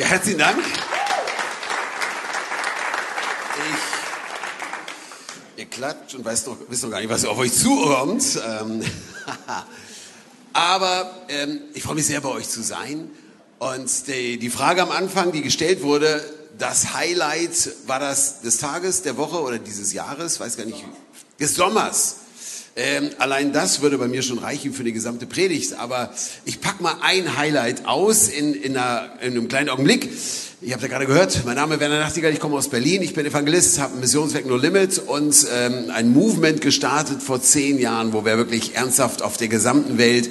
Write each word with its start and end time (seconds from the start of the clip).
Ja, 0.00 0.06
herzlichen 0.06 0.38
Dank. 0.38 0.58
Ich, 5.56 5.60
ihr 5.60 5.66
klatscht 5.66 6.14
und 6.14 6.24
weißt 6.24 6.46
noch, 6.46 6.56
wisst 6.70 6.84
noch 6.84 6.90
gar 6.90 7.00
nicht, 7.00 7.10
was 7.10 7.26
auf 7.26 7.36
euch 7.36 7.52
zukommt. 7.52 8.40
Ähm, 8.42 8.82
aber 10.54 11.10
ähm, 11.28 11.60
ich 11.74 11.82
freue 11.82 11.96
mich 11.96 12.06
sehr, 12.06 12.22
bei 12.22 12.30
euch 12.30 12.48
zu 12.48 12.62
sein. 12.62 13.10
Und 13.58 14.06
die, 14.06 14.38
die 14.38 14.48
Frage 14.48 14.80
am 14.80 14.90
Anfang, 14.90 15.32
die 15.32 15.42
gestellt 15.42 15.82
wurde, 15.82 16.24
das 16.56 16.94
Highlight 16.94 17.68
war 17.86 18.00
das 18.00 18.40
des 18.40 18.56
Tages, 18.56 19.02
der 19.02 19.18
Woche 19.18 19.42
oder 19.42 19.58
dieses 19.58 19.92
Jahres, 19.92 20.40
weiß 20.40 20.56
gar 20.56 20.64
nicht, 20.64 20.82
des 21.38 21.56
Sommers. 21.56 22.19
Ähm, 22.82 23.10
allein 23.18 23.52
das 23.52 23.82
würde 23.82 23.98
bei 23.98 24.08
mir 24.08 24.22
schon 24.22 24.38
reichen 24.38 24.72
für 24.72 24.84
die 24.84 24.94
gesamte 24.94 25.26
Predigt. 25.26 25.74
Aber 25.74 26.14
ich 26.46 26.62
pack 26.62 26.80
mal 26.80 26.94
ein 27.02 27.36
Highlight 27.36 27.84
aus 27.84 28.28
in, 28.28 28.54
in, 28.54 28.74
einer, 28.74 29.10
in 29.20 29.32
einem 29.32 29.48
kleinen 29.48 29.68
Augenblick. 29.68 30.08
Ich 30.62 30.72
habe 30.72 30.82
ja 30.82 30.88
gerade 30.88 31.04
gehört, 31.04 31.42
mein 31.44 31.56
Name 31.56 31.74
ist 31.74 31.80
Werner 31.80 32.00
Nachtigall, 32.00 32.32
ich 32.32 32.40
komme 32.40 32.56
aus 32.56 32.68
Berlin, 32.68 33.02
ich 33.02 33.12
bin 33.12 33.26
Evangelist, 33.26 33.78
habe 33.80 33.98
Missionswerk 33.98 34.46
No 34.46 34.56
Limit 34.56 34.98
und 34.98 35.46
ähm, 35.54 35.90
ein 35.94 36.10
Movement 36.12 36.62
gestartet 36.62 37.22
vor 37.22 37.42
zehn 37.42 37.78
Jahren, 37.78 38.14
wo 38.14 38.24
wir 38.24 38.38
wirklich 38.38 38.74
ernsthaft 38.76 39.20
auf 39.20 39.36
der 39.36 39.48
gesamten 39.48 39.98
Welt 39.98 40.30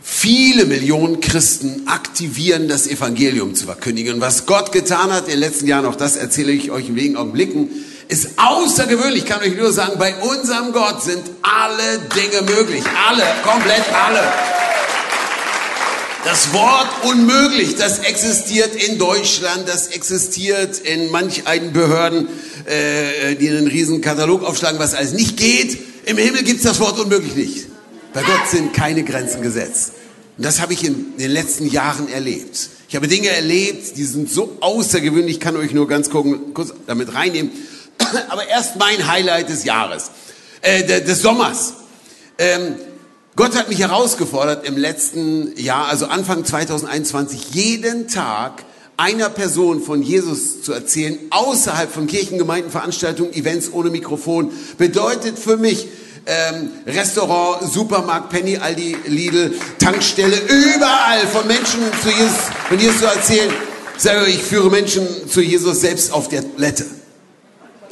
viele 0.00 0.66
Millionen 0.66 1.20
Christen 1.20 1.82
aktivieren, 1.86 2.68
das 2.68 2.86
Evangelium 2.86 3.56
zu 3.56 3.66
verkündigen. 3.66 4.14
Und 4.14 4.20
was 4.20 4.46
Gott 4.46 4.70
getan 4.70 5.12
hat 5.12 5.24
in 5.24 5.32
den 5.32 5.40
letzten 5.40 5.66
Jahren, 5.66 5.86
auch 5.86 5.96
das 5.96 6.16
erzähle 6.16 6.52
ich 6.52 6.70
euch 6.70 6.88
in 6.88 6.94
wenigen 6.94 7.16
Augenblicken, 7.16 7.68
ist 8.08 8.30
außergewöhnlich. 8.36 9.24
Ich 9.24 9.28
kann 9.28 9.40
euch 9.40 9.56
nur 9.56 9.72
sagen, 9.72 9.98
bei 9.98 10.14
unserem 10.16 10.72
Gott 10.72 11.02
sind 11.02 11.22
alle 11.42 11.98
Dinge 12.14 12.42
möglich. 12.42 12.82
Alle, 13.08 13.24
komplett 13.42 13.84
alle. 13.92 14.22
Das 16.24 16.52
Wort 16.52 16.88
unmöglich, 17.04 17.74
das 17.74 17.98
existiert 17.98 18.76
in 18.76 18.96
Deutschland, 18.96 19.68
das 19.68 19.88
existiert 19.88 20.78
in 20.78 21.10
manch 21.10 21.48
einen 21.48 21.72
Behörden, 21.72 22.28
äh, 22.64 23.34
die 23.34 23.48
einen 23.48 23.66
riesen 23.66 24.00
Katalog 24.00 24.44
aufschlagen, 24.44 24.78
was 24.78 24.94
alles 24.94 25.14
nicht 25.14 25.36
geht. 25.36 25.78
Im 26.04 26.16
Himmel 26.16 26.44
gibt 26.44 26.58
es 26.58 26.64
das 26.64 26.78
Wort 26.78 27.00
unmöglich 27.00 27.34
nicht. 27.34 27.66
Bei 28.12 28.22
Gott 28.22 28.48
sind 28.48 28.72
keine 28.72 29.02
Grenzen 29.02 29.42
gesetzt. 29.42 29.94
Und 30.36 30.46
das 30.46 30.60
habe 30.60 30.74
ich 30.74 30.84
in 30.84 31.16
den 31.18 31.30
letzten 31.30 31.66
Jahren 31.66 32.08
erlebt. 32.08 32.68
Ich 32.88 32.94
habe 32.94 33.08
Dinge 33.08 33.28
erlebt, 33.28 33.96
die 33.96 34.04
sind 34.04 34.30
so 34.30 34.58
außergewöhnlich, 34.60 35.36
ich 35.36 35.40
kann 35.40 35.56
euch 35.56 35.72
nur 35.72 35.88
ganz 35.88 36.08
kurz 36.10 36.72
damit 36.86 37.14
reinnehmen. 37.14 37.50
Aber 38.28 38.46
erst 38.48 38.76
mein 38.76 39.06
Highlight 39.08 39.48
des 39.48 39.64
Jahres, 39.64 40.10
äh, 40.60 41.02
des 41.02 41.22
Sommers. 41.22 41.74
Ähm, 42.38 42.76
Gott 43.34 43.56
hat 43.56 43.68
mich 43.68 43.78
herausgefordert 43.78 44.66
im 44.66 44.76
letzten 44.76 45.56
Jahr, 45.56 45.88
also 45.88 46.06
Anfang 46.06 46.44
2021, 46.44 47.54
jeden 47.54 48.08
Tag 48.08 48.64
einer 48.98 49.30
Person 49.30 49.82
von 49.82 50.02
Jesus 50.02 50.62
zu 50.62 50.72
erzählen, 50.72 51.18
außerhalb 51.30 51.90
von 51.90 52.06
Kirchengemeinden, 52.06 52.70
Veranstaltungen, 52.70 53.32
Events 53.32 53.72
ohne 53.72 53.90
Mikrofon, 53.90 54.52
bedeutet 54.76 55.38
für 55.38 55.56
mich, 55.56 55.88
ähm, 56.26 56.70
Restaurant, 56.86 57.72
Supermarkt, 57.72 58.30
Penny, 58.30 58.58
Aldi, 58.58 58.96
Lidl, 59.06 59.54
Tankstelle, 59.78 60.36
überall 60.36 61.26
von 61.26 61.46
Menschen 61.46 61.80
zu 62.02 62.10
Jesus, 62.10 62.36
von 62.68 62.78
Jesus 62.78 62.98
zu 63.00 63.06
erzählen. 63.06 63.50
Ich 64.28 64.42
führe 64.42 64.70
Menschen 64.70 65.06
zu 65.28 65.40
Jesus 65.40 65.80
selbst 65.80 66.12
auf 66.12 66.28
der 66.28 66.42
Toilette. 66.42 66.84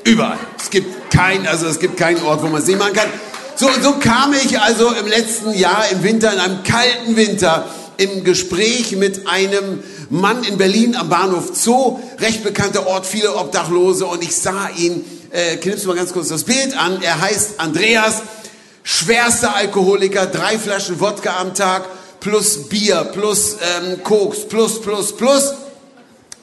Überall. 0.05 0.39
Es 0.61 0.71
gibt 0.71 1.11
kein, 1.11 1.47
also 1.47 1.67
es 1.67 1.79
gibt 1.79 1.97
keinen 1.97 2.23
Ort, 2.23 2.43
wo 2.43 2.49
man 2.49 2.61
es 2.61 2.67
nicht 2.67 2.79
machen 2.79 2.95
kann. 2.95 3.09
So, 3.57 3.69
so 3.83 3.93
kam 3.99 4.33
ich 4.33 4.59
also 4.59 4.91
im 4.93 5.07
letzten 5.07 5.53
Jahr 5.53 5.85
im 5.91 6.03
Winter, 6.03 6.33
in 6.33 6.39
einem 6.39 6.63
kalten 6.63 7.17
Winter, 7.17 7.69
im 7.99 8.25
Gespräch 8.25 8.93
mit 8.93 9.27
einem 9.27 9.83
Mann 10.09 10.43
in 10.45 10.57
Berlin 10.57 10.97
am 10.97 11.11
Bahnhof 11.11 11.51
Zoo, 11.55 12.01
recht 12.19 12.43
bekannter 12.43 12.87
Ort, 12.87 13.07
viele 13.07 13.37
Obdachlose, 13.37 14.07
und 14.07 14.23
ich 14.23 14.35
sah 14.35 14.71
ihn, 14.77 15.05
äh, 15.31 15.57
knippst 15.57 15.87
mal 15.87 15.95
ganz 15.95 16.13
kurz 16.13 16.29
das 16.29 16.45
Bild 16.45 16.77
an, 16.79 17.03
er 17.03 17.21
heißt 17.21 17.61
Andreas, 17.61 18.23
schwerster 18.83 19.55
Alkoholiker, 19.55 20.27
drei 20.27 20.59
Flaschen 20.59 20.99
Wodka 20.99 21.37
am 21.39 21.55
Tag, 21.55 21.85
plus 22.21 22.69
Bier, 22.69 23.11
plus 23.13 23.57
ähm, 23.77 24.03
Koks, 24.03 24.49
plus, 24.49 24.81
plus, 24.81 25.15
plus. 25.15 25.53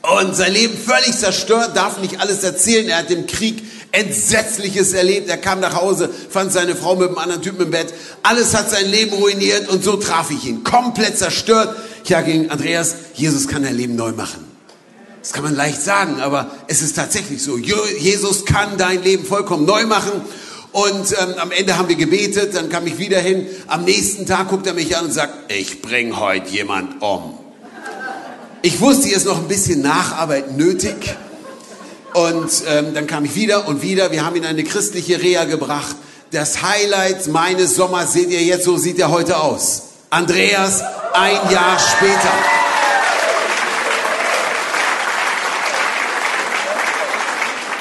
Und 0.07 0.37
sein 0.37 0.53
Leben 0.53 0.77
völlig 0.77 1.17
zerstört, 1.17 1.75
darf 1.75 1.99
nicht 1.99 2.21
alles 2.21 2.41
erzählen. 2.41 2.87
Er 2.87 2.99
hat 2.99 3.11
im 3.11 3.27
Krieg 3.27 3.61
Entsetzliches 3.91 4.93
erlebt. 4.93 5.29
Er 5.29 5.37
kam 5.37 5.59
nach 5.59 5.75
Hause, 5.75 6.09
fand 6.29 6.53
seine 6.53 6.75
Frau 6.75 6.95
mit 6.95 7.09
einem 7.09 7.17
anderen 7.17 7.41
Typen 7.41 7.63
im 7.63 7.71
Bett. 7.71 7.93
Alles 8.23 8.55
hat 8.55 8.69
sein 8.69 8.89
Leben 8.89 9.11
ruiniert 9.11 9.67
und 9.67 9.83
so 9.83 9.97
traf 9.97 10.31
ich 10.31 10.45
ihn. 10.45 10.63
Komplett 10.63 11.17
zerstört. 11.17 11.75
Ich 12.03 12.09
sage 12.09 12.31
ihm, 12.31 12.49
Andreas, 12.49 12.95
Jesus 13.15 13.49
kann 13.49 13.63
dein 13.63 13.75
Leben 13.75 13.97
neu 13.97 14.13
machen. 14.13 14.45
Das 15.21 15.33
kann 15.33 15.43
man 15.43 15.55
leicht 15.55 15.81
sagen, 15.81 16.21
aber 16.21 16.51
es 16.67 16.81
ist 16.81 16.95
tatsächlich 16.95 17.43
so. 17.43 17.57
Jesus 17.57 18.45
kann 18.45 18.77
dein 18.77 19.03
Leben 19.03 19.25
vollkommen 19.25 19.65
neu 19.65 19.85
machen. 19.87 20.21
Und 20.71 21.11
ähm, 21.19 21.33
am 21.37 21.51
Ende 21.51 21.77
haben 21.77 21.89
wir 21.89 21.97
gebetet, 21.97 22.55
dann 22.55 22.69
kam 22.69 22.87
ich 22.87 22.97
wieder 22.97 23.19
hin. 23.19 23.45
Am 23.67 23.83
nächsten 23.83 24.25
Tag 24.25 24.47
guckt 24.47 24.67
er 24.67 24.73
mich 24.73 24.95
an 24.95 25.05
und 25.05 25.11
sagt, 25.11 25.51
ich 25.51 25.81
bring 25.81 26.17
heute 26.17 26.49
jemand 26.49 27.01
um. 27.01 27.36
Ich 28.67 28.81
wusste, 28.81 29.07
hier 29.07 29.15
ist 29.15 29.25
noch 29.25 29.37
ein 29.37 29.47
bisschen 29.47 29.81
Nacharbeit 29.81 30.57
nötig. 30.57 31.15
Und 32.13 32.51
ähm, 32.67 32.93
dann 32.93 33.07
kam 33.07 33.23
ich 33.23 33.33
wieder 33.33 33.65
und 33.65 33.81
wieder. 33.81 34.11
Wir 34.11 34.25
haben 34.25 34.35
ihn 34.35 34.43
in 34.43 34.49
eine 34.49 34.65
christliche 34.65 35.21
Reha 35.21 35.45
gebracht. 35.45 35.95
Das 36.31 36.63
Highlight 36.63 37.27
meines 37.27 37.75
Sommers 37.75 38.11
seht 38.11 38.29
ihr 38.29 38.43
jetzt, 38.43 38.65
so 38.65 38.75
sieht 38.75 38.99
er 38.99 39.09
heute 39.09 39.37
aus. 39.37 39.83
Andreas, 40.09 40.83
ein 41.13 41.49
Jahr 41.49 41.79
später. 41.79 42.33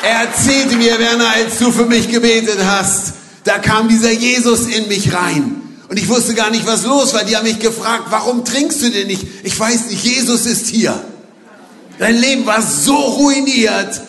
Er 0.05 0.21
erzählte 0.21 0.77
mir, 0.77 1.01
Werner, 1.01 1.31
als 1.31 1.59
du 1.59 1.73
für 1.73 1.87
mich 1.87 2.09
gebetet 2.13 2.61
hast, 2.65 3.15
da 3.43 3.59
kam 3.59 3.89
dieser 3.89 4.13
Jesus 4.13 4.69
in 4.69 4.87
mich 4.87 5.13
rein. 5.13 5.56
Und 5.89 5.99
ich 5.99 6.09
wusste 6.09 6.35
gar 6.35 6.51
nicht, 6.51 6.67
was 6.67 6.85
los 6.85 7.15
war. 7.15 7.25
Die 7.25 7.37
haben 7.37 7.45
mich 7.45 7.61
gefragt, 7.61 8.05
warum 8.11 8.45
trinkst 8.45 8.83
du 8.83 8.91
denn 8.91 9.07
nicht? 9.07 9.23
Ich 9.45 9.59
weiß 9.59 9.91
nicht, 9.91 10.05
Jesus 10.05 10.47
ist 10.47 10.67
hier. 10.67 11.01
Dein 11.99 12.17
Leben 12.17 12.45
war 12.45 12.61
so 12.61 12.95
ruiniert. 12.95 14.03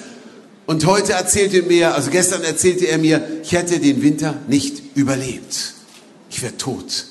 Und 0.65 0.85
heute 0.85 1.13
erzählte 1.13 1.57
er 1.57 1.63
mir, 1.63 1.95
also 1.95 2.09
gestern 2.09 2.43
erzählte 2.43 2.85
er 2.85 2.97
mir, 2.97 3.25
ich 3.41 3.53
hätte 3.53 3.79
den 3.79 4.01
Winter 4.01 4.35
nicht 4.47 4.81
überlebt. 4.95 5.73
Ich 6.29 6.41
wäre 6.41 6.57
tot. 6.57 7.05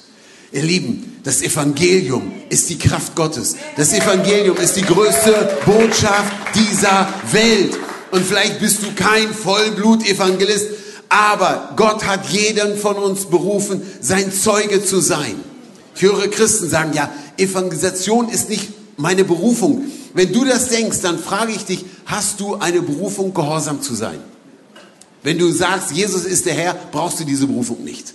Ihr 0.53 0.63
Lieben, 0.63 1.21
das 1.25 1.43
Evangelium 1.43 2.33
ist 2.51 2.69
die 2.69 2.79
Kraft 2.79 3.15
Gottes. 3.15 3.57
Das 3.77 3.93
Evangelium 3.93 4.57
ist 4.57 4.77
die 4.77 4.83
größte 4.83 5.59
Botschaft 5.65 6.33
dieser 6.55 7.09
Welt. 7.33 7.79
Und 8.11 8.25
vielleicht 8.25 8.61
bist 8.61 8.83
du 8.83 8.95
kein 8.95 9.33
Vollblut-Evangelist, 9.33 10.67
aber 11.09 11.73
Gott 11.77 12.05
hat 12.05 12.29
jeden 12.31 12.77
von 12.77 12.97
uns 12.97 13.27
berufen, 13.27 13.83
sein 14.01 14.33
Zeuge 14.33 14.85
zu 14.85 15.01
sein. 15.01 15.37
Ich 15.95 16.03
höre 16.03 16.29
Christen 16.29 16.69
sagen, 16.69 16.93
ja, 16.93 17.11
Evangelisation 17.37 18.29
ist 18.29 18.49
nicht 18.49 18.69
meine 18.97 19.25
Berufung. 19.25 19.85
Wenn 20.15 20.33
du 20.33 20.45
das 20.45 20.69
denkst, 20.69 21.01
dann 21.03 21.19
frage 21.19 21.53
ich 21.53 21.65
dich, 21.65 21.85
hast 22.07 22.41
du 22.41 22.57
eine 22.57 22.83
Berufung, 22.83 23.35
gehorsam 23.35 23.83
zu 23.83 23.95
sein? 23.95 24.19
Wenn 25.23 25.39
du 25.39 25.51
sagst, 25.51 25.93
Jesus 25.93 26.25
ist 26.25 26.47
der 26.47 26.55
Herr, 26.55 26.75
brauchst 26.93 27.21
du 27.21 27.25
diese 27.25 27.47
Berufung 27.47 27.83
nicht. 27.85 28.15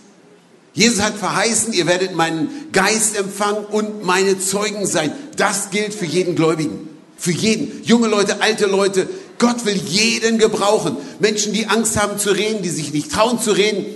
Jesus 0.73 1.01
hat 1.01 1.17
verheißen, 1.17 1.73
ihr 1.73 1.85
werdet 1.85 2.15
meinen 2.15 2.49
Geist 2.71 3.17
empfangen 3.17 3.65
und 3.65 4.03
meine 4.03 4.39
Zeugen 4.39 4.85
sein. 4.85 5.11
Das 5.35 5.69
gilt 5.69 5.93
für 5.93 6.05
jeden 6.05 6.35
Gläubigen. 6.35 6.87
Für 7.17 7.31
jeden. 7.31 7.83
Junge 7.83 8.07
Leute, 8.07 8.41
alte 8.41 8.65
Leute, 8.65 9.07
Gott 9.41 9.65
will 9.65 9.75
jeden 9.75 10.37
gebrauchen. 10.37 10.97
Menschen, 11.19 11.51
die 11.51 11.65
Angst 11.65 11.99
haben 11.99 12.19
zu 12.19 12.29
reden, 12.29 12.61
die 12.61 12.69
sich 12.69 12.93
nicht 12.93 13.11
trauen 13.11 13.39
zu 13.39 13.51
reden. 13.51 13.87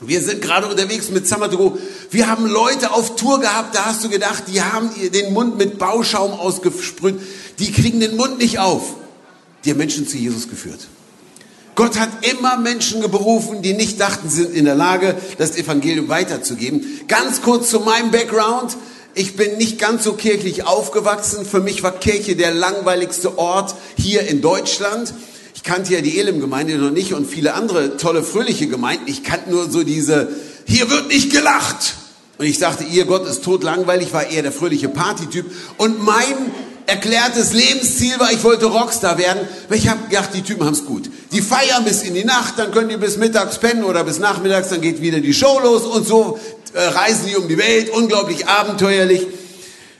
Wir 0.00 0.22
sind 0.22 0.40
gerade 0.40 0.66
unterwegs 0.66 1.10
mit 1.10 1.28
Summer 1.28 1.50
Wir 2.10 2.26
haben 2.26 2.46
Leute 2.46 2.92
auf 2.92 3.14
Tour 3.14 3.38
gehabt, 3.38 3.74
da 3.74 3.84
hast 3.84 4.02
du 4.02 4.08
gedacht, 4.08 4.44
die 4.46 4.62
haben 4.62 4.88
den 5.12 5.34
Mund 5.34 5.58
mit 5.58 5.78
Bauschaum 5.78 6.32
ausgesprüht. 6.32 7.20
Die 7.58 7.70
kriegen 7.70 8.00
den 8.00 8.16
Mund 8.16 8.38
nicht 8.38 8.60
auf. 8.60 8.94
Die 9.66 9.70
haben 9.72 9.78
Menschen 9.78 10.08
zu 10.08 10.16
Jesus 10.16 10.48
geführt. 10.48 10.88
Gott 11.74 12.00
hat 12.00 12.26
immer 12.26 12.56
Menschen 12.56 13.02
berufen, 13.10 13.60
die 13.60 13.74
nicht 13.74 14.00
dachten, 14.00 14.30
sie 14.30 14.44
sind 14.44 14.54
in 14.54 14.64
der 14.64 14.74
Lage, 14.74 15.16
das 15.36 15.58
Evangelium 15.58 16.08
weiterzugeben. 16.08 17.02
Ganz 17.08 17.42
kurz 17.42 17.68
zu 17.68 17.80
meinem 17.80 18.10
Background. 18.10 18.74
Ich 19.18 19.34
bin 19.34 19.56
nicht 19.56 19.80
ganz 19.80 20.04
so 20.04 20.12
kirchlich 20.12 20.64
aufgewachsen. 20.64 21.44
Für 21.44 21.58
mich 21.58 21.82
war 21.82 21.90
Kirche 21.90 22.36
der 22.36 22.52
langweiligste 22.54 23.36
Ort 23.36 23.74
hier 23.96 24.28
in 24.28 24.40
Deutschland. 24.40 25.12
Ich 25.56 25.64
kannte 25.64 25.92
ja 25.92 26.00
die 26.00 26.20
Elim-Gemeinde 26.20 26.78
noch 26.78 26.92
nicht 26.92 27.14
und 27.14 27.26
viele 27.26 27.54
andere 27.54 27.96
tolle, 27.96 28.22
fröhliche 28.22 28.68
Gemeinden. 28.68 29.08
Ich 29.08 29.24
kannte 29.24 29.50
nur 29.50 29.68
so 29.68 29.82
diese, 29.82 30.28
hier 30.68 30.88
wird 30.88 31.08
nicht 31.08 31.32
gelacht. 31.32 31.96
Und 32.38 32.46
ich 32.46 32.60
dachte, 32.60 32.84
ihr 32.84 33.06
Gott 33.06 33.26
ist 33.26 33.42
tot 33.42 33.64
langweilig, 33.64 34.12
war 34.12 34.30
eher 34.30 34.42
der 34.42 34.52
fröhliche 34.52 34.88
Partytyp. 34.88 35.46
Und 35.78 36.00
mein 36.00 36.52
erklärtes 36.88 37.52
Lebensziel 37.52 38.18
war, 38.18 38.32
ich 38.32 38.42
wollte 38.42 38.66
Rockstar 38.66 39.18
werden, 39.18 39.46
weil 39.68 39.78
ich 39.78 39.88
habe 39.88 40.08
gedacht, 40.08 40.30
die 40.32 40.42
Typen 40.42 40.64
haben's 40.64 40.86
gut. 40.86 41.10
Die 41.32 41.42
feiern 41.42 41.84
bis 41.84 42.02
in 42.02 42.14
die 42.14 42.24
Nacht, 42.24 42.54
dann 42.58 42.72
können 42.72 42.88
die 42.88 42.96
bis 42.96 43.18
mittags 43.18 43.58
pennen 43.58 43.84
oder 43.84 44.04
bis 44.04 44.18
nachmittags, 44.18 44.70
dann 44.70 44.80
geht 44.80 45.02
wieder 45.02 45.20
die 45.20 45.34
Show 45.34 45.60
los 45.62 45.82
und 45.82 46.06
so 46.06 46.38
äh, 46.72 46.80
reisen 46.80 47.26
die 47.28 47.36
um 47.36 47.46
die 47.46 47.58
Welt, 47.58 47.90
unglaublich 47.90 48.46
abenteuerlich. 48.46 49.26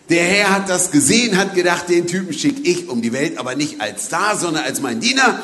Der 0.09 0.25
Herr 0.25 0.51
hat 0.51 0.71
das 0.71 0.91
gesehen, 0.91 1.37
hat 1.37 1.55
gedacht, 1.55 1.91
den 1.91 2.07
Typen 2.07 2.33
schicke 2.33 2.63
ich 2.63 2.89
um 2.89 3.03
die 3.03 3.13
Welt, 3.13 3.37
aber 3.37 3.55
nicht 3.55 3.83
als 3.83 4.07
Star, 4.07 4.39
sondern 4.39 4.65
als 4.65 4.81
mein 4.81 4.99
Diener. 5.01 5.41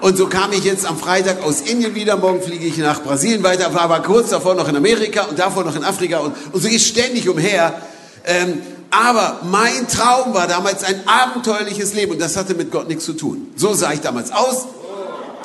Und 0.00 0.16
so 0.16 0.26
kam 0.26 0.52
ich 0.52 0.64
jetzt 0.64 0.86
am 0.86 0.98
Freitag 0.98 1.44
aus 1.44 1.60
Indien 1.60 1.94
wieder. 1.94 2.16
Morgen 2.16 2.42
fliege 2.42 2.66
ich 2.66 2.78
nach 2.78 3.00
Brasilien 3.02 3.44
weiter, 3.44 3.72
war 3.74 3.82
aber 3.82 4.00
kurz 4.00 4.30
davor 4.30 4.56
noch 4.56 4.68
in 4.68 4.74
Amerika 4.74 5.24
und 5.24 5.38
davor 5.38 5.62
noch 5.62 5.76
in 5.76 5.84
Afrika. 5.84 6.18
Und, 6.18 6.34
und 6.50 6.60
so 6.60 6.68
geht 6.68 6.78
es 6.78 6.88
ständig 6.88 7.28
umher. 7.28 7.80
Ähm, 8.26 8.60
aber 8.90 9.40
mein 9.44 9.86
Traum 9.88 10.34
war 10.34 10.46
damals 10.46 10.82
ein 10.82 11.02
abenteuerliches 11.06 11.94
Leben 11.94 12.12
und 12.12 12.20
das 12.20 12.36
hatte 12.36 12.54
mit 12.54 12.70
Gott 12.72 12.88
nichts 12.88 13.04
zu 13.04 13.12
tun. 13.12 13.48
So 13.56 13.72
sah 13.74 13.92
ich 13.92 14.00
damals 14.00 14.32
aus. 14.32 14.66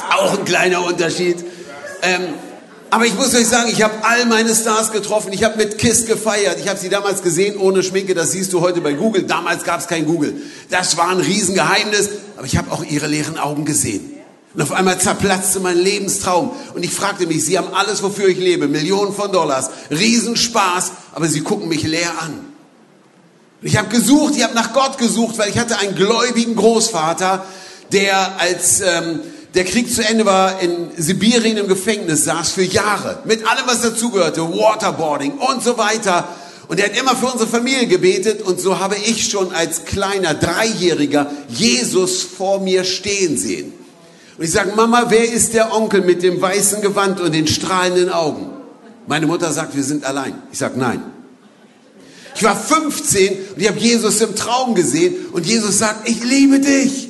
Auch 0.10 0.38
ein 0.38 0.46
kleiner 0.46 0.84
Unterschied. 0.84 1.44
Ähm, 2.02 2.34
aber 2.90 3.06
ich 3.06 3.16
muss 3.16 3.36
euch 3.36 3.48
sagen, 3.48 3.70
ich 3.72 3.84
habe 3.84 3.94
all 4.04 4.26
meine 4.26 4.56
Stars 4.56 4.92
getroffen. 4.92 5.34
Ich 5.34 5.44
habe 5.44 5.58
mit 5.58 5.78
Kiss 5.78 6.06
gefeiert. 6.06 6.58
Ich 6.60 6.70
habe 6.70 6.80
sie 6.80 6.90
damals 6.90 7.22
gesehen 7.22 7.58
ohne 7.58 7.84
Schminke. 7.84 8.14
Das 8.14 8.32
siehst 8.32 8.54
du 8.54 8.62
heute 8.62 8.82
bei 8.82 8.94
Google. 8.94 9.24
Damals 9.24 9.64
gab 9.64 9.80
es 9.82 9.88
kein 9.88 10.06
Google. 10.06 10.34
Das 10.70 10.96
war 10.98 11.10
ein 11.10 11.20
Riesengeheimnis. 11.20 12.10
Aber 12.38 12.46
ich 12.46 12.58
habe 12.58 12.72
auch 12.72 12.84
ihre 12.84 13.08
leeren 13.08 13.38
Augen 13.38 13.66
gesehen. 13.66 14.12
Und 14.54 14.62
auf 14.62 14.72
einmal 14.72 15.00
zerplatzte 15.00 15.60
mein 15.60 15.78
Lebenstraum. 15.78 16.52
Und 16.74 16.86
ich 16.86 16.92
fragte 16.92 17.28
mich, 17.28 17.44
sie 17.44 17.58
haben 17.58 17.74
alles, 17.74 18.02
wofür 18.02 18.30
ich 18.30 18.38
lebe. 18.38 18.68
Millionen 18.68 19.14
von 19.14 19.32
Dollars. 19.32 19.70
Riesenspaß. 19.90 20.92
Aber 21.14 21.28
sie 21.28 21.42
gucken 21.42 21.68
mich 21.68 21.84
leer 21.84 22.12
an. 22.22 22.55
Und 23.66 23.72
ich 23.72 23.78
habe 23.78 23.90
gesucht, 23.90 24.36
ich 24.38 24.44
habe 24.44 24.54
nach 24.54 24.74
Gott 24.74 25.00
gesucht, 25.00 25.40
weil 25.40 25.50
ich 25.50 25.58
hatte 25.58 25.80
einen 25.80 25.96
gläubigen 25.96 26.56
Großvater, 26.56 27.44
der 27.92 28.40
als 28.40 28.80
ähm, 28.82 29.22
der 29.56 29.64
Krieg 29.66 29.92
zu 29.92 30.08
Ende 30.08 30.24
war, 30.24 30.62
in 30.62 30.92
Sibirien 30.96 31.58
im 31.58 31.68
Gefängnis 31.68 32.26
saß 32.26 32.52
für 32.52 32.62
Jahre. 32.62 33.24
Mit 33.26 33.44
allem, 33.48 33.66
was 33.66 33.82
dazugehörte. 33.82 34.42
Waterboarding 34.42 35.40
und 35.40 35.64
so 35.64 35.80
weiter. 35.80 36.28
Und 36.68 36.80
er 36.80 36.92
hat 36.92 36.96
immer 37.00 37.16
für 37.16 37.26
unsere 37.26 37.50
Familie 37.50 37.88
gebetet 37.88 38.44
und 38.44 38.60
so 38.60 38.78
habe 38.78 38.98
ich 39.04 39.28
schon 39.32 39.52
als 39.52 39.86
kleiner 39.86 40.36
Dreijähriger 40.36 41.32
Jesus 41.48 42.22
vor 42.22 42.60
mir 42.60 42.84
stehen 42.84 43.36
sehen. 43.36 43.74
Und 44.38 44.44
ich 44.44 44.52
sage, 44.52 44.74
Mama, 44.76 45.06
wer 45.10 45.28
ist 45.28 45.56
der 45.56 45.74
Onkel 45.74 46.02
mit 46.02 46.22
dem 46.22 46.40
weißen 46.40 46.84
Gewand 46.84 47.20
und 47.20 47.34
den 47.34 47.48
strahlenden 47.48 48.12
Augen? 48.12 48.48
Meine 49.08 49.26
Mutter 49.26 49.52
sagt, 49.52 49.76
wir 49.76 49.84
sind 49.84 50.06
allein. 50.06 50.36
Ich 50.52 50.60
sage, 50.60 50.78
nein. 50.78 51.15
Ich 52.36 52.44
war 52.44 52.56
15 52.56 53.34
und 53.56 53.62
ich 53.62 53.68
habe 53.68 53.80
Jesus 53.80 54.20
im 54.22 54.36
Traum 54.36 54.76
gesehen 54.76 55.16
und 55.32 55.46
Jesus 55.46 55.80
sagt, 55.80 56.08
ich 56.10 56.22
liebe 56.24 56.60
dich. 56.60 57.10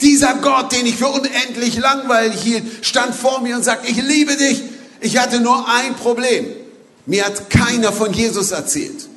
Dieser 0.00 0.34
Gott, 0.34 0.72
den 0.72 0.86
ich 0.86 0.96
für 0.96 1.08
unendlich 1.08 1.78
langweilig 1.78 2.40
hielt, 2.40 2.64
stand 2.84 3.14
vor 3.14 3.40
mir 3.42 3.54
und 3.54 3.64
sagt, 3.64 3.88
ich 3.88 4.02
liebe 4.02 4.36
dich. 4.36 4.62
Ich 5.00 5.18
hatte 5.18 5.40
nur 5.40 5.68
ein 5.68 5.94
Problem. 5.94 6.46
Mir 7.06 7.26
hat 7.26 7.48
keiner 7.50 7.92
von 7.92 8.12
Jesus 8.12 8.50
erzählt. 8.50 9.08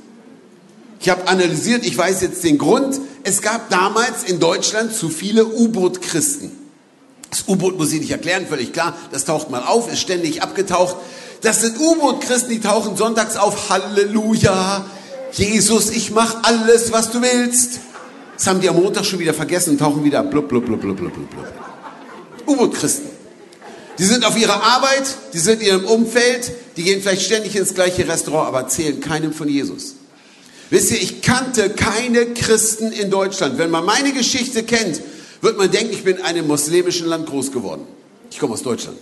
Ich 1.00 1.10
habe 1.10 1.28
analysiert, 1.28 1.86
ich 1.86 1.98
weiß 1.98 2.22
jetzt 2.22 2.44
den 2.44 2.58
Grund. 2.58 3.00
Es 3.24 3.42
gab 3.42 3.70
damals 3.70 4.24
in 4.26 4.40
Deutschland 4.40 4.94
zu 4.94 5.10
viele 5.10 5.46
U-Boot-Christen. 5.46 6.52
Das 7.30 7.46
U-Boot 7.48 7.78
muss 7.80 7.92
ich 7.92 8.00
nicht 8.00 8.12
erklären, 8.12 8.46
völlig 8.48 8.72
klar. 8.72 8.96
Das 9.12 9.26
taucht 9.26 9.50
mal 9.50 9.64
auf, 9.64 9.92
ist 9.92 10.00
ständig 10.00 10.44
abgetaucht. 10.44 10.98
Das 11.42 11.62
sind 11.62 11.80
U-Boot-Christen, 11.80 12.52
die 12.52 12.62
tauchen 12.62 12.96
sonntags 12.96 13.36
auf. 13.36 13.70
Halleluja. 13.70 14.86
Jesus, 15.34 15.90
ich 15.90 16.12
mach 16.12 16.44
alles, 16.44 16.92
was 16.92 17.12
du 17.12 17.22
willst. 17.22 17.80
Das 18.38 18.48
haben 18.48 18.62
die 18.62 18.70
am 18.70 18.76
Montag 18.76 19.06
schon 19.06 19.20
wieder 19.20 19.34
vergessen 19.34 19.72
und 19.72 19.80
tauchen 19.80 20.04
wieder 20.04 20.24
blub, 20.24 20.48
blub, 20.48 20.66
blub, 20.66 20.82
blub, 20.82 20.98
blub, 20.98 21.14
blub. 21.14 21.30
U-Boot-Christen. 22.48 23.10
Die 24.00 24.06
sind 24.06 24.26
auf 24.26 24.38
ihrer 24.38 24.64
Arbeit, 24.64 25.04
die 25.34 25.40
sind 25.40 25.62
in 25.62 25.68
ihrem 25.68 25.86
Umfeld, 25.86 26.52
die 26.78 26.84
gehen 26.84 27.02
vielleicht 27.02 27.24
ständig 27.24 27.56
ins 27.56 27.74
gleiche 27.74 28.08
Restaurant, 28.08 28.48
aber 28.48 28.62
erzählen 28.62 29.00
keinem 29.00 29.34
von 29.34 29.48
Jesus. 29.48 29.96
Wisst 30.70 30.92
ihr, 30.92 31.02
ich 31.02 31.22
kannte 31.22 31.70
keine 31.70 32.26
Christen 32.34 32.92
in 32.92 33.12
Deutschland. 33.12 33.60
Wenn 33.60 33.70
man 33.70 33.86
meine 33.86 34.12
Geschichte 34.12 34.64
kennt, 34.64 35.02
wird 35.42 35.58
man 35.58 35.70
denken, 35.70 35.94
ich 35.94 36.04
bin 36.04 36.18
in 36.18 36.24
einem 36.24 36.48
muslimischen 36.48 37.06
Land 37.06 37.28
groß 37.28 37.52
geworden. 37.52 37.84
Ich 38.32 38.40
komme 38.40 38.54
aus 38.54 38.64
Deutschland. 38.64 38.98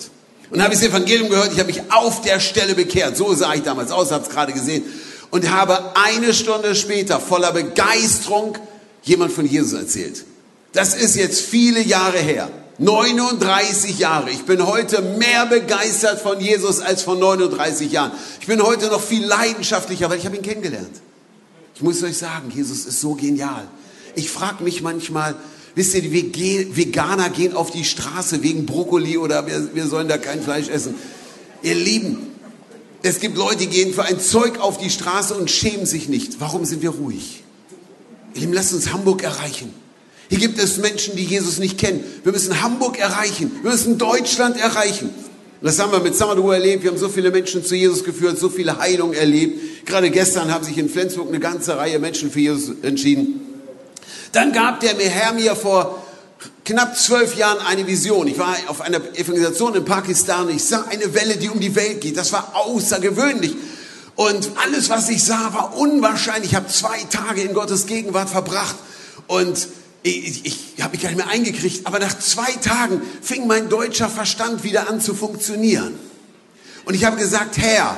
Und 0.50 0.62
habe 0.62 0.74
ich 0.74 0.81
das 0.81 0.89
Evangelium 0.89 1.30
gehört, 1.30 1.54
ich 1.54 1.60
habe 1.60 1.72
mich 1.72 1.81
auf 1.89 2.22
der 2.22 2.42
Stelle 2.42 2.75
bekehrt. 2.75 3.16
So 3.16 3.33
sah 3.33 3.54
ich 3.54 3.62
damals 3.62 3.92
aus, 3.92 4.12
habe 4.12 4.25
es 4.25 4.30
gerade 4.30 4.51
gesehen. 4.51 4.83
Und 5.31 5.50
habe 5.50 5.95
eine 5.95 6.33
Stunde 6.33 6.75
später 6.75 7.19
voller 7.19 7.51
Begeisterung 7.51 8.57
jemand 9.04 9.31
von 9.31 9.45
Jesus 9.45 9.74
erzählt. 9.74 10.25
Das 10.74 10.94
ist 10.94 11.16
jetzt 11.16 11.42
viele 11.42 11.81
Jahre 11.81 12.19
her. 12.19 12.50
39 12.78 14.00
Jahre. 14.00 14.31
Ich 14.31 14.44
bin 14.44 14.66
heute 14.66 15.01
mehr 15.01 15.45
begeistert 15.45 16.19
von 16.19 16.39
Jesus 16.39 16.80
als 16.80 17.04
von 17.04 17.19
39 17.19 17.92
Jahren. 17.92 18.12
Ich 18.39 18.48
bin 18.48 18.62
heute 18.62 18.88
noch 18.88 19.01
viel 19.01 19.24
leidenschaftlicher, 19.25 20.10
weil 20.10 20.18
ich 20.18 20.25
habe 20.25 20.38
ihn 20.38 20.42
kennengelernt. 20.42 21.01
Ich 21.75 21.81
muss 21.81 22.01
euch 22.04 22.18
sagen, 22.18 22.51
Jesus 22.54 22.86
ist 22.86 23.00
so 23.00 23.13
genial. 23.13 23.68
Ich 24.16 24.31
frage 24.31 24.63
mich 24.63 24.81
manchmal, 24.81 25.36
wisst 25.75 25.94
ihr, 25.94 26.01
die 26.01 26.75
Veganer 26.75 27.30
gehen 27.30 27.56
auf 27.56 27.72
die 27.72 27.86
Straße 27.86 28.42
wegen 28.42 28.66
Brokkoli 28.66 29.18
oder 29.18 29.45
wir, 29.45 29.75
wir 29.75 29.88
sollen 29.88 30.07
da 30.07 30.18
kein 30.18 30.42
Fleisch 30.42 30.69
essen. 30.69 30.95
Ihr 31.62 31.75
Lieben, 31.75 32.31
es 33.03 33.19
gibt 33.19 33.38
Leute, 33.38 33.57
die 33.57 33.68
gehen 33.68 33.94
für 33.94 34.03
ein 34.03 34.19
Zeug 34.19 34.59
auf 34.59 34.77
die 34.77 34.89
Straße 34.89 35.33
und 35.33 35.50
schämen 35.50 35.86
sich 35.86 36.07
nicht. 36.07 36.39
Warum 36.39 36.65
sind 36.65 36.81
wir 36.81 36.92
ruhig? 36.92 37.44
Ihr 38.33 38.42
Lieben, 38.42 38.53
lasst 38.53 38.74
uns 38.74 38.94
Hamburg 38.94 39.24
erreichen. 39.24 39.74
Hier 40.30 40.39
gibt 40.39 40.59
es 40.59 40.77
Menschen, 40.77 41.15
die 41.15 41.25
Jesus 41.25 41.59
nicht 41.59 41.77
kennen. 41.77 42.03
Wir 42.24 42.31
müssen 42.31 42.62
Hamburg 42.62 42.98
erreichen. 43.00 43.51
Wir 43.63 43.71
müssen 43.71 43.98
Deutschland 43.98 44.57
erreichen. 44.57 45.09
Und 45.09 45.68
das 45.68 45.77
haben 45.80 45.92
wir 45.92 46.00
mit 46.00 46.15
Samadou 46.15 46.51
erlebt. 46.51 46.83
Wir 46.83 46.92
haben 46.92 46.98
so 46.98 47.09
viele 47.09 47.31
Menschen 47.31 47.65
zu 47.65 47.75
Jesus 47.75 48.03
geführt, 48.03 48.39
so 48.39 48.50
viele 48.50 48.77
Heilungen 48.77 49.13
erlebt. 49.13 49.86
Gerade 49.86 50.09
gestern 50.09 50.54
haben 50.54 50.63
sich 50.63 50.77
in 50.77 50.88
Flensburg 50.88 51.27
eine 51.27 51.39
ganze 51.39 51.77
Reihe 51.77 52.00
Menschen 52.00 52.31
für 52.31 52.39
Jesus 52.39 52.75
entschieden. 52.81 53.42
Dann 54.31 54.54
gab 54.54 54.80
der 54.80 54.94
Herr 54.97 55.33
mir 55.33 55.56
vor 55.56 56.01
knapp 56.66 56.98
zwölf 56.98 57.36
Jahren 57.36 57.60
eine 57.66 57.88
Vision. 57.88 58.28
Ich 58.28 58.38
war 58.38 58.56
auf 58.68 58.81
einer 58.81 58.98
Evangelisation 59.16 59.75
in 59.75 59.86
Pakistan. 59.86 60.50
Ich 60.50 60.63
sah 60.63 60.86
eine 60.90 61.13
Welle, 61.13 61.38
die 61.38 61.50
um 61.50 61.60
die 61.60 61.75
Welt 61.75 62.02
geht. 62.02 62.18
Das 62.18 62.31
war 62.31 62.56
außergewöhnlich. 62.56 63.56
Und 64.16 64.52
alles, 64.63 64.90
was 64.90 65.10
ich 65.10 65.24
sah, 65.24 65.54
war 65.54 65.78
unwahrscheinlich. 65.78 66.52
Ich 66.52 66.56
habe 66.56 66.68
zwei 66.68 67.00
Tage 67.10 67.42
in 67.42 67.54
Gottes 67.54 67.86
Gegenwart 67.86 68.30
verbracht 68.30 68.75
und 69.28 69.68
ich, 70.04 70.46
ich, 70.46 70.75
ich 70.75 70.84
habe 70.84 70.94
mich 70.94 71.02
gar 71.02 71.10
nicht 71.10 71.18
mehr 71.18 71.28
eingekriegt. 71.28 71.88
Aber 71.88 72.00
nach 72.00 72.18
zwei 72.19 72.52
Tagen 72.54 73.02
fing 73.22 73.48
mein 73.48 73.69
deutscher 73.69 74.10
Verstand 74.10 74.64
wieder 74.64 74.90
an 74.90 75.02
zu 75.02 75.14
funktionieren. 75.14 75.98
Und 76.86 76.94
ich 76.94 77.06
habe 77.06 77.18
gesagt, 77.18 77.57
Herr, 77.57 77.98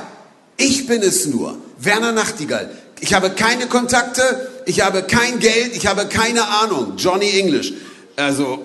ich 0.56 0.86
bin 0.86 1.02
es 1.02 1.26
nur, 1.26 1.58
Werner 1.78 2.12
Nachtigall. 2.12 2.70
Ich 3.00 3.12
habe 3.14 3.30
keine 3.30 3.66
Kontakte, 3.66 4.50
ich 4.66 4.82
habe 4.82 5.02
kein 5.02 5.40
Geld, 5.40 5.74
ich 5.74 5.86
habe 5.86 6.06
keine 6.06 6.46
Ahnung. 6.46 6.94
Johnny 6.96 7.38
English. 7.38 7.72
Also, 8.16 8.64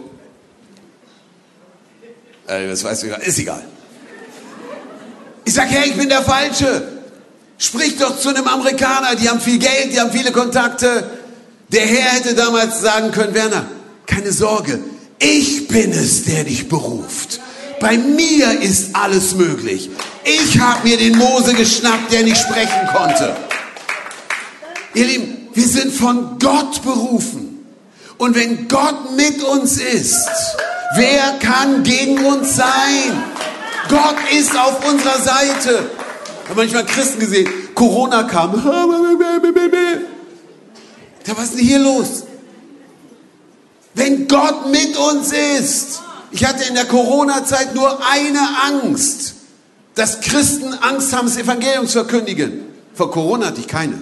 äh, 2.47 2.67
das 2.67 2.83
weiß 2.83 3.03
ich, 3.03 3.17
ist 3.25 3.39
egal. 3.39 3.63
Ich 5.45 5.53
sage, 5.53 5.69
Herr, 5.69 5.85
ich 5.85 5.95
bin 5.95 6.09
der 6.09 6.21
Falsche. 6.21 7.00
Sprich 7.57 7.97
doch 7.97 8.17
zu 8.17 8.29
einem 8.29 8.47
Amerikaner, 8.47 9.15
die 9.15 9.27
haben 9.27 9.41
viel 9.41 9.59
Geld, 9.59 9.91
die 9.91 10.00
haben 10.00 10.12
viele 10.12 10.31
Kontakte. 10.31 11.09
Der 11.69 11.85
Herr 11.85 12.12
hätte 12.12 12.35
damals 12.35 12.81
sagen 12.81 13.12
können, 13.12 13.33
Werner, 13.33 13.65
keine 14.05 14.31
Sorge, 14.31 14.79
ich 15.19 15.67
bin 15.67 15.91
es, 15.91 16.23
der 16.23 16.45
dich 16.45 16.69
beruft. 16.69 17.41
Bei 17.79 17.97
mir 17.97 18.62
ist 18.62 18.95
alles 18.95 19.35
möglich. 19.35 19.89
Ich 20.23 20.59
habe 20.59 20.88
mir 20.88 20.97
den 20.97 21.17
Mose 21.17 21.53
geschnappt, 21.53 22.12
der 22.12 22.23
nicht 22.23 22.38
sprechen 22.38 22.88
konnte. 22.95 23.35
Ihr 24.93 25.05
Lieben, 25.05 25.50
wir 25.53 25.67
sind 25.67 25.93
von 25.93 26.39
Gott 26.39 26.81
berufen. 26.83 27.48
Und 28.19 28.35
wenn 28.35 28.67
Gott 28.67 29.15
mit 29.15 29.41
uns 29.41 29.77
ist, 29.77 30.29
wer 30.95 31.39
kann 31.39 31.81
gegen 31.81 32.23
uns 32.23 32.55
sein? 32.55 33.23
Gott 33.89 34.17
ist 34.38 34.55
auf 34.55 34.88
unserer 34.88 35.19
Seite 35.19 35.89
habe 36.49 36.61
manchmal 36.61 36.85
Christen 36.85 37.19
gesehen, 37.19 37.47
Corona 37.75 38.23
kam. 38.23 38.53
Da 41.25 41.38
was 41.38 41.43
ist 41.45 41.59
denn 41.59 41.65
hier 41.65 41.79
los? 41.79 42.23
Wenn 43.93 44.27
Gott 44.27 44.69
mit 44.71 44.97
uns 44.97 45.31
ist. 45.31 46.01
Ich 46.31 46.45
hatte 46.45 46.63
in 46.65 46.75
der 46.75 46.85
Corona-Zeit 46.85 47.73
nur 47.73 48.05
eine 48.07 48.39
Angst, 48.67 49.33
dass 49.95 50.21
Christen 50.21 50.75
Angst 50.75 51.11
haben, 51.11 51.27
das 51.27 51.38
Evangelium 51.38 51.88
zu 51.88 52.03
verkündigen. 52.03 52.65
Vor 52.93 53.09
Corona 53.09 53.47
hatte 53.47 53.61
ich 53.61 53.67
keine. 53.67 53.99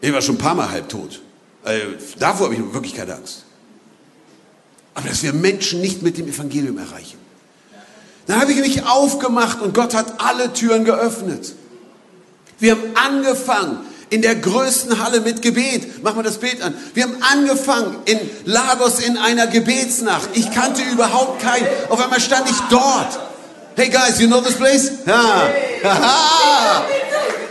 Ich 0.00 0.10
war 0.10 0.22
schon 0.22 0.36
ein 0.36 0.38
paar 0.38 0.54
Mal 0.54 0.70
halbtot. 0.70 1.20
Also, 1.64 1.86
davor 2.18 2.46
habe 2.46 2.54
ich 2.54 2.72
wirklich 2.72 2.94
keine 2.94 3.14
Angst. 3.14 3.44
Aber 4.94 5.08
dass 5.08 5.22
wir 5.22 5.32
Menschen 5.32 5.80
nicht 5.80 6.02
mit 6.02 6.18
dem 6.18 6.28
Evangelium 6.28 6.78
erreichen. 6.78 7.18
Dann 8.26 8.40
habe 8.40 8.52
ich 8.52 8.60
mich 8.60 8.86
aufgemacht 8.86 9.60
und 9.60 9.74
Gott 9.74 9.94
hat 9.94 10.20
alle 10.20 10.52
Türen 10.52 10.84
geöffnet. 10.84 11.54
Wir 12.58 12.72
haben 12.72 12.82
angefangen 12.94 13.78
in 14.10 14.22
der 14.22 14.34
größten 14.34 15.02
Halle 15.02 15.20
mit 15.20 15.42
Gebet. 15.42 16.02
Mach 16.02 16.14
mal 16.14 16.22
das 16.22 16.38
Bild 16.38 16.60
an. 16.62 16.74
Wir 16.94 17.04
haben 17.04 17.16
angefangen 17.20 17.96
in 18.04 18.18
Lagos 18.44 19.00
in 19.00 19.16
einer 19.16 19.46
Gebetsnacht. 19.46 20.30
Ich 20.34 20.50
kannte 20.50 20.82
überhaupt 20.82 21.40
keinen. 21.40 21.66
Auf 21.88 22.02
einmal 22.02 22.20
stand 22.20 22.50
ich 22.50 22.58
dort. 22.68 23.18
Hey 23.76 23.88
guys, 23.88 24.20
you 24.20 24.26
know 24.26 24.40
this 24.40 24.56
place? 24.56 24.90
Ja. 25.06 25.50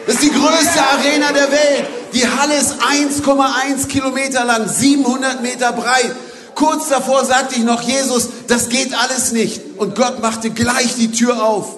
Das 0.06 0.16
ist 0.16 0.24
die 0.24 0.32
größte 0.32 0.82
Arena 0.82 1.32
der 1.32 1.52
Welt. 1.52 1.88
Die 2.14 2.28
Halle 2.28 2.56
ist 2.56 2.76
1,1 2.82 3.88
Kilometer 3.88 4.46
lang, 4.46 4.68
700 4.68 5.42
Meter 5.42 5.72
breit. 5.74 6.16
Kurz 6.56 6.90
davor 6.90 7.24
sagte 7.26 7.56
ich 7.56 7.64
noch, 7.64 7.82
Jesus, 7.82 8.30
das 8.48 8.70
geht 8.70 8.94
alles 8.94 9.32
nicht. 9.32 9.62
Und 9.78 9.96
Gott 9.96 10.22
machte 10.22 10.50
gleich 10.50 10.96
die 10.96 11.12
Tür 11.12 11.44
auf. 11.44 11.78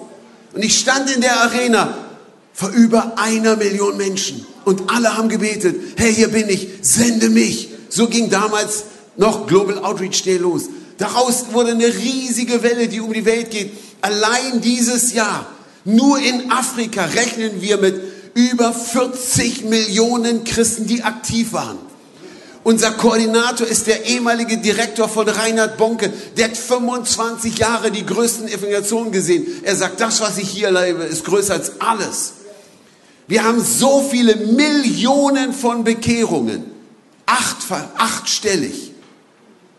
Und 0.54 0.64
ich 0.64 0.78
stand 0.78 1.10
in 1.10 1.20
der 1.20 1.40
Arena 1.40 1.94
vor 2.52 2.70
über 2.70 3.14
einer 3.16 3.56
Million 3.56 3.96
Menschen. 3.96 4.46
Und 4.64 4.90
alle 4.90 5.16
haben 5.16 5.28
gebetet, 5.28 5.76
hey, 5.96 6.14
hier 6.14 6.28
bin 6.28 6.48
ich, 6.48 6.68
sende 6.82 7.30
mich. 7.30 7.68
So 7.88 8.08
ging 8.08 8.30
damals 8.30 8.84
noch 9.16 9.46
Global 9.46 9.78
Outreach 9.84 10.22
Day 10.22 10.38
los. 10.38 10.64
Daraus 10.98 11.46
wurde 11.52 11.72
eine 11.72 11.86
riesige 11.86 12.62
Welle, 12.62 12.88
die 12.88 13.00
um 13.00 13.12
die 13.12 13.24
Welt 13.24 13.50
geht. 13.50 13.72
Allein 14.00 14.60
dieses 14.60 15.12
Jahr, 15.12 15.46
nur 15.84 16.18
in 16.18 16.50
Afrika 16.50 17.04
rechnen 17.04 17.60
wir 17.60 17.78
mit 17.78 18.00
über 18.34 18.72
40 18.72 19.64
Millionen 19.64 20.44
Christen, 20.44 20.86
die 20.86 21.02
aktiv 21.02 21.52
waren. 21.52 21.78
Unser 22.64 22.92
Koordinator 22.92 23.66
ist 23.66 23.88
der 23.88 24.06
ehemalige 24.06 24.58
Direktor 24.58 25.08
von 25.08 25.28
Reinhard 25.28 25.76
Bonke. 25.76 26.12
Der 26.36 26.46
hat 26.46 26.56
25 26.56 27.58
Jahre 27.58 27.90
die 27.90 28.06
größten 28.06 28.46
Evangelisationen 28.46 29.10
gesehen. 29.10 29.46
Er 29.64 29.74
sagt, 29.74 30.00
das, 30.00 30.20
was 30.20 30.38
ich 30.38 30.48
hier 30.48 30.68
erlebe, 30.68 31.02
ist 31.02 31.24
größer 31.24 31.54
als 31.54 31.80
alles. 31.80 32.34
Wir 33.26 33.44
haben 33.44 33.62
so 33.64 34.06
viele 34.08 34.36
Millionen 34.36 35.52
von 35.52 35.82
Bekehrungen. 35.82 36.64
Acht, 37.26 37.58
achtstellig. 37.96 38.92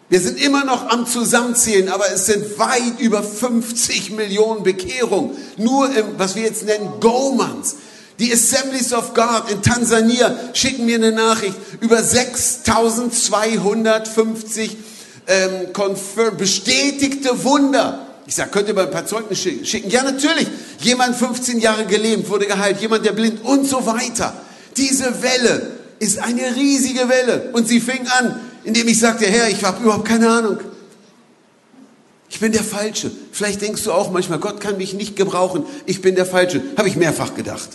Wir 0.09 0.19
sind 0.19 0.39
immer 0.43 0.65
noch 0.65 0.89
am 0.89 1.07
Zusammenzählen, 1.07 1.89
aber 1.89 2.11
es 2.11 2.25
sind 2.25 2.59
weit 2.59 2.99
über 2.99 3.23
50 3.23 4.11
Millionen 4.11 4.63
Bekehrungen. 4.63 5.31
Nur 5.57 5.89
im, 5.95 6.05
was 6.17 6.35
wir 6.35 6.43
jetzt 6.43 6.65
nennen, 6.65 6.89
Go-Mans. 6.99 7.77
Die 8.19 8.31
Assemblies 8.31 8.93
of 8.93 9.13
God 9.13 9.51
in 9.51 9.61
Tansania 9.61 10.33
schicken 10.53 10.85
mir 10.85 10.95
eine 10.95 11.11
Nachricht 11.11 11.55
über 11.79 12.03
6250 12.03 14.77
ähm, 15.27 15.67
bestätigte 16.37 17.43
Wunder. 17.43 18.07
Ich 18.25 18.35
sage, 18.35 18.51
könnt 18.51 18.67
ihr 18.67 18.73
mal 18.73 18.85
ein 18.85 18.91
paar 18.91 19.05
Zeugnisse 19.05 19.65
schicken? 19.65 19.89
Ja, 19.89 20.03
natürlich. 20.03 20.47
Jemand 20.79 21.15
15 21.15 21.59
Jahre 21.59 21.85
gelebt, 21.85 22.29
wurde 22.29 22.45
geheilt, 22.45 22.79
jemand, 22.81 23.05
der 23.05 23.11
blind 23.11 23.43
und 23.43 23.65
so 23.65 23.85
weiter. 23.85 24.33
Diese 24.77 25.21
Welle 25.21 25.71
ist 25.99 26.19
eine 26.19 26.55
riesige 26.55 27.09
Welle. 27.09 27.49
Und 27.53 27.67
sie 27.67 27.79
fing 27.79 28.07
an, 28.19 28.39
indem 28.63 28.87
ich 28.87 28.99
sagte, 28.99 29.25
Herr, 29.25 29.49
ich 29.49 29.63
habe 29.63 29.83
überhaupt 29.83 30.07
keine 30.07 30.29
Ahnung. 30.29 30.57
Ich 32.29 32.39
bin 32.39 32.51
der 32.51 32.63
Falsche. 32.63 33.11
Vielleicht 33.31 33.61
denkst 33.61 33.83
du 33.83 33.91
auch 33.91 34.11
manchmal, 34.11 34.39
Gott 34.39 34.59
kann 34.59 34.77
mich 34.77 34.93
nicht 34.93 35.15
gebrauchen. 35.15 35.65
Ich 35.85 36.01
bin 36.01 36.15
der 36.15 36.25
Falsche. 36.25 36.63
Habe 36.77 36.87
ich 36.87 36.95
mehrfach 36.95 37.35
gedacht. 37.35 37.69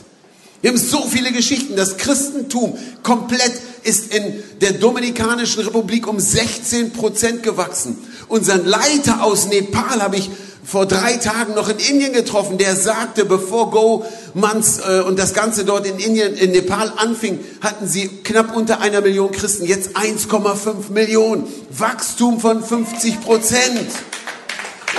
Wir 0.61 0.71
haben 0.71 0.79
so 0.79 1.07
viele 1.09 1.31
Geschichten. 1.31 1.77
Das 1.77 1.97
Christentum 1.97 2.77
komplett 3.03 3.53
ist 3.85 4.13
in 4.13 4.43
der 4.61 4.73
Dominikanischen 4.73 5.63
Republik 5.63 6.09
um 6.09 6.19
16 6.19 6.93
Prozent 6.93 7.43
gewachsen. 7.43 7.97
Unseren 8.27 8.67
Leiter 8.67 9.23
aus 9.23 9.47
Nepal 9.47 10.03
habe 10.03 10.17
ich 10.17 10.31
vor 10.65 10.85
drei 10.85 11.17
Tagen 11.17 11.55
noch 11.55 11.71
in 11.71 11.79
Indien 11.79 12.13
getroffen, 12.13 12.59
der 12.59 12.77
sagte, 12.77 13.25
bevor 13.25 13.71
Go 13.71 14.05
Mans 14.35 14.81
äh, 14.81 15.01
und 15.01 15.19
das 15.19 15.33
Ganze 15.33 15.65
dort 15.65 15.87
in 15.87 15.99
Indien, 15.99 16.35
in 16.35 16.51
Nepal 16.51 16.93
anfing, 16.97 17.39
hatten 17.63 17.89
sie 17.89 18.09
knapp 18.09 18.55
unter 18.55 18.81
einer 18.81 19.01
Million 19.01 19.33
Christen, 19.33 19.65
jetzt 19.65 19.97
1,5 19.97 20.91
Millionen. 20.91 21.45
Wachstum 21.71 22.39
von 22.39 22.63
50 22.63 23.23
Prozent. 23.23 23.89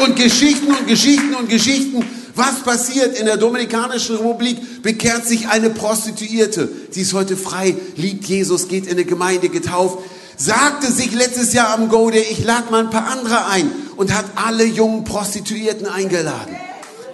Und 0.03 0.15
Geschichten 0.15 0.73
und 0.73 0.87
Geschichten 0.87 1.35
und 1.35 1.49
Geschichten. 1.49 2.03
Was 2.39 2.63
passiert 2.63 3.19
in 3.19 3.25
der 3.25 3.37
Dominikanischen 3.37 4.15
Republik? 4.15 4.81
Bekehrt 4.81 5.27
sich 5.27 5.49
eine 5.49 5.69
Prostituierte. 5.69 6.69
Sie 6.89 7.01
ist 7.01 7.13
heute 7.13 7.35
frei, 7.35 7.75
liebt 7.95 8.25
Jesus, 8.25 8.67
geht 8.67 8.85
in 8.85 8.93
eine 8.93 9.05
Gemeinde 9.05 9.49
getauft 9.49 9.99
sagte 10.39 10.89
sich 10.89 11.11
letztes 11.11 11.53
Jahr 11.53 11.73
am 11.73 11.89
Go 11.89 12.09
Day, 12.09 12.25
ich 12.31 12.43
lade 12.43 12.71
mal 12.71 12.85
ein 12.85 12.89
paar 12.89 13.07
andere 13.07 13.45
ein 13.47 13.69
und 13.97 14.15
hat 14.15 14.25
alle 14.35 14.63
jungen 14.63 15.03
Prostituierten 15.03 15.85
eingeladen. 15.85 16.55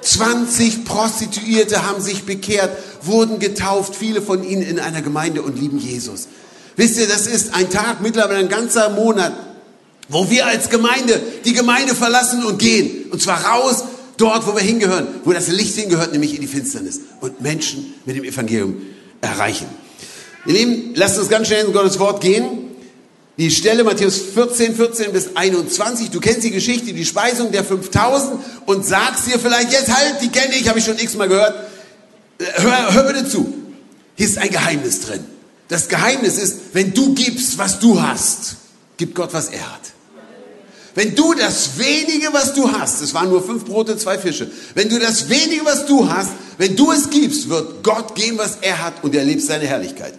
20 0.01 0.85
Prostituierte 0.85 1.83
haben 1.87 2.01
sich 2.01 2.25
bekehrt, 2.25 2.69
wurden 3.01 3.39
getauft, 3.39 3.95
viele 3.95 4.21
von 4.21 4.43
ihnen 4.43 4.61
in 4.61 4.79
einer 4.79 5.01
Gemeinde 5.01 5.41
und 5.41 5.59
lieben 5.59 5.79
Jesus. 5.79 6.27
Wisst 6.75 6.99
ihr, 6.99 7.07
das 7.07 7.25
ist 7.25 7.55
ein 7.55 7.71
Tag, 7.71 8.01
mittlerweile 8.01 8.39
ein 8.39 8.49
ganzer 8.49 8.89
Monat, 8.89 9.33
wo 10.07 10.29
wir 10.29 10.45
als 10.45 10.69
Gemeinde 10.69 11.19
die 11.45 11.53
Gemeinde 11.53 11.95
verlassen 11.95 12.45
und 12.45 12.59
gehen. 12.59 13.09
Und 13.11 13.23
zwar 13.23 13.43
raus, 13.43 13.85
dort, 14.17 14.47
wo 14.47 14.55
wir 14.55 14.61
hingehören, 14.61 15.07
wo 15.23 15.33
das 15.33 15.47
Licht 15.47 15.75
hingehört, 15.75 16.11
nämlich 16.11 16.35
in 16.35 16.41
die 16.41 16.47
Finsternis. 16.47 17.01
Und 17.21 17.41
Menschen 17.41 17.93
mit 18.05 18.15
dem 18.15 18.23
Evangelium 18.23 18.81
erreichen. 19.21 19.67
Ihr 20.45 20.53
Lieben, 20.53 20.91
lasst 20.95 21.17
uns 21.17 21.29
ganz 21.29 21.47
schnell 21.47 21.65
in 21.65 21.73
Gottes 21.73 21.99
Wort 21.99 22.21
gehen. 22.21 22.65
Die 23.37 23.51
Stelle 23.51 23.83
Matthäus 23.83 24.17
14, 24.33 24.75
14 24.75 25.11
bis 25.11 25.35
21. 25.35 26.09
Du 26.09 26.19
kennst 26.19 26.43
die 26.43 26.51
Geschichte, 26.51 26.93
die 26.93 27.05
Speisung 27.05 27.51
der 27.51 27.65
5000 27.65 28.39
und 28.65 28.85
sagst 28.85 29.27
dir 29.27 29.39
vielleicht, 29.39 29.73
jetzt 29.73 29.93
halt, 29.93 30.21
die 30.21 30.29
kenne 30.29 30.55
ich, 30.55 30.69
habe 30.69 30.79
ich 30.79 30.85
schon 30.85 30.97
x-mal 30.97 31.27
gehört. 31.27 31.53
Hör, 32.39 32.93
hör 32.93 33.03
bitte 33.03 33.27
zu. 33.27 33.53
Hier 34.15 34.25
ist 34.25 34.37
ein 34.37 34.49
Geheimnis 34.49 35.01
drin. 35.01 35.25
Das 35.67 35.89
Geheimnis 35.89 36.37
ist, 36.37 36.57
wenn 36.73 36.93
du 36.93 37.13
gibst, 37.13 37.57
was 37.57 37.79
du 37.79 38.01
hast, 38.01 38.55
gibt 38.97 39.15
Gott, 39.15 39.33
was 39.33 39.49
er 39.49 39.73
hat. 39.73 39.81
Wenn 40.95 41.13
du 41.13 41.33
das 41.33 41.77
wenige, 41.77 42.31
was 42.31 42.53
du 42.53 42.71
hast, 42.71 43.01
es 43.01 43.13
waren 43.13 43.29
nur 43.29 43.43
fünf 43.43 43.65
Brote, 43.65 43.97
zwei 43.97 44.17
Fische, 44.17 44.49
wenn 44.75 44.87
du 44.87 44.97
das 44.97 45.29
wenige, 45.29 45.65
was 45.65 45.85
du 45.85 46.09
hast, 46.09 46.31
wenn 46.57 46.77
du 46.77 46.91
es 46.93 47.09
gibst, 47.09 47.49
wird 47.49 47.83
Gott 47.83 48.15
geben, 48.15 48.37
was 48.37 48.59
er 48.61 48.81
hat 48.81 49.03
und 49.03 49.13
er 49.13 49.21
erlebst 49.21 49.47
seine 49.47 49.67
Herrlichkeit. 49.67 50.13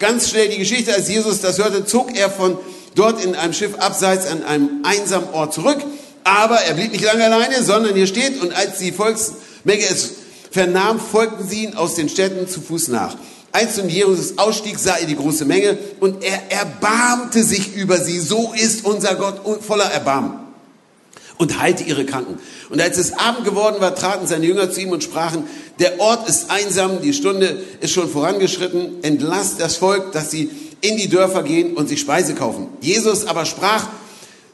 Ganz 0.00 0.28
schnell 0.28 0.48
die 0.48 0.58
Geschichte, 0.58 0.92
als 0.92 1.08
Jesus 1.08 1.40
das 1.40 1.58
hörte, 1.58 1.86
zog 1.86 2.16
er 2.16 2.28
von 2.28 2.58
dort 2.96 3.24
in 3.24 3.36
einem 3.36 3.52
Schiff 3.52 3.76
abseits 3.78 4.26
an 4.26 4.42
einem 4.42 4.68
einsamen 4.82 5.28
Ort 5.30 5.54
zurück. 5.54 5.78
Aber 6.24 6.56
er 6.56 6.74
blieb 6.74 6.90
nicht 6.90 7.04
lange 7.04 7.24
alleine, 7.24 7.62
sondern 7.62 7.94
hier 7.94 8.08
steht, 8.08 8.42
und 8.42 8.52
als 8.52 8.78
die 8.78 8.90
Volksmenge 8.90 9.84
es 9.88 10.10
vernahm, 10.50 10.98
folgten 10.98 11.48
sie 11.48 11.64
ihn 11.64 11.76
aus 11.76 11.94
den 11.94 12.08
Städten 12.08 12.48
zu 12.48 12.60
Fuß 12.60 12.88
nach. 12.88 13.16
Als 13.56 13.78
nun 13.78 13.88
Jesus 13.88 14.36
ausstieg, 14.36 14.78
sah 14.78 14.96
er 14.96 15.06
die 15.06 15.16
große 15.16 15.46
Menge 15.46 15.78
und 16.00 16.22
er 16.22 16.50
erbarmte 16.50 17.42
sich 17.42 17.74
über 17.74 17.96
sie. 17.96 18.20
So 18.20 18.52
ist 18.54 18.84
unser 18.84 19.14
Gott 19.14 19.40
voller 19.64 19.86
Erbarmen 19.86 20.34
und 21.38 21.58
heilte 21.58 21.82
ihre 21.82 22.04
Kranken. 22.04 22.38
Und 22.68 22.82
als 22.82 22.98
es 22.98 23.14
Abend 23.14 23.46
geworden 23.46 23.76
war, 23.80 23.94
traten 23.94 24.26
seine 24.26 24.44
Jünger 24.44 24.70
zu 24.70 24.82
ihm 24.82 24.90
und 24.90 25.02
sprachen, 25.02 25.44
der 25.78 25.98
Ort 26.00 26.28
ist 26.28 26.50
einsam, 26.50 27.00
die 27.00 27.14
Stunde 27.14 27.62
ist 27.80 27.94
schon 27.94 28.10
vorangeschritten, 28.10 29.02
entlasst 29.02 29.58
das 29.58 29.76
Volk, 29.76 30.12
dass 30.12 30.30
sie 30.30 30.50
in 30.82 30.98
die 30.98 31.08
Dörfer 31.08 31.42
gehen 31.42 31.78
und 31.78 31.88
sich 31.88 32.00
Speise 32.00 32.34
kaufen. 32.34 32.66
Jesus 32.82 33.26
aber 33.26 33.46
sprach, 33.46 33.86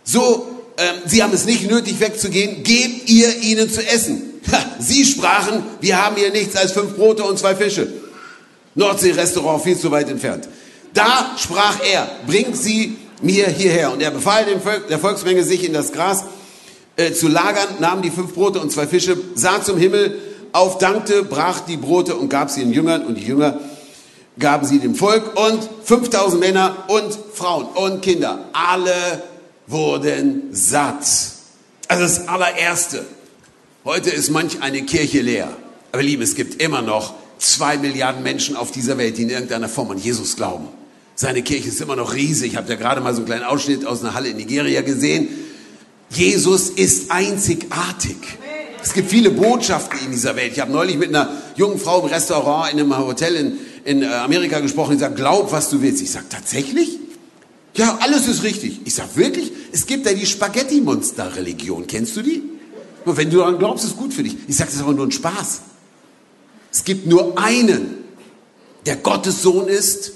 so, 0.04 0.46
äh, 0.76 0.84
sie 1.06 1.24
haben 1.24 1.32
es 1.32 1.44
nicht 1.44 1.68
nötig 1.68 1.98
wegzugehen, 1.98 2.62
gebt 2.62 3.10
ihr 3.10 3.36
ihnen 3.38 3.68
zu 3.68 3.84
essen. 3.84 4.22
Ha, 4.52 4.64
sie 4.78 5.04
sprachen, 5.04 5.64
wir 5.80 6.00
haben 6.00 6.14
hier 6.14 6.30
nichts 6.30 6.54
als 6.54 6.70
fünf 6.70 6.94
Brote 6.94 7.24
und 7.24 7.36
zwei 7.36 7.56
Fische. 7.56 8.01
Nordsee-Restaurant 8.74 9.62
viel 9.62 9.76
zu 9.76 9.90
weit 9.90 10.08
entfernt. 10.08 10.48
Da 10.94 11.32
sprach 11.38 11.76
er, 11.84 12.08
bringt 12.26 12.56
sie 12.56 12.96
mir 13.22 13.48
hierher. 13.48 13.92
Und 13.92 14.02
er 14.02 14.10
befahl 14.10 14.44
dem 14.44 14.60
Volk, 14.60 14.88
der 14.88 14.98
Volksmenge, 14.98 15.44
sich 15.44 15.64
in 15.64 15.72
das 15.72 15.92
Gras 15.92 16.24
äh, 16.96 17.12
zu 17.12 17.28
lagern, 17.28 17.68
nahm 17.78 18.02
die 18.02 18.10
fünf 18.10 18.34
Brote 18.34 18.60
und 18.60 18.70
zwei 18.70 18.86
Fische, 18.86 19.16
sah 19.34 19.62
zum 19.62 19.78
Himmel 19.78 20.18
auf, 20.52 20.78
dankte, 20.78 21.22
brach 21.22 21.60
die 21.60 21.76
Brote 21.76 22.14
und 22.14 22.28
gab 22.28 22.50
sie 22.50 22.60
den 22.60 22.72
Jüngern 22.72 23.06
und 23.06 23.16
die 23.16 23.24
Jünger 23.24 23.58
gaben 24.38 24.66
sie 24.66 24.78
dem 24.78 24.94
Volk 24.94 25.38
und 25.38 25.68
5000 25.84 26.40
Männer 26.40 26.84
und 26.88 27.18
Frauen 27.34 27.66
und 27.66 28.02
Kinder. 28.02 28.46
Alle 28.52 29.22
wurden 29.66 30.48
satt. 30.52 31.04
Also 31.88 32.02
das 32.02 32.28
allererste. 32.28 33.04
Heute 33.84 34.10
ist 34.10 34.30
manch 34.30 34.62
eine 34.62 34.82
Kirche 34.82 35.20
leer. 35.20 35.48
Aber 35.92 36.02
liebe, 36.02 36.22
es 36.22 36.34
gibt 36.34 36.62
immer 36.62 36.80
noch 36.80 37.14
zwei 37.42 37.76
Milliarden 37.76 38.22
Menschen 38.22 38.56
auf 38.56 38.70
dieser 38.70 38.98
Welt, 38.98 39.18
die 39.18 39.22
in 39.22 39.30
irgendeiner 39.30 39.68
Form 39.68 39.90
an 39.90 39.98
Jesus 39.98 40.36
glauben. 40.36 40.68
Seine 41.14 41.42
Kirche 41.42 41.68
ist 41.68 41.80
immer 41.80 41.96
noch 41.96 42.14
riesig. 42.14 42.52
Ich 42.52 42.56
habe 42.56 42.68
ja 42.70 42.76
gerade 42.76 43.00
mal 43.00 43.12
so 43.12 43.18
einen 43.18 43.26
kleinen 43.26 43.44
Ausschnitt 43.44 43.84
aus 43.84 44.00
einer 44.00 44.14
Halle 44.14 44.30
in 44.30 44.36
Nigeria 44.36 44.80
gesehen. 44.82 45.28
Jesus 46.10 46.70
ist 46.70 47.10
einzigartig. 47.10 48.16
Es 48.82 48.92
gibt 48.92 49.10
viele 49.10 49.30
Botschaften 49.30 49.98
in 50.04 50.10
dieser 50.10 50.34
Welt. 50.36 50.52
Ich 50.52 50.60
habe 50.60 50.72
neulich 50.72 50.96
mit 50.96 51.10
einer 51.10 51.30
jungen 51.56 51.78
Frau 51.78 52.00
im 52.00 52.06
Restaurant 52.06 52.72
in 52.72 52.80
einem 52.80 52.96
Hotel 52.96 53.36
in, 53.36 53.58
in 53.84 54.02
äh, 54.02 54.06
Amerika 54.06 54.60
gesprochen. 54.60 54.92
Die 54.92 54.98
sagt, 54.98 55.16
glaub, 55.16 55.52
was 55.52 55.70
du 55.70 55.80
willst. 55.82 56.02
Ich 56.02 56.10
sage, 56.10 56.26
tatsächlich? 56.28 56.98
Ja, 57.74 57.98
alles 58.02 58.26
ist 58.28 58.42
richtig. 58.42 58.80
Ich 58.84 58.94
sage, 58.94 59.10
wirklich? 59.14 59.52
Es 59.72 59.86
gibt 59.86 60.06
da 60.06 60.12
die 60.12 60.26
Spaghetti-Monster-Religion. 60.26 61.86
Kennst 61.86 62.16
du 62.16 62.22
die? 62.22 62.42
Und 63.04 63.16
wenn 63.16 63.30
du 63.30 63.38
daran 63.38 63.58
glaubst, 63.58 63.84
ist 63.84 63.96
gut 63.96 64.12
für 64.12 64.22
dich. 64.22 64.36
Ich 64.48 64.56
sage, 64.56 64.68
das 64.70 64.76
ist 64.76 64.82
aber 64.82 64.92
nur 64.92 65.06
ein 65.06 65.12
Spaß. 65.12 65.62
Es 66.72 66.84
gibt 66.84 67.06
nur 67.06 67.38
einen, 67.38 67.98
der 68.86 68.96
Gottes 68.96 69.42
Sohn 69.42 69.68
ist, 69.68 70.12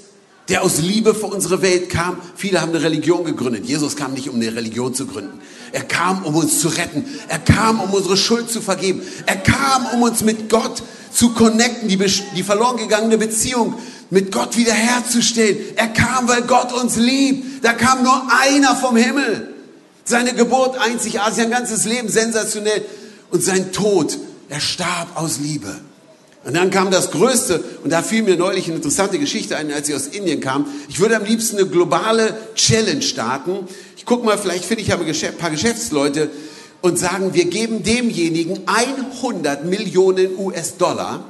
der 0.49 0.63
aus 0.63 0.79
Liebe 0.79 1.13
für 1.13 1.27
unsere 1.27 1.61
Welt 1.61 1.89
kam. 1.89 2.17
Viele 2.35 2.61
haben 2.61 2.69
eine 2.69 2.81
Religion 2.81 3.23
gegründet. 3.25 3.65
Jesus 3.65 3.95
kam 3.95 4.13
nicht, 4.13 4.27
um 4.27 4.35
eine 4.35 4.55
Religion 4.55 4.93
zu 4.93 5.05
gründen. 5.05 5.39
Er 5.71 5.83
kam, 5.83 6.25
um 6.25 6.35
uns 6.35 6.59
zu 6.59 6.69
retten. 6.69 7.05
Er 7.27 7.39
kam, 7.39 7.79
um 7.79 7.93
unsere 7.93 8.17
Schuld 8.17 8.49
zu 8.49 8.61
vergeben. 8.61 9.01
Er 9.25 9.35
kam, 9.35 9.85
um 9.93 10.01
uns 10.01 10.23
mit 10.23 10.49
Gott 10.49 10.81
zu 11.11 11.33
connecten, 11.33 11.89
die, 11.89 11.97
die 11.97 12.43
verloren 12.43 12.77
gegangene 12.77 13.17
Beziehung 13.17 13.75
mit 14.09 14.31
Gott 14.31 14.57
wiederherzustellen. 14.57 15.57
Er 15.75 15.89
kam, 15.89 16.27
weil 16.27 16.43
Gott 16.43 16.73
uns 16.73 16.95
liebt. 16.95 17.63
Da 17.63 17.73
kam 17.73 18.03
nur 18.03 18.27
einer 18.41 18.75
vom 18.75 18.95
Himmel. 18.95 19.53
Seine 20.05 20.33
Geburt 20.33 20.77
einzigartig, 20.79 21.35
sein 21.35 21.51
ganzes 21.51 21.83
Leben 21.85 22.07
sensationell. 22.07 22.83
Und 23.29 23.43
sein 23.43 23.73
Tod, 23.73 24.17
er 24.47 24.61
starb 24.61 25.09
aus 25.15 25.39
Liebe. 25.39 25.81
Und 26.47 26.53
dann 26.53 26.71
kam 26.71 26.91
das 26.91 27.11
Größte, 27.11 27.61
und 27.83 27.89
da 27.89 28.01
fiel 28.01 28.23
mir 28.23 28.37
neulich 28.37 28.67
eine 28.67 28.77
interessante 28.77 29.19
Geschichte 29.19 29.57
ein, 29.57 29.69
als 29.73 29.89
ich 29.89 29.95
aus 29.95 30.07
Indien 30.07 30.39
kam. 30.39 30.65
Ich 30.87 31.01
würde 31.01 31.17
am 31.17 31.25
liebsten 31.25 31.57
eine 31.57 31.67
globale 31.67 32.37
Challenge 32.55 33.01
starten. 33.01 33.67
Ich 33.97 34.05
gucke 34.05 34.25
mal, 34.25 34.37
vielleicht 34.37 34.63
finde 34.63 34.81
ich 34.81 34.87
ja 34.87 34.97
ein 34.97 35.37
paar 35.37 35.49
Geschäftsleute 35.49 36.29
und 36.79 36.97
sagen, 36.97 37.33
wir 37.33 37.45
geben 37.49 37.83
demjenigen 37.83 38.61
100 38.65 39.65
Millionen 39.65 40.37
US-Dollar, 40.39 41.25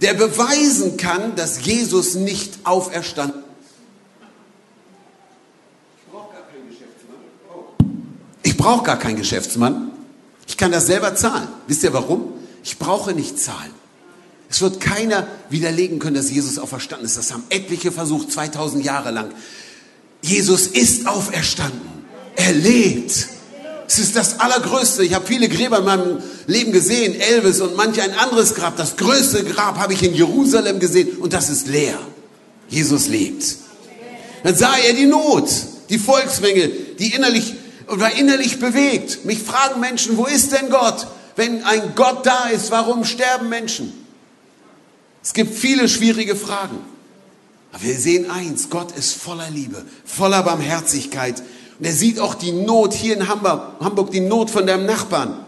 der 0.00 0.14
beweisen 0.14 0.96
kann, 0.96 1.36
dass 1.36 1.66
Jesus 1.66 2.14
nicht 2.14 2.60
auferstanden 2.64 3.40
ist. 3.40 3.46
Ich 8.42 8.56
brauche 8.56 8.84
gar 8.84 8.98
keinen 8.98 9.16
Geschäftsmann. 9.16 9.90
Ich 10.48 10.56
kann 10.56 10.72
das 10.72 10.86
selber 10.86 11.14
zahlen. 11.14 11.48
Wisst 11.66 11.84
ihr 11.84 11.92
warum? 11.92 12.32
Ich 12.64 12.78
brauche 12.78 13.12
nicht 13.12 13.38
zahlen. 13.38 13.79
Es 14.50 14.60
wird 14.60 14.80
keiner 14.80 15.28
widerlegen 15.48 16.00
können, 16.00 16.16
dass 16.16 16.30
Jesus 16.30 16.58
auferstanden 16.58 17.06
ist. 17.06 17.16
Das 17.16 17.32
haben 17.32 17.44
etliche 17.50 17.92
versucht, 17.92 18.32
2000 18.32 18.84
Jahre 18.84 19.12
lang. 19.12 19.30
Jesus 20.22 20.66
ist 20.66 21.06
auferstanden. 21.06 21.80
Er 22.34 22.52
lebt. 22.52 23.28
Es 23.86 23.98
ist 23.98 24.16
das 24.16 24.40
Allergrößte. 24.40 25.04
Ich 25.04 25.14
habe 25.14 25.24
viele 25.26 25.48
Gräber 25.48 25.78
in 25.78 25.84
meinem 25.84 26.18
Leben 26.46 26.72
gesehen, 26.72 27.14
Elvis 27.14 27.60
und 27.60 27.76
manch 27.76 28.02
ein 28.02 28.12
anderes 28.12 28.54
Grab. 28.54 28.76
Das 28.76 28.96
größte 28.96 29.44
Grab 29.44 29.78
habe 29.78 29.94
ich 29.94 30.02
in 30.02 30.14
Jerusalem 30.14 30.80
gesehen 30.80 31.18
und 31.18 31.32
das 31.32 31.48
ist 31.48 31.68
leer. 31.68 31.98
Jesus 32.68 33.06
lebt. 33.06 33.44
Dann 34.42 34.56
sah 34.56 34.76
er 34.76 34.94
die 34.94 35.06
Not, 35.06 35.48
die 35.90 35.98
Volksmenge, 35.98 36.68
die 36.98 37.14
innerlich 37.14 37.54
und 37.86 38.00
war 38.00 38.16
innerlich 38.16 38.58
bewegt. 38.58 39.24
Mich 39.24 39.38
fragen 39.38 39.80
Menschen, 39.80 40.16
wo 40.16 40.26
ist 40.26 40.52
denn 40.52 40.70
Gott? 40.70 41.06
Wenn 41.36 41.64
ein 41.64 41.94
Gott 41.94 42.26
da 42.26 42.48
ist, 42.48 42.70
warum 42.70 43.04
sterben 43.04 43.48
Menschen? 43.48 43.99
Es 45.22 45.32
gibt 45.32 45.54
viele 45.54 45.88
schwierige 45.88 46.36
Fragen. 46.36 46.78
Aber 47.72 47.82
wir 47.82 47.94
sehen 47.94 48.30
eins, 48.30 48.70
Gott 48.70 48.92
ist 48.96 49.14
voller 49.14 49.48
Liebe, 49.50 49.84
voller 50.04 50.42
Barmherzigkeit. 50.42 51.42
Und 51.78 51.84
er 51.84 51.92
sieht 51.92 52.18
auch 52.18 52.34
die 52.34 52.52
Not 52.52 52.92
hier 52.92 53.14
in 53.14 53.28
Hamburg, 53.28 53.62
Hamburg 53.80 54.10
die 54.10 54.20
Not 54.20 54.50
von 54.50 54.66
deinem 54.66 54.86
Nachbarn. 54.86 55.44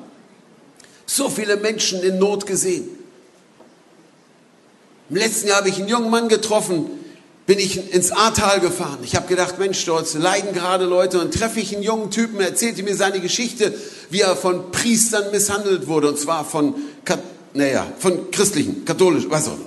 So 1.06 1.28
viele 1.28 1.56
Menschen 1.56 2.02
in 2.02 2.18
Not 2.18 2.46
gesehen. 2.46 2.88
Im 5.10 5.16
letzten 5.16 5.48
Jahr 5.48 5.58
habe 5.58 5.68
ich 5.68 5.78
einen 5.78 5.88
jungen 5.88 6.10
Mann 6.10 6.28
getroffen, 6.28 6.86
bin 7.44 7.58
ich 7.58 7.92
ins 7.92 8.12
Ahrtal 8.12 8.60
gefahren. 8.60 9.00
Ich 9.02 9.16
habe 9.16 9.26
gedacht, 9.26 9.58
Mensch, 9.58 9.84
dort 9.84 10.14
leiden 10.14 10.54
gerade 10.54 10.84
Leute 10.84 11.20
und 11.20 11.34
treffe 11.34 11.60
ich 11.60 11.74
einen 11.74 11.82
jungen 11.82 12.10
Typen, 12.10 12.40
er 12.40 12.48
erzählte 12.48 12.82
mir 12.82 12.96
seine 12.96 13.20
Geschichte, 13.20 13.74
wie 14.10 14.20
er 14.20 14.36
von 14.36 14.70
Priestern 14.70 15.30
misshandelt 15.32 15.88
wurde, 15.88 16.08
und 16.08 16.18
zwar 16.18 16.44
von, 16.44 16.76
naja, 17.54 17.86
von 17.98 18.30
christlichen, 18.30 18.84
katholischen, 18.84 19.30
was 19.30 19.48
auch 19.48 19.54
immer. 19.54 19.66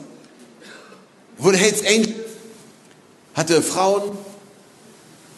Wurde 1.38 1.58
Hells 1.58 1.86
Angel, 1.86 2.14
hatte 3.34 3.62
Frauen, 3.62 4.18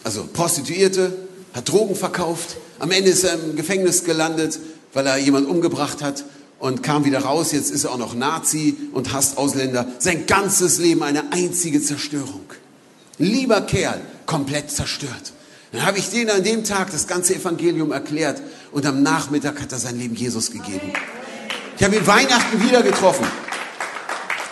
also 0.04 0.26
Prostituierte, 0.32 1.12
hat 1.52 1.68
Drogen 1.68 1.96
verkauft. 1.96 2.56
Am 2.78 2.90
Ende 2.90 3.10
ist 3.10 3.24
er 3.24 3.34
im 3.34 3.56
Gefängnis 3.56 4.04
gelandet, 4.04 4.58
weil 4.92 5.06
er 5.06 5.18
jemanden 5.18 5.50
umgebracht 5.50 6.02
hat 6.02 6.24
und 6.58 6.82
kam 6.82 7.04
wieder 7.04 7.20
raus. 7.20 7.52
Jetzt 7.52 7.70
ist 7.70 7.84
er 7.84 7.92
auch 7.92 7.98
noch 7.98 8.14
Nazi 8.14 8.76
und 8.92 9.12
hasst 9.12 9.36
Ausländer. 9.36 9.86
Sein 9.98 10.26
ganzes 10.26 10.78
Leben 10.78 11.02
eine 11.02 11.32
einzige 11.32 11.82
Zerstörung. 11.82 12.44
Lieber 13.18 13.62
Kerl, 13.62 14.00
komplett 14.26 14.70
zerstört. 14.70 15.32
Dann 15.72 15.84
habe 15.84 15.98
ich 15.98 16.08
denen 16.08 16.30
an 16.30 16.44
dem 16.44 16.64
Tag 16.64 16.90
das 16.92 17.06
ganze 17.06 17.34
Evangelium 17.34 17.92
erklärt 17.92 18.40
und 18.72 18.86
am 18.86 19.02
Nachmittag 19.02 19.60
hat 19.60 19.72
er 19.72 19.78
sein 19.78 19.98
Leben 19.98 20.14
Jesus 20.14 20.50
gegeben. 20.50 20.92
Ich 21.78 21.84
habe 21.84 21.94
ihn 21.94 22.06
Weihnachten 22.08 22.60
wieder 22.60 22.82
getroffen. 22.82 23.24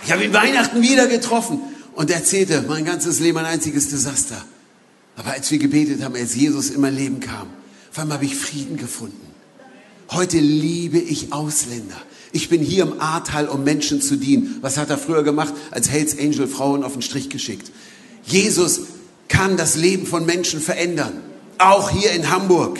Ich 0.05 0.13
habe 0.13 0.25
ihn 0.25 0.33
Weihnachten 0.33 0.81
wieder 0.81 1.09
getroffen 1.09 1.61
und 1.97 2.09
erzählte, 2.09 2.65
mein 2.69 2.85
ganzes 2.85 3.19
Leben 3.19 3.39
ein 3.39 3.47
einziges 3.47 3.89
Desaster. 3.89 4.41
Aber 5.17 5.33
als 5.33 5.51
wir 5.51 5.59
gebetet 5.59 6.05
haben, 6.05 6.15
als 6.15 6.37
Jesus 6.37 6.71
in 6.71 6.81
mein 6.81 6.95
Leben 6.95 7.19
kam, 7.19 7.49
vor 7.91 8.03
allem 8.03 8.13
habe 8.13 8.25
ich 8.27 8.37
Frieden 8.37 8.77
gefunden. 8.77 9.27
Heute 10.13 10.39
liebe 10.39 10.99
ich 10.99 11.33
Ausländer. 11.33 11.97
Ich 12.31 12.49
bin 12.49 12.63
hier 12.63 12.85
im 12.85 13.01
Ahrtal, 13.01 13.49
um 13.49 13.65
Menschen 13.65 14.01
zu 14.01 14.15
dienen. 14.15 14.59
Was 14.61 14.77
hat 14.77 14.91
er 14.91 14.99
früher 14.99 15.25
gemacht? 15.25 15.53
Als 15.73 15.91
Hells 15.91 16.17
Angel 16.17 16.47
Frauen 16.47 16.85
auf 16.85 16.93
den 16.93 17.03
Strich 17.03 17.29
geschickt. 17.29 17.73
Jesus 18.25 18.83
kann 19.27 19.57
das 19.57 19.75
Leben 19.75 20.07
von 20.07 20.27
Menschen 20.27 20.61
verändern. 20.61 21.21
Auch 21.59 21.91
hier 21.91 22.13
in 22.13 22.31
Hamburg. 22.31 22.79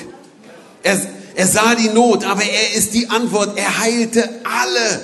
Er, 0.85 1.01
er 1.37 1.47
sah 1.47 1.75
die 1.75 1.91
Not, 1.91 2.25
aber 2.25 2.43
er 2.43 2.75
ist 2.75 2.95
die 2.95 3.11
Antwort. 3.11 3.59
Er 3.59 3.79
heilte 3.79 4.27
alle. 4.43 5.03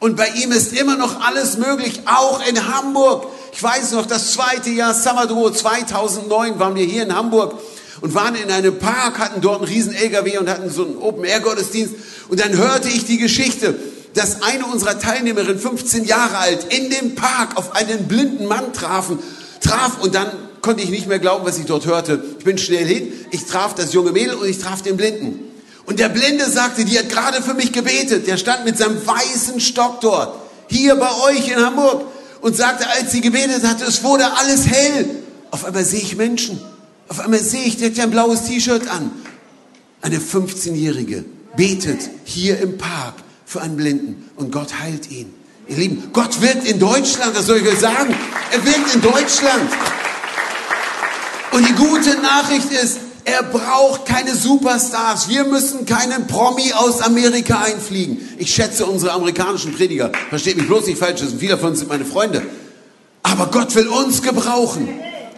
Und 0.00 0.16
bei 0.16 0.28
ihm 0.28 0.50
ist 0.50 0.72
immer 0.72 0.96
noch 0.96 1.20
alles 1.20 1.58
möglich, 1.58 2.00
auch 2.06 2.40
in 2.48 2.74
Hamburg. 2.74 3.26
Ich 3.52 3.62
weiß 3.62 3.92
noch, 3.92 4.06
das 4.06 4.32
zweite 4.32 4.70
Jahr 4.70 4.94
Summer 4.94 5.28
2009 5.28 6.58
waren 6.58 6.74
wir 6.74 6.86
hier 6.86 7.02
in 7.02 7.14
Hamburg 7.14 7.58
und 8.00 8.14
waren 8.14 8.34
in 8.34 8.50
einem 8.50 8.78
Park, 8.78 9.18
hatten 9.18 9.42
dort 9.42 9.58
einen 9.58 9.68
riesen 9.68 9.94
LKW 9.94 10.38
und 10.38 10.48
hatten 10.48 10.70
so 10.70 10.86
einen 10.86 10.96
Open-Air-Gottesdienst. 10.96 11.94
Und 12.30 12.40
dann 12.40 12.56
hörte 12.56 12.88
ich 12.88 13.04
die 13.04 13.18
Geschichte, 13.18 13.74
dass 14.14 14.40
eine 14.40 14.64
unserer 14.64 14.98
Teilnehmerinnen, 14.98 15.58
15 15.58 16.06
Jahre 16.06 16.38
alt, 16.38 16.64
in 16.72 16.88
dem 16.88 17.14
Park 17.14 17.58
auf 17.58 17.76
einen 17.76 18.08
blinden 18.08 18.46
Mann 18.46 18.72
trafen, 18.72 19.18
traf 19.60 20.00
und 20.00 20.14
dann 20.14 20.28
konnte 20.62 20.82
ich 20.82 20.88
nicht 20.88 21.08
mehr 21.08 21.18
glauben, 21.18 21.44
was 21.44 21.58
ich 21.58 21.66
dort 21.66 21.84
hörte. 21.84 22.24
Ich 22.38 22.44
bin 22.44 22.56
schnell 22.56 22.86
hin, 22.86 23.12
ich 23.32 23.44
traf 23.44 23.74
das 23.74 23.92
junge 23.92 24.12
Mädel 24.12 24.36
und 24.36 24.48
ich 24.48 24.58
traf 24.58 24.80
den 24.80 24.96
Blinden. 24.96 25.53
Und 25.86 25.98
der 25.98 26.08
Blinde 26.08 26.48
sagte, 26.48 26.84
die 26.84 26.98
hat 26.98 27.08
gerade 27.08 27.42
für 27.42 27.54
mich 27.54 27.72
gebetet. 27.72 28.26
Der 28.26 28.36
stand 28.36 28.64
mit 28.64 28.78
seinem 28.78 29.06
weißen 29.06 29.60
Stock 29.60 30.00
dort, 30.00 30.38
hier 30.68 30.96
bei 30.96 31.10
euch 31.28 31.48
in 31.48 31.64
Hamburg, 31.64 32.06
und 32.40 32.56
sagte, 32.56 32.88
als 32.88 33.12
sie 33.12 33.20
gebetet 33.20 33.64
hatte, 33.64 33.84
es 33.84 34.02
wurde 34.02 34.24
alles 34.36 34.66
hell. 34.66 35.10
Auf 35.50 35.64
einmal 35.64 35.84
sehe 35.84 36.00
ich 36.00 36.16
Menschen. 36.16 36.60
Auf 37.08 37.20
einmal 37.20 37.40
sehe 37.40 37.64
ich, 37.64 37.78
der 37.78 37.88
hat 37.88 37.96
ja 37.96 38.04
ein 38.04 38.10
blaues 38.10 38.44
T-Shirt 38.44 38.88
an. 38.88 39.10
Eine 40.02 40.18
15-Jährige 40.18 41.24
betet 41.56 42.10
hier 42.24 42.60
im 42.60 42.76
Park 42.76 43.14
für 43.46 43.62
einen 43.62 43.76
Blinden 43.76 44.28
und 44.36 44.52
Gott 44.52 44.80
heilt 44.80 45.10
ihn. 45.10 45.32
Ihr 45.68 45.76
Lieben, 45.76 46.10
Gott 46.12 46.40
wirkt 46.42 46.68
in 46.68 46.78
Deutschland, 46.78 47.34
das 47.34 47.46
soll 47.46 47.58
ich 47.58 47.68
euch 47.68 47.78
sagen. 47.78 48.14
Er 48.50 48.64
wirkt 48.66 48.94
in 48.94 49.00
Deutschland. 49.00 49.70
Und 51.52 51.68
die 51.68 51.72
gute 51.72 52.20
Nachricht 52.20 52.70
ist, 52.72 52.98
er 53.24 53.42
braucht 53.42 54.04
keine 54.06 54.34
Superstars. 54.34 55.28
Wir 55.28 55.44
müssen 55.44 55.86
keinen 55.86 56.26
Promi 56.26 56.72
aus 56.74 57.00
Amerika 57.00 57.60
einfliegen. 57.60 58.18
Ich 58.38 58.54
schätze 58.54 58.84
unsere 58.84 59.12
amerikanischen 59.12 59.72
Prediger. 59.74 60.12
Versteht 60.28 60.56
mich 60.56 60.66
bloß 60.66 60.86
nicht 60.86 60.98
falsch, 60.98 61.22
viele 61.38 61.56
von 61.56 61.70
uns 61.70 61.78
sind 61.78 61.88
meine 61.88 62.04
Freunde. 62.04 62.42
Aber 63.22 63.46
Gott 63.46 63.74
will 63.74 63.88
uns 63.88 64.22
gebrauchen. 64.22 64.88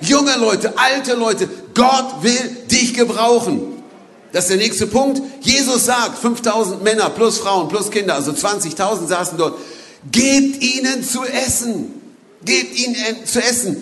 Junge 0.00 0.36
Leute, 0.36 0.76
alte 0.76 1.14
Leute, 1.14 1.48
Gott 1.74 2.22
will 2.22 2.56
dich 2.70 2.94
gebrauchen. 2.94 3.60
Das 4.32 4.44
ist 4.44 4.50
der 4.50 4.56
nächste 4.58 4.86
Punkt. 4.86 5.22
Jesus 5.40 5.86
sagt, 5.86 6.18
5000 6.18 6.82
Männer 6.82 7.08
plus 7.10 7.38
Frauen 7.38 7.68
plus 7.68 7.90
Kinder, 7.90 8.14
also 8.14 8.32
20.000 8.32 9.06
saßen 9.06 9.38
dort. 9.38 9.58
Gebt 10.10 10.62
ihnen 10.62 11.04
zu 11.04 11.24
essen. 11.24 11.94
Gebt 12.44 12.78
ihnen 12.78 13.24
zu 13.24 13.42
essen. 13.42 13.76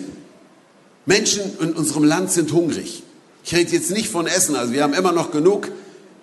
Menschen 1.05 1.41
in 1.59 1.73
unserem 1.73 2.03
Land 2.03 2.31
sind 2.31 2.53
hungrig. 2.53 3.03
Ich 3.45 3.53
rede 3.53 3.73
jetzt 3.73 3.91
nicht 3.91 4.09
von 4.09 4.25
Essen, 4.25 4.55
also 4.55 4.73
wir 4.73 4.81
haben 4.81 4.95
immer 4.95 5.11
noch 5.11 5.29
genug. 5.29 5.69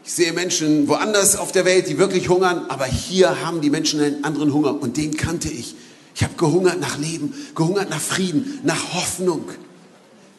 Ich 0.05 0.13
sehe 0.13 0.33
Menschen 0.33 0.89
woanders 0.89 1.37
auf 1.37 1.53
der 1.53 1.65
Welt, 1.65 1.89
die 1.89 1.97
wirklich 1.97 2.29
hungern, 2.29 2.67
aber 2.69 2.85
hier 2.87 3.47
haben 3.47 3.61
die 3.61 3.71
Menschen 3.71 4.01
einen 4.01 4.25
anderen 4.25 4.53
Hunger 4.53 4.83
und 4.83 4.97
den 4.97 5.17
kannte 5.17 5.49
ich. 5.49 5.77
Ich 6.17 6.25
habe 6.25 6.35
gehungert 6.37 6.81
nach 6.81 6.99
Leben, 6.99 7.33
gehungert 7.55 7.91
nach 7.91 8.01
Frieden, 8.01 8.59
nach 8.65 8.95
Hoffnung. 8.95 9.45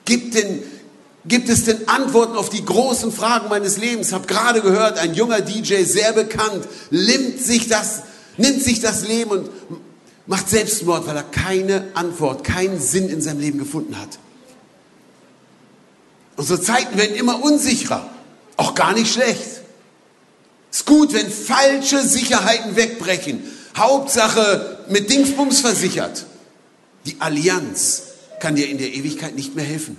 Gibt, 0.04 0.36
denn, 0.36 0.62
gibt 1.26 1.48
es 1.48 1.64
denn 1.64 1.88
Antworten 1.88 2.36
auf 2.36 2.50
die 2.50 2.66
großen 2.66 3.14
Fragen 3.14 3.48
meines 3.48 3.78
Lebens? 3.78 4.10
Ich 4.10 4.14
habe 4.14 4.28
gerade 4.28 4.62
gehört, 4.62 5.00
ein 5.00 5.14
junger 5.14 5.40
DJ, 5.40 5.84
sehr 5.86 6.12
bekannt, 6.12 6.68
nimmt 6.92 7.40
sich, 7.40 7.70
das, 7.70 8.02
nimmt 8.36 8.62
sich 8.62 8.82
das 8.82 9.08
Leben 9.08 9.32
und 9.32 9.50
macht 10.28 10.50
Selbstmord, 10.50 11.08
weil 11.08 11.16
er 11.16 11.24
keine 11.24 11.86
Antwort, 11.94 12.44
keinen 12.44 12.82
Sinn 12.82 13.08
in 13.08 13.22
seinem 13.22 13.40
Leben 13.40 13.58
gefunden 13.58 13.98
hat. 13.98 14.20
Unsere 16.36 16.62
Zeiten 16.62 16.98
werden 16.98 17.16
immer 17.16 17.44
unsicherer. 17.44 18.10
Auch 18.58 18.76
gar 18.76 18.94
nicht 18.94 19.14
schlecht. 19.14 19.62
Ist 20.72 20.86
gut, 20.86 21.14
wenn 21.14 21.30
falsche 21.30 22.02
Sicherheiten 22.02 22.76
wegbrechen. 22.76 23.44
Hauptsache 23.78 24.80
mit 24.90 25.10
Dingsbums 25.10 25.60
versichert. 25.62 26.26
Die 27.06 27.18
Allianz 27.20 28.04
kann 28.40 28.56
dir 28.56 28.68
in 28.68 28.78
der 28.78 28.94
Ewigkeit 28.94 29.36
nicht 29.36 29.56
mehr 29.56 29.66
helfen. 29.66 29.98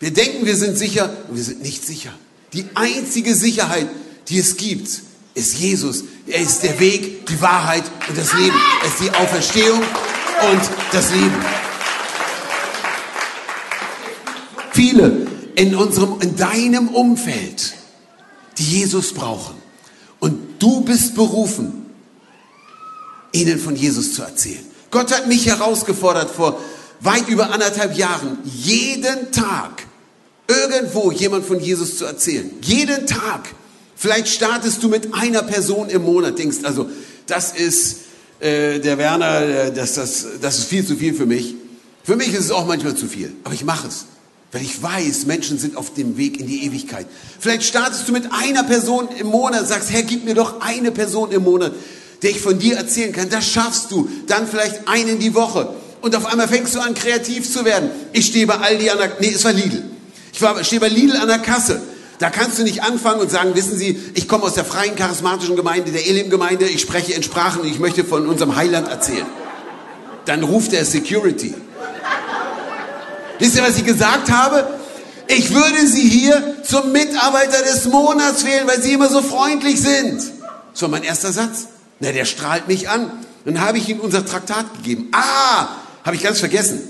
Wir 0.00 0.12
denken, 0.12 0.46
wir 0.46 0.56
sind 0.56 0.76
sicher 0.76 1.10
und 1.28 1.36
wir 1.36 1.44
sind 1.44 1.62
nicht 1.62 1.86
sicher. 1.86 2.12
Die 2.52 2.66
einzige 2.74 3.34
Sicherheit, 3.34 3.88
die 4.28 4.38
es 4.38 4.56
gibt, 4.56 4.88
ist 5.34 5.58
Jesus. 5.58 6.04
Er 6.26 6.40
ist 6.40 6.62
der 6.62 6.78
Weg, 6.80 7.26
die 7.26 7.40
Wahrheit 7.40 7.84
und 8.08 8.18
das 8.18 8.32
Leben. 8.34 8.56
Er 8.82 8.88
ist 8.88 9.00
die 9.00 9.10
Auferstehung 9.10 9.78
und 9.80 10.60
das 10.92 11.10
Leben. 11.12 11.71
Viele 14.72 15.26
in 15.54 15.74
unserem, 15.74 16.20
in 16.20 16.36
deinem 16.36 16.88
Umfeld, 16.88 17.74
die 18.58 18.64
Jesus 18.64 19.12
brauchen. 19.12 19.54
Und 20.18 20.62
du 20.62 20.80
bist 20.82 21.14
berufen, 21.14 21.86
ihnen 23.32 23.58
von 23.58 23.76
Jesus 23.76 24.14
zu 24.14 24.22
erzählen. 24.22 24.64
Gott 24.90 25.12
hat 25.12 25.26
mich 25.26 25.46
herausgefordert 25.46 26.30
vor 26.30 26.60
weit 27.00 27.28
über 27.28 27.50
anderthalb 27.50 27.96
Jahren, 27.96 28.38
jeden 28.44 29.32
Tag 29.32 29.86
irgendwo 30.46 31.10
jemand 31.10 31.44
von 31.44 31.58
Jesus 31.60 31.96
zu 31.96 32.04
erzählen. 32.04 32.50
Jeden 32.62 33.06
Tag. 33.06 33.48
Vielleicht 33.96 34.28
startest 34.28 34.82
du 34.82 34.88
mit 34.88 35.14
einer 35.14 35.42
Person 35.42 35.88
im 35.88 36.02
Monat, 36.02 36.38
denkst 36.38 36.58
also, 36.64 36.90
das 37.26 37.52
ist 37.52 37.98
äh, 38.40 38.80
der 38.80 38.98
Werner, 38.98 39.42
äh, 39.42 39.72
das, 39.72 39.94
das, 39.94 40.26
das 40.40 40.58
ist 40.58 40.64
viel 40.64 40.86
zu 40.86 40.96
viel 40.96 41.14
für 41.14 41.26
mich. 41.26 41.54
Für 42.02 42.16
mich 42.16 42.32
ist 42.32 42.46
es 42.46 42.50
auch 42.50 42.66
manchmal 42.66 42.96
zu 42.96 43.06
viel, 43.06 43.32
aber 43.44 43.54
ich 43.54 43.64
mache 43.64 43.88
es. 43.88 44.06
Weil 44.52 44.62
ich 44.62 44.82
weiß, 44.82 45.24
Menschen 45.24 45.58
sind 45.58 45.78
auf 45.78 45.94
dem 45.94 46.18
Weg 46.18 46.38
in 46.38 46.46
die 46.46 46.66
Ewigkeit. 46.66 47.06
Vielleicht 47.40 47.64
startest 47.64 48.06
du 48.06 48.12
mit 48.12 48.24
einer 48.32 48.64
Person 48.64 49.08
im 49.18 49.28
Monat, 49.28 49.66
sagst, 49.66 49.90
Herr, 49.90 50.02
gib 50.02 50.26
mir 50.26 50.34
doch 50.34 50.60
eine 50.60 50.92
Person 50.92 51.32
im 51.32 51.42
Monat, 51.42 51.72
der 52.20 52.30
ich 52.30 52.40
von 52.40 52.58
dir 52.58 52.76
erzählen 52.76 53.12
kann. 53.12 53.30
Das 53.30 53.48
schaffst 53.48 53.90
du. 53.90 54.08
Dann 54.26 54.46
vielleicht 54.46 54.86
einen 54.86 55.18
die 55.18 55.34
Woche. 55.34 55.70
Und 56.02 56.14
auf 56.14 56.26
einmal 56.26 56.48
fängst 56.48 56.74
du 56.74 56.80
an, 56.80 56.92
kreativ 56.94 57.50
zu 57.50 57.64
werden. 57.64 57.90
Ich 58.12 58.26
stehe 58.26 58.46
bei 58.46 58.56
Aldi 58.56 58.90
an 58.90 58.98
der, 58.98 59.12
nee, 59.20 59.32
es 59.34 59.42
war 59.44 59.52
Lidl. 59.52 59.84
Ich 60.34 60.42
war, 60.42 60.62
stehe 60.64 60.80
bei 60.80 60.88
Lidl 60.88 61.16
an 61.16 61.28
der 61.28 61.38
Kasse. 61.38 61.80
Da 62.18 62.28
kannst 62.28 62.58
du 62.58 62.62
nicht 62.62 62.82
anfangen 62.82 63.20
und 63.20 63.30
sagen, 63.30 63.54
wissen 63.54 63.78
Sie, 63.78 63.98
ich 64.14 64.28
komme 64.28 64.44
aus 64.44 64.54
der 64.54 64.64
freien 64.64 64.96
charismatischen 64.96 65.56
Gemeinde, 65.56 65.92
der 65.92 66.06
Elim-Gemeinde, 66.06 66.66
ich 66.66 66.80
spreche 66.80 67.14
in 67.14 67.22
Sprachen 67.22 67.62
und 67.62 67.68
ich 67.68 67.78
möchte 67.78 68.04
von 68.04 68.28
unserem 68.28 68.54
Heiland 68.54 68.88
erzählen. 68.88 69.26
Dann 70.26 70.44
ruft 70.44 70.72
der 70.72 70.84
Security. 70.84 71.54
Wisst 73.38 73.56
ihr, 73.56 73.62
was 73.62 73.76
ich 73.76 73.84
gesagt 73.84 74.30
habe? 74.30 74.66
Ich 75.28 75.54
würde 75.54 75.86
Sie 75.86 76.08
hier 76.08 76.56
zum 76.62 76.92
Mitarbeiter 76.92 77.62
des 77.62 77.86
Monats 77.86 78.44
wählen, 78.44 78.66
weil 78.66 78.82
Sie 78.82 78.92
immer 78.92 79.08
so 79.08 79.22
freundlich 79.22 79.80
sind. 79.80 80.22
Das 80.72 80.82
war 80.82 80.88
mein 80.88 81.02
erster 81.02 81.32
Satz. 81.32 81.68
Na, 82.00 82.12
der 82.12 82.24
strahlt 82.24 82.68
mich 82.68 82.88
an. 82.88 83.10
Dann 83.44 83.60
habe 83.60 83.78
ich 83.78 83.88
ihm 83.88 84.00
unser 84.00 84.24
Traktat 84.24 84.74
gegeben. 84.76 85.08
Ah, 85.12 85.68
habe 86.04 86.16
ich 86.16 86.22
ganz 86.22 86.40
vergessen. 86.40 86.80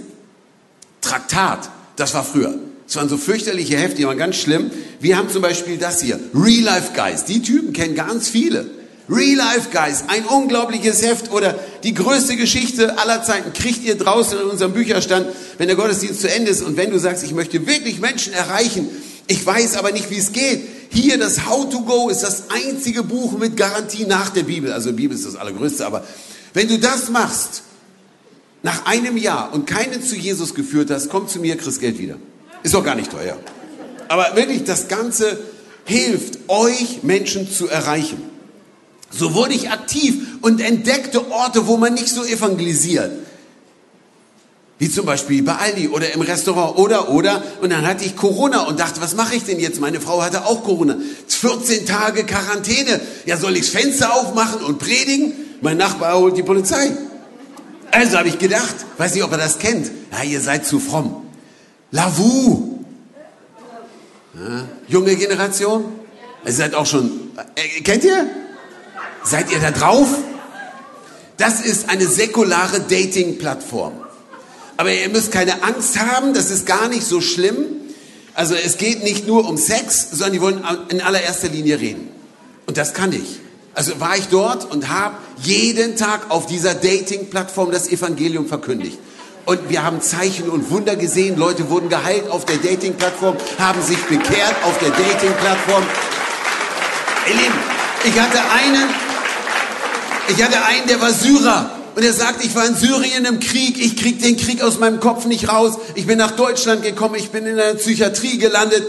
Traktat, 1.01 1.71
das 1.97 2.15
war 2.15 2.25
früher. 2.25 2.55
Das 2.87 2.97
waren 2.97 3.09
so 3.09 3.17
fürchterliche 3.17 3.77
Hefte, 3.77 3.97
die 3.97 4.07
waren 4.07 4.19
ganz 4.19 4.37
schlimm. 4.37 4.71
Wir 5.01 5.17
haben 5.17 5.31
zum 5.31 5.43
Beispiel 5.43 5.79
das 5.79 6.03
hier, 6.03 6.19
Real 6.35 6.65
Life 6.65 6.93
Guys. 6.95 7.25
Die 7.25 7.43
Typen 7.43 7.73
kennen 7.73 7.95
ganz 7.95 8.29
viele. 8.29 8.67
Real 9.09 9.37
Life 9.37 9.71
Guys, 9.73 10.05
ein 10.09 10.25
unglaubliches 10.25 11.03
Heft 11.03 11.33
oder 11.33 11.59
die 11.83 11.93
größte 11.93 12.37
Geschichte 12.37 12.99
aller 12.99 13.23
Zeiten 13.23 13.53
kriegt 13.53 13.83
ihr 13.85 13.97
draußen 13.97 14.39
in 14.39 14.45
unserem 14.45 14.73
Bücherstand, 14.73 15.27
wenn 15.59 15.67
der 15.67 15.77
Gottesdienst 15.77 16.21
zu 16.21 16.31
Ende 16.31 16.51
ist 16.51 16.63
und 16.63 16.77
wenn 16.77 16.91
du 16.91 16.99
sagst, 16.99 17.25
ich 17.25 17.33
möchte 17.33 17.67
wirklich 17.67 18.01
Menschen 18.01 18.33
erreichen, 18.33 18.89
ich 19.27 19.45
weiß 19.45 19.77
aber 19.77 19.93
nicht, 19.93 20.11
wie 20.11 20.19
es 20.19 20.33
geht. 20.33 20.63
Hier 20.91 21.19
das 21.19 21.47
How 21.47 21.69
to 21.69 21.81
Go 21.81 22.09
ist 22.11 22.21
das 22.21 22.45
einzige 22.51 23.03
Buch 23.03 23.39
mit 23.39 23.57
Garantie 23.57 24.05
nach 24.05 24.31
der 24.31 24.43
Bibel. 24.43 24.73
Also 24.73 24.93
Bibel 24.93 25.17
ist 25.17 25.27
das 25.27 25.37
allergrößte, 25.37 25.87
aber 25.87 26.05
wenn 26.55 26.69
du 26.69 26.79
das 26.79 27.09
machst, 27.09 27.63
nach 28.63 28.87
einem 28.87 29.17
Jahr 29.17 29.53
und 29.53 29.67
keinen 29.67 30.03
zu 30.03 30.15
Jesus 30.15 30.55
geführt 30.55 30.91
hast, 30.91 31.09
komm 31.09 31.29
zu 31.29 31.41
mir, 31.41 31.57
kriegst 31.57 31.81
Geld 31.81 31.99
wieder. 31.99 32.17
Ist 32.63 32.75
doch 32.75 32.85
gar 32.85 32.95
nicht 32.95 33.11
teuer. 33.11 33.37
Aber 34.09 34.37
wirklich, 34.37 34.65
das 34.65 34.89
Ganze 34.89 35.39
hilft 35.85 36.39
euch 36.49 37.03
Menschen 37.03 37.51
zu 37.51 37.69
erreichen. 37.69 38.32
So 39.13 39.35
wurde 39.35 39.55
ich 39.55 39.71
aktiv 39.71 40.39
und 40.41 40.61
entdeckte 40.61 41.31
Orte, 41.31 41.67
wo 41.67 41.77
man 41.77 41.95
nicht 41.95 42.09
so 42.09 42.25
evangelisiert. 42.25 43.13
Wie 44.79 44.91
zum 44.91 45.07
Beispiel 45.07 45.45
bei 45.45 45.55
Aldi 45.55 45.89
oder 45.89 46.13
im 46.13 46.23
Restaurant 46.23 46.77
oder, 46.77 47.11
oder. 47.11 47.43
Und 47.61 47.71
dann 47.71 47.87
hatte 47.87 48.05
ich 48.05 48.17
Corona 48.17 48.63
und 48.63 48.81
dachte, 48.81 49.01
was 49.01 49.15
mache 49.15 49.37
ich 49.37 49.45
denn 49.45 49.61
jetzt? 49.61 49.81
Meine 49.81 50.01
Frau 50.01 50.23
hatte 50.23 50.45
auch 50.45 50.65
Corona. 50.65 50.97
14 51.29 51.87
Tage 51.87 52.25
Quarantäne. 52.25 53.01
Ja, 53.27 53.37
soll 53.37 53.57
ich 53.57 53.61
das 53.61 53.69
Fenster 53.69 54.13
aufmachen 54.13 54.63
und 54.65 54.79
predigen? 54.79 55.35
Mein 55.61 55.77
Nachbar 55.77 56.19
holt 56.19 56.37
die 56.37 56.43
Polizei. 56.43 56.91
Also 57.93 58.19
habe 58.19 58.29
ich 58.29 58.39
gedacht, 58.39 58.75
weiß 58.97 59.15
nicht, 59.15 59.23
ob 59.23 59.31
er 59.31 59.39
das 59.39 59.59
kennt. 59.59 59.91
Ja, 60.11 60.25
ihr 60.25 60.41
seid 60.41 60.67
zu 60.67 60.81
fromm. 60.81 61.27
Lavu. 61.93 62.81
Ja, 64.35 64.65
junge 64.89 65.15
Generation. 65.15 65.85
Ihr 66.45 66.53
seid 66.53 66.75
auch 66.75 66.87
schon, 66.87 67.31
äh, 67.55 67.83
kennt 67.83 68.03
ihr? 68.03 68.27
Seid 69.25 69.51
ihr 69.51 69.61
da 69.61 69.71
drauf? 69.71 70.09
Das 71.37 71.61
ist 71.61 71.89
eine 71.89 72.07
säkulare 72.07 72.81
Dating-Plattform. 72.81 73.95
Aber 74.77 74.93
ihr 74.93 75.09
müsst 75.09 75.33
keine 75.33 75.63
Angst 75.63 75.99
haben, 75.99 76.35
das 76.35 76.51
ist 76.51 76.67
gar 76.67 76.89
nicht 76.89 77.05
so 77.05 77.21
schlimm. 77.21 77.67
Also 78.35 78.55
es 78.55 78.79
geht 78.79 79.03
nicht 79.05 79.27
nur 79.27 79.49
um 79.49 79.57
Sex, 79.57 80.09
sondern 80.11 80.33
die 80.33 80.41
wollen 80.41 80.65
in 80.89 81.01
allererster 81.01 81.49
Linie 81.49 81.81
reden. 81.81 82.09
Und 82.67 82.77
das 82.77 82.95
kann 82.95 83.13
ich. 83.13 83.41
Also 83.75 84.01
war 84.01 84.17
ich 84.17 84.29
dort 84.29 84.71
und 84.71 84.89
habe 84.89 85.17
jeden 85.43 85.97
Tag 85.97 86.31
auf 86.31 86.47
dieser 86.47 86.75
Dating-Plattform 86.75 87.71
das 87.71 87.89
Evangelium 87.89 88.47
verkündigt. 88.47 88.99
Und 89.45 89.69
wir 89.69 89.83
haben 89.83 90.01
Zeichen 90.01 90.49
und 90.49 90.71
Wunder 90.71 90.95
gesehen. 90.95 91.37
Leute 91.37 91.69
wurden 91.69 91.89
geheilt 91.89 92.31
auf 92.31 92.45
der 92.45 92.59
Dating-Plattform, 92.59 93.37
haben 93.59 93.83
sich 93.83 93.99
bekehrt 94.05 94.55
auf 94.65 94.79
der 94.79 94.91
Dating-Plattform. 94.91 95.83
Ihr 97.29 97.35
Lieben, 97.35 97.59
ich 98.05 98.21
hatte 98.21 98.39
einen, 98.39 98.89
ich 100.29 100.43
hatte 100.43 100.65
einen, 100.65 100.87
der 100.89 101.01
war 101.01 101.13
Syrer. 101.13 101.71
Und 101.95 102.03
er 102.03 102.13
sagt, 102.13 102.43
ich 102.45 102.55
war 102.55 102.67
in 102.67 102.75
Syrien 102.75 103.27
im 103.27 103.39
Krieg, 103.39 103.79
ich 103.79 103.97
krieg 103.97 104.23
den 104.23 104.39
Krieg 104.39 104.63
aus 104.63 104.79
meinem 104.79 104.99
Kopf 104.99 105.27
nicht 105.27 105.49
raus. 105.51 105.75
Ich 105.95 106.07
bin 106.07 106.17
nach 106.17 106.31
Deutschland 106.31 106.83
gekommen, 106.83 107.17
ich 107.17 107.31
bin 107.31 107.45
in 107.45 107.61
einer 107.61 107.75
Psychiatrie 107.75 108.39
gelandet 108.39 108.85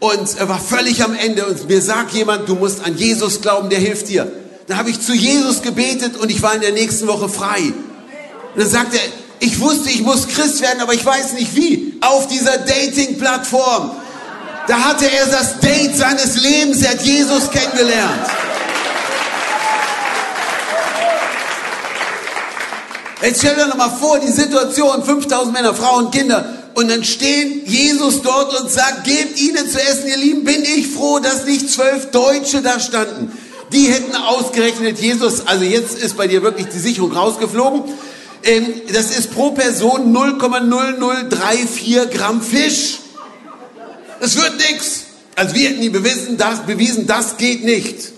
und 0.00 0.38
er 0.38 0.48
war 0.48 0.58
völlig 0.58 1.04
am 1.04 1.14
Ende. 1.14 1.44
Und 1.44 1.68
mir 1.68 1.82
sagt 1.82 2.12
jemand, 2.12 2.48
du 2.48 2.54
musst 2.54 2.84
an 2.84 2.96
Jesus 2.96 3.42
glauben, 3.42 3.68
der 3.68 3.78
hilft 3.78 4.08
dir. 4.08 4.30
Dann 4.68 4.78
habe 4.78 4.90
ich 4.90 5.00
zu 5.00 5.12
Jesus 5.12 5.62
gebetet 5.62 6.16
und 6.16 6.30
ich 6.30 6.40
war 6.42 6.54
in 6.54 6.62
der 6.62 6.72
nächsten 6.72 7.06
Woche 7.06 7.28
frei. 7.28 7.60
Und 7.60 8.60
dann 8.62 8.68
sagt 8.68 8.94
er, 8.94 9.00
ich 9.38 9.60
wusste, 9.60 9.90
ich 9.90 10.00
muss 10.00 10.26
Christ 10.26 10.62
werden, 10.62 10.80
aber 10.80 10.94
ich 10.94 11.04
weiß 11.04 11.34
nicht 11.34 11.54
wie. 11.54 11.98
Auf 12.00 12.26
dieser 12.26 12.56
Dating-Plattform. 12.58 13.90
Da 14.66 14.80
hatte 14.80 15.04
er 15.04 15.26
das 15.26 15.60
Date 15.60 15.94
seines 15.94 16.40
Lebens, 16.40 16.82
er 16.82 16.92
hat 16.92 17.02
Jesus 17.02 17.50
kennengelernt. 17.50 18.26
Jetzt 23.26 23.40
stell 23.40 23.56
dir 23.56 23.66
doch 23.66 23.76
mal 23.76 23.90
vor, 23.90 24.20
die 24.20 24.30
Situation, 24.30 25.02
5000 25.02 25.52
Männer, 25.52 25.74
Frauen, 25.74 26.12
Kinder, 26.12 26.48
und 26.74 26.88
dann 26.88 27.02
stehen 27.02 27.62
Jesus 27.66 28.22
dort 28.22 28.56
und 28.60 28.70
sagt, 28.70 29.02
gebt 29.02 29.40
ihnen 29.40 29.68
zu 29.68 29.82
essen, 29.82 30.06
ihr 30.06 30.16
Lieben, 30.16 30.44
bin 30.44 30.62
ich 30.62 30.86
froh, 30.86 31.18
dass 31.18 31.44
nicht 31.44 31.68
zwölf 31.68 32.12
Deutsche 32.12 32.62
da 32.62 32.78
standen. 32.78 33.36
Die 33.72 33.86
hätten 33.86 34.14
ausgerechnet, 34.14 35.00
Jesus, 35.00 35.44
also 35.44 35.64
jetzt 35.64 35.98
ist 35.98 36.16
bei 36.16 36.28
dir 36.28 36.44
wirklich 36.44 36.68
die 36.68 36.78
Sicherung 36.78 37.10
rausgeflogen. 37.10 37.82
Ähm, 38.44 38.72
das 38.92 39.18
ist 39.18 39.32
pro 39.32 39.50
Person 39.50 40.16
0,0034 40.16 42.06
Gramm 42.06 42.40
Fisch. 42.40 43.00
Das 44.20 44.36
wird 44.36 44.56
nichts. 44.58 45.06
Also 45.34 45.52
wir 45.56 45.70
hätten 45.70 45.80
nie 45.80 45.88
bewiesen 45.88 46.36
das, 46.36 46.60
bewiesen, 46.60 47.08
das 47.08 47.38
geht 47.38 47.64
nicht. 47.64 48.12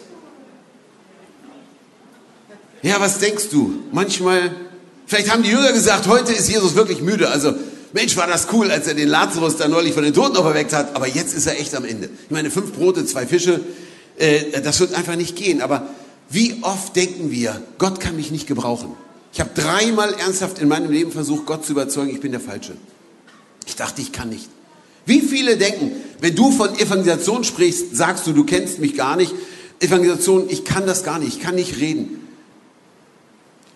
Ja, 2.82 3.00
was 3.00 3.20
denkst 3.20 3.48
du? 3.50 3.84
Manchmal 3.90 4.67
Vielleicht 5.08 5.32
haben 5.32 5.42
die 5.42 5.48
Jünger 5.48 5.72
gesagt, 5.72 6.06
heute 6.06 6.34
ist 6.34 6.50
Jesus 6.50 6.74
wirklich 6.74 7.00
müde. 7.00 7.30
Also, 7.30 7.54
Mensch, 7.94 8.14
war 8.18 8.26
das 8.26 8.48
cool, 8.52 8.70
als 8.70 8.86
er 8.86 8.92
den 8.92 9.08
Lazarus 9.08 9.56
da 9.56 9.66
neulich 9.66 9.94
von 9.94 10.02
den 10.04 10.12
Toten 10.12 10.36
auferweckt 10.36 10.74
hat. 10.74 10.94
Aber 10.94 11.08
jetzt 11.08 11.32
ist 11.34 11.46
er 11.46 11.58
echt 11.58 11.74
am 11.74 11.86
Ende. 11.86 12.10
Ich 12.26 12.30
meine, 12.30 12.50
fünf 12.50 12.74
Brote, 12.74 13.06
zwei 13.06 13.26
Fische, 13.26 13.60
äh, 14.18 14.60
das 14.60 14.78
wird 14.80 14.92
einfach 14.92 15.16
nicht 15.16 15.34
gehen. 15.34 15.62
Aber 15.62 15.88
wie 16.28 16.58
oft 16.60 16.94
denken 16.94 17.30
wir, 17.30 17.62
Gott 17.78 18.00
kann 18.00 18.16
mich 18.16 18.30
nicht 18.30 18.46
gebrauchen? 18.46 18.92
Ich 19.32 19.40
habe 19.40 19.48
dreimal 19.54 20.12
ernsthaft 20.12 20.58
in 20.58 20.68
meinem 20.68 20.90
Leben 20.90 21.10
versucht, 21.10 21.46
Gott 21.46 21.64
zu 21.64 21.72
überzeugen, 21.72 22.10
ich 22.10 22.20
bin 22.20 22.32
der 22.32 22.40
Falsche. 22.42 22.74
Ich 23.66 23.76
dachte, 23.76 24.02
ich 24.02 24.12
kann 24.12 24.28
nicht. 24.28 24.50
Wie 25.06 25.22
viele 25.22 25.56
denken, 25.56 25.92
wenn 26.20 26.34
du 26.34 26.52
von 26.52 26.78
Evangelisation 26.78 27.44
sprichst, 27.44 27.96
sagst 27.96 28.26
du, 28.26 28.34
du 28.34 28.44
kennst 28.44 28.78
mich 28.78 28.94
gar 28.94 29.16
nicht. 29.16 29.32
Evangelisation, 29.80 30.50
ich 30.50 30.66
kann 30.66 30.86
das 30.86 31.02
gar 31.02 31.18
nicht, 31.18 31.38
ich 31.38 31.40
kann 31.40 31.54
nicht 31.54 31.80
reden. 31.80 32.17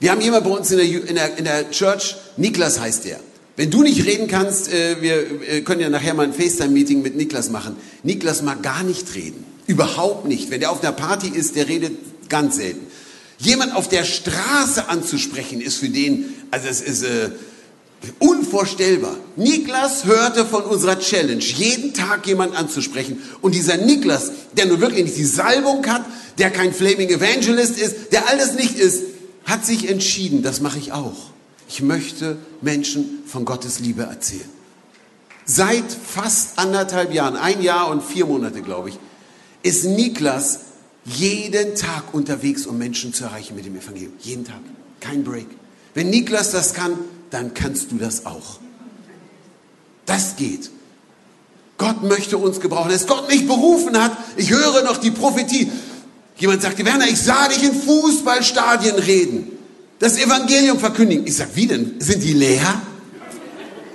Wir 0.03 0.11
haben 0.11 0.21
jemand 0.21 0.43
bei 0.43 0.51
uns 0.51 0.69
in 0.73 0.79
der, 0.79 0.87
in 1.09 1.15
der, 1.15 1.39
in 1.39 1.45
der 1.45 1.71
Church, 1.71 2.17
Niklas 2.37 2.81
heißt 2.81 3.05
der. 3.05 3.21
Wenn 3.55 3.71
du 3.71 3.85
nicht 3.85 4.05
reden 4.05 4.27
kannst, 4.27 4.73
äh, 4.73 5.01
wir 5.01 5.43
äh, 5.49 5.61
können 5.61 5.81
ja 5.81 5.91
nachher 5.91 6.13
mal 6.13 6.25
ein 6.25 6.35
FaceTime-Meeting 6.35 7.03
mit 7.03 7.15
Niklas 7.15 7.51
machen. 7.51 7.77
Niklas 8.03 8.43
mag 8.43 8.65
gar 8.65 8.83
nicht 8.83 9.15
reden. 9.15 9.45
Überhaupt 9.69 10.27
nicht. 10.27 10.51
Wenn 10.51 10.59
der 10.59 10.73
auf 10.73 10.83
einer 10.83 10.91
Party 10.91 11.29
ist, 11.29 11.55
der 11.55 11.69
redet 11.69 11.93
ganz 12.29 12.57
selten. 12.57 12.85
Jemand 13.39 13.77
auf 13.77 13.89
der 13.89 14.03
Straße 14.03 14.89
anzusprechen, 14.89 15.61
ist 15.61 15.77
für 15.77 15.89
den, 15.89 16.35
also 16.51 16.67
es 16.67 16.81
ist 16.81 17.05
äh, 17.05 17.31
unvorstellbar. 18.19 19.17
Niklas 19.37 20.05
hörte 20.05 20.45
von 20.45 20.65
unserer 20.65 20.99
Challenge, 20.99 21.45
jeden 21.45 21.95
Tag 21.95 22.27
jemand 22.27 22.57
anzusprechen. 22.57 23.23
Und 23.41 23.55
dieser 23.55 23.77
Niklas, 23.77 24.33
der 24.57 24.67
nur 24.67 24.81
wirklich 24.81 25.05
nicht 25.05 25.17
die 25.17 25.25
Salbung 25.25 25.87
hat, 25.87 26.05
der 26.39 26.51
kein 26.51 26.75
Flaming 26.75 27.09
Evangelist 27.09 27.79
ist, 27.79 28.11
der 28.11 28.29
alles 28.29 28.55
nicht 28.55 28.77
ist, 28.77 29.12
hat 29.53 29.67
sich 29.67 29.89
entschieden, 29.89 30.43
das 30.43 30.61
mache 30.61 30.79
ich 30.79 30.93
auch. 30.93 31.31
Ich 31.69 31.83
möchte 31.83 32.39
Menschen 32.63 33.23
von 33.27 33.45
Gottes 33.45 33.81
Liebe 33.81 34.05
erzählen. 34.05 34.49
Seit 35.45 35.93
fast 35.93 36.59
anderthalb 36.59 37.13
Jahren, 37.13 37.37
ein 37.37 37.61
Jahr 37.61 37.91
und 37.91 38.03
vier 38.03 38.25
Monate, 38.25 38.63
glaube 38.63 38.89
ich, 38.89 38.99
ist 39.63 39.85
Niklas 39.85 40.61
jeden 41.05 41.75
Tag 41.75 42.15
unterwegs, 42.15 42.67
um 42.67 42.79
Menschen 42.79 43.13
zu 43.13 43.25
erreichen 43.25 43.55
mit 43.55 43.67
dem 43.67 43.77
Evangelium. 43.77 44.15
Jeden 44.21 44.45
Tag. 44.45 44.61
Kein 45.01 45.23
Break. 45.23 45.47
Wenn 45.95 46.09
Niklas 46.09 46.53
das 46.53 46.73
kann, 46.73 46.97
dann 47.31 47.53
kannst 47.53 47.93
du 47.93 47.97
das 47.97 48.25
auch. 48.25 48.59
Das 50.07 50.37
geht. 50.37 50.71
Gott 51.77 52.03
möchte 52.05 52.39
uns 52.39 52.61
gebrauchen. 52.61 52.91
Dass 52.91 53.07
Gott 53.07 53.29
mich 53.29 53.47
berufen 53.47 54.01
hat, 54.01 54.17
ich 54.37 54.51
höre 54.51 54.83
noch 54.85 54.97
die 54.97 55.11
Prophetie. 55.11 55.71
Jemand 56.43 56.61
sagte, 56.61 56.85
Werner, 56.85 57.07
ich 57.07 57.23
sah 57.23 57.47
dich 57.47 57.63
in 57.63 57.73
Fußballstadien 57.73 58.97
reden, 58.97 59.47
das 60.01 60.19
Evangelium 60.19 60.77
verkündigen. 60.77 61.25
Ich 61.25 61.37
sag, 61.37 61.55
wie 61.55 61.69
denn? 61.69 62.01
Sind 62.01 62.21
die 62.21 62.33
leer? 62.33 62.83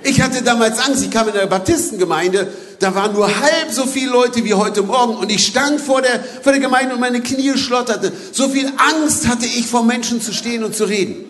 Ich 0.02 0.22
hatte 0.22 0.40
damals 0.40 0.78
Angst, 0.78 1.02
ich 1.04 1.10
kam 1.10 1.28
in 1.28 1.34
der 1.34 1.44
Baptistengemeinde, 1.44 2.50
da 2.78 2.94
waren 2.94 3.12
nur 3.12 3.26
halb 3.26 3.70
so 3.70 3.84
viele 3.84 4.12
Leute 4.12 4.46
wie 4.46 4.54
heute 4.54 4.80
Morgen 4.80 5.16
und 5.16 5.30
ich 5.30 5.46
stand 5.46 5.78
vor 5.78 6.00
der, 6.00 6.24
vor 6.42 6.52
der 6.52 6.62
Gemeinde 6.62 6.94
und 6.94 7.00
meine 7.00 7.20
Knie 7.20 7.58
schlotterte. 7.58 8.12
So 8.32 8.48
viel 8.48 8.72
Angst 8.78 9.28
hatte 9.28 9.44
ich, 9.44 9.66
vor 9.66 9.84
Menschen 9.84 10.22
zu 10.22 10.32
stehen 10.32 10.64
und 10.64 10.74
zu 10.74 10.84
reden. 10.84 11.26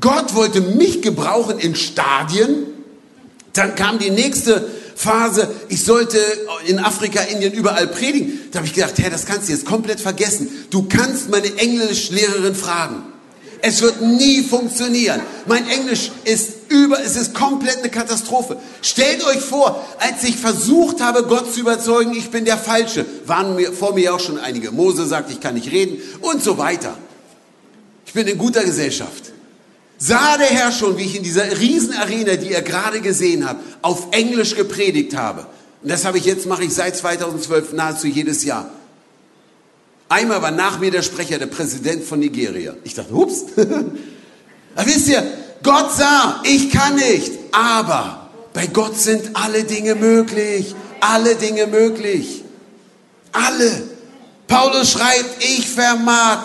Gott 0.00 0.34
wollte 0.34 0.62
mich 0.62 1.00
gebrauchen 1.00 1.60
in 1.60 1.76
Stadien. 1.76 2.66
Dann 3.52 3.76
kam 3.76 4.00
die 4.00 4.10
nächste 4.10 4.68
Phase, 5.02 5.48
ich 5.68 5.84
sollte 5.84 6.18
in 6.66 6.78
Afrika, 6.78 7.20
Indien 7.22 7.52
überall 7.52 7.88
predigen. 7.88 8.38
Da 8.52 8.58
habe 8.58 8.68
ich 8.68 8.72
gedacht, 8.72 8.94
Herr, 8.98 9.10
das 9.10 9.26
kannst 9.26 9.48
du 9.48 9.52
jetzt 9.52 9.66
komplett 9.66 10.00
vergessen. 10.00 10.48
Du 10.70 10.86
kannst 10.88 11.28
meine 11.28 11.58
Englischlehrerin 11.58 12.54
fragen. 12.54 13.02
Es 13.62 13.82
wird 13.82 14.00
nie 14.00 14.42
funktionieren. 14.42 15.20
Mein 15.46 15.68
Englisch 15.68 16.12
ist 16.24 16.50
über, 16.68 17.00
es 17.00 17.16
ist 17.16 17.34
komplett 17.34 17.78
eine 17.78 17.90
Katastrophe. 17.90 18.58
Stellt 18.80 19.24
euch 19.24 19.40
vor, 19.40 19.84
als 19.98 20.22
ich 20.22 20.36
versucht 20.36 21.00
habe, 21.00 21.24
Gott 21.24 21.52
zu 21.52 21.60
überzeugen, 21.60 22.12
ich 22.12 22.30
bin 22.30 22.44
der 22.44 22.58
Falsche, 22.58 23.04
waren 23.26 23.56
mir, 23.56 23.72
vor 23.72 23.94
mir 23.94 24.14
auch 24.14 24.20
schon 24.20 24.38
einige. 24.38 24.70
Mose 24.70 25.06
sagt, 25.06 25.32
ich 25.32 25.40
kann 25.40 25.54
nicht 25.54 25.70
reden 25.70 25.98
und 26.20 26.44
so 26.44 26.58
weiter. 26.58 26.96
Ich 28.06 28.12
bin 28.12 28.28
in 28.28 28.38
guter 28.38 28.62
Gesellschaft. 28.62 29.31
Sah 30.04 30.36
der 30.36 30.48
Herr 30.48 30.72
schon, 30.72 30.98
wie 30.98 31.04
ich 31.04 31.14
in 31.14 31.22
dieser 31.22 31.60
Riesenarena, 31.60 32.34
die 32.34 32.52
er 32.52 32.62
gerade 32.62 33.00
gesehen 33.00 33.48
hat, 33.48 33.56
auf 33.82 34.08
Englisch 34.10 34.56
gepredigt 34.56 35.14
habe. 35.14 35.46
Und 35.80 35.92
das 35.92 36.04
habe 36.04 36.18
ich 36.18 36.24
jetzt, 36.24 36.44
mache 36.46 36.64
ich 36.64 36.74
seit 36.74 36.96
2012 36.96 37.72
nahezu 37.72 38.08
jedes 38.08 38.42
Jahr. 38.42 38.68
Einmal 40.08 40.42
war 40.42 40.50
nach 40.50 40.80
mir 40.80 40.90
der 40.90 41.02
Sprecher, 41.02 41.38
der 41.38 41.46
Präsident 41.46 42.02
von 42.02 42.18
Nigeria. 42.18 42.74
Ich 42.82 42.94
dachte, 42.94 43.14
ups. 43.14 43.44
Aber 43.56 44.86
wisst 44.86 45.06
ihr, 45.06 45.22
Gott 45.62 45.94
sah, 45.94 46.42
ich 46.42 46.70
kann 46.70 46.96
nicht, 46.96 47.32
aber 47.52 48.28
bei 48.52 48.66
Gott 48.66 48.98
sind 48.98 49.30
alle 49.34 49.62
Dinge 49.62 49.94
möglich. 49.94 50.74
Alle 50.98 51.36
Dinge 51.36 51.68
möglich. 51.68 52.42
Alle. 53.30 53.84
Paulus 54.48 54.90
schreibt, 54.90 55.44
ich 55.44 55.68
vermag 55.68 56.42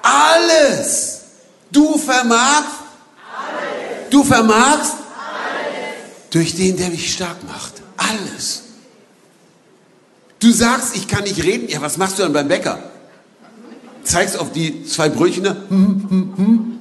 alles. 0.00 1.15
Du 1.70 1.98
vermagst. 1.98 2.70
Alles. 3.36 4.10
Du 4.10 4.24
vermagst. 4.24 4.92
Alles. 4.92 6.30
Durch 6.30 6.54
den, 6.54 6.76
der 6.76 6.90
mich 6.90 7.12
stark 7.12 7.36
macht. 7.46 7.74
Alles. 7.96 8.62
Du 10.38 10.50
sagst, 10.52 10.96
ich 10.96 11.08
kann 11.08 11.24
nicht 11.24 11.42
reden. 11.42 11.68
Ja, 11.68 11.80
was 11.80 11.96
machst 11.96 12.18
du 12.18 12.22
dann 12.22 12.32
beim 12.32 12.48
Bäcker? 12.48 12.78
Zeigst 14.04 14.38
auf 14.38 14.52
die 14.52 14.84
zwei 14.84 15.08
Brötchen 15.08 15.44
da. 15.44 15.56
Hm, 15.68 16.06
hm, 16.08 16.32
hm. 16.36 16.78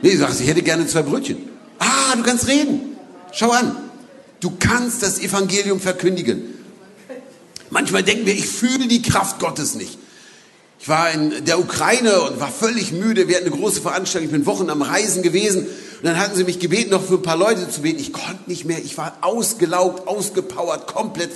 Nee, 0.00 0.12
du 0.12 0.18
sagst, 0.18 0.40
ich 0.40 0.48
hätte 0.48 0.62
gerne 0.62 0.86
zwei 0.86 1.02
Brötchen. 1.02 1.36
Ah, 1.78 2.16
du 2.16 2.22
kannst 2.22 2.48
reden. 2.48 2.96
Schau 3.32 3.50
an. 3.50 3.76
Du 4.40 4.52
kannst 4.58 5.02
das 5.02 5.18
Evangelium 5.18 5.80
verkündigen. 5.80 6.42
Manchmal 7.70 8.02
denken 8.02 8.26
wir, 8.26 8.34
ich 8.34 8.46
fühle 8.46 8.88
die 8.88 9.02
Kraft 9.02 9.38
Gottes 9.38 9.74
nicht. 9.74 9.98
Ich 10.82 10.88
war 10.88 11.12
in 11.12 11.44
der 11.44 11.60
Ukraine 11.60 12.22
und 12.22 12.40
war 12.40 12.50
völlig 12.50 12.90
müde. 12.90 13.28
Wir 13.28 13.36
hatten 13.36 13.46
eine 13.46 13.56
große 13.56 13.80
Veranstaltung. 13.80 14.26
Ich 14.26 14.32
bin 14.32 14.46
Wochen 14.46 14.68
am 14.68 14.82
Reisen 14.82 15.22
gewesen. 15.22 15.60
Und 15.60 16.02
dann 16.02 16.18
hatten 16.18 16.34
sie 16.34 16.42
mich 16.42 16.58
gebeten, 16.58 16.90
noch 16.90 17.04
für 17.04 17.14
ein 17.14 17.22
paar 17.22 17.36
Leute 17.36 17.70
zu 17.70 17.82
beten. 17.82 18.00
Ich 18.00 18.12
konnte 18.12 18.50
nicht 18.50 18.64
mehr. 18.64 18.78
Ich 18.80 18.98
war 18.98 19.16
ausgelaugt, 19.20 20.08
ausgepowert, 20.08 20.88
komplett 20.88 21.30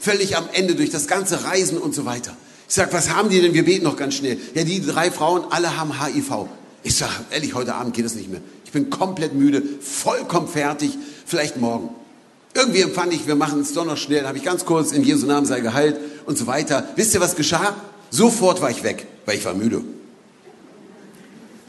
völlig 0.00 0.38
am 0.38 0.48
Ende 0.54 0.76
durch 0.76 0.88
das 0.88 1.08
ganze 1.08 1.44
Reisen 1.44 1.76
und 1.76 1.94
so 1.94 2.06
weiter. 2.06 2.34
Ich 2.70 2.74
sag, 2.74 2.90
was 2.94 3.10
haben 3.10 3.28
die 3.28 3.42
denn? 3.42 3.52
Wir 3.52 3.66
beten 3.66 3.84
noch 3.84 3.98
ganz 3.98 4.14
schnell. 4.14 4.38
Ja, 4.54 4.64
die 4.64 4.80
drei 4.80 5.10
Frauen, 5.10 5.44
alle 5.50 5.76
haben 5.76 6.02
HIV. 6.02 6.48
Ich 6.82 6.96
sag, 6.96 7.10
ehrlich, 7.30 7.52
heute 7.52 7.74
Abend 7.74 7.94
geht 7.94 8.06
es 8.06 8.14
nicht 8.14 8.30
mehr. 8.30 8.40
Ich 8.64 8.72
bin 8.72 8.88
komplett 8.88 9.34
müde, 9.34 9.62
vollkommen 9.82 10.48
fertig. 10.48 10.96
Vielleicht 11.26 11.58
morgen. 11.58 11.90
Irgendwie 12.54 12.80
empfand 12.80 13.12
ich, 13.12 13.26
wir 13.26 13.36
machen 13.36 13.60
es 13.60 13.74
doch 13.74 13.84
noch 13.84 13.98
schnell. 13.98 14.26
Habe 14.26 14.38
ich 14.38 14.44
ganz 14.44 14.64
kurz 14.64 14.92
in 14.92 15.04
Jesu 15.04 15.26
Namen 15.26 15.44
sei 15.44 15.60
geheilt 15.60 15.98
und 16.24 16.38
so 16.38 16.46
weiter. 16.46 16.88
Wisst 16.96 17.12
ihr, 17.12 17.20
was 17.20 17.36
geschah? 17.36 17.76
Sofort 18.10 18.60
war 18.60 18.70
ich 18.70 18.82
weg, 18.82 19.06
weil 19.26 19.36
ich 19.36 19.44
war 19.44 19.54
müde. 19.54 19.82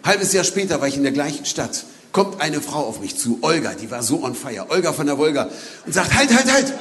Halbes 0.04 0.34
Jahr 0.34 0.44
später 0.44 0.80
war 0.80 0.88
ich 0.88 0.96
in 0.96 1.04
der 1.04 1.12
gleichen 1.12 1.46
Stadt. 1.46 1.84
Kommt 2.12 2.42
eine 2.42 2.62
Frau 2.62 2.86
auf 2.86 3.02
mich 3.02 3.18
zu, 3.18 3.40
Olga, 3.42 3.74
die 3.74 3.92
war 3.92 4.02
so 4.02 4.24
on 4.24 4.36
fire, 4.36 4.68
Olga 4.70 4.94
von 4.94 5.06
der 5.06 5.18
Wolga, 5.18 5.50
und 5.86 5.94
sagt, 5.94 6.14
halt, 6.16 6.34
halt, 6.34 6.52
halt, 6.52 6.74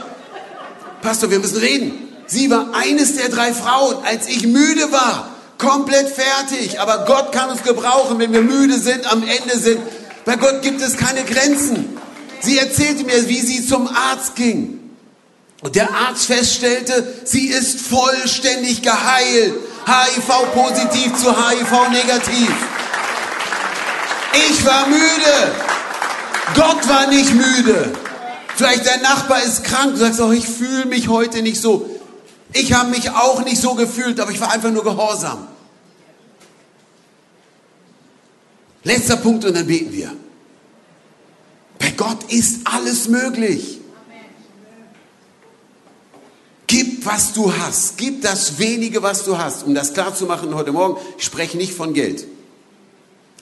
Pastor, 1.02 1.30
wir 1.30 1.40
müssen 1.40 1.58
reden. 1.58 1.92
Sie 2.26 2.50
war 2.50 2.74
eines 2.74 3.16
der 3.16 3.28
drei 3.28 3.52
Frauen, 3.52 3.96
als 4.04 4.28
ich 4.28 4.46
müde 4.46 4.90
war, 4.92 5.30
komplett 5.58 6.08
fertig. 6.08 6.80
Aber 6.80 7.04
Gott 7.04 7.32
kann 7.32 7.50
uns 7.50 7.62
gebrauchen, 7.62 8.18
wenn 8.18 8.32
wir 8.32 8.42
müde 8.42 8.78
sind, 8.78 9.10
am 9.10 9.22
Ende 9.22 9.58
sind. 9.58 9.80
Bei 10.24 10.36
Gott 10.36 10.62
gibt 10.62 10.80
es 10.80 10.96
keine 10.96 11.22
Grenzen. 11.22 11.96
Sie 12.40 12.58
erzählte 12.58 13.04
mir, 13.04 13.28
wie 13.28 13.40
sie 13.40 13.66
zum 13.66 13.88
Arzt 13.88 14.34
ging. 14.34 14.75
Und 15.62 15.74
der 15.74 15.90
Arzt 15.90 16.26
feststellte, 16.26 17.06
sie 17.24 17.48
ist 17.48 17.80
vollständig 17.80 18.82
geheilt. 18.82 19.54
HIV-positiv 19.86 21.14
zu 21.16 21.30
HIV-negativ. 21.30 22.50
Ich 24.48 24.66
war 24.66 24.86
müde. 24.86 25.54
Gott 26.54 26.88
war 26.88 27.06
nicht 27.06 27.32
müde. 27.32 27.92
Vielleicht 28.56 28.86
dein 28.86 29.02
Nachbar 29.02 29.42
ist 29.42 29.64
krank. 29.64 29.92
Du 29.92 29.98
sagst 29.98 30.20
auch, 30.20 30.32
ich 30.32 30.46
fühle 30.46 30.86
mich 30.86 31.08
heute 31.08 31.42
nicht 31.42 31.60
so. 31.60 31.88
Ich 32.52 32.72
habe 32.72 32.90
mich 32.90 33.10
auch 33.10 33.44
nicht 33.44 33.60
so 33.60 33.74
gefühlt, 33.74 34.18
aber 34.20 34.30
ich 34.30 34.40
war 34.40 34.50
einfach 34.50 34.70
nur 34.70 34.84
gehorsam. 34.84 35.46
Letzter 38.82 39.16
Punkt 39.16 39.44
und 39.44 39.56
dann 39.56 39.66
beten 39.66 39.92
wir. 39.92 40.12
Bei 41.78 41.90
Gott 41.90 42.30
ist 42.30 42.60
alles 42.64 43.08
möglich. 43.08 43.75
Gib, 46.66 47.06
was 47.06 47.32
du 47.32 47.52
hast. 47.52 47.96
Gib 47.96 48.22
das 48.22 48.58
wenige, 48.58 49.02
was 49.02 49.24
du 49.24 49.38
hast. 49.38 49.64
Um 49.64 49.74
das 49.74 49.94
klar 49.94 50.14
zu 50.14 50.26
machen 50.26 50.54
heute 50.54 50.72
Morgen, 50.72 51.00
ich 51.16 51.24
spreche 51.24 51.56
nicht 51.56 51.72
von 51.72 51.94
Geld. 51.94 52.26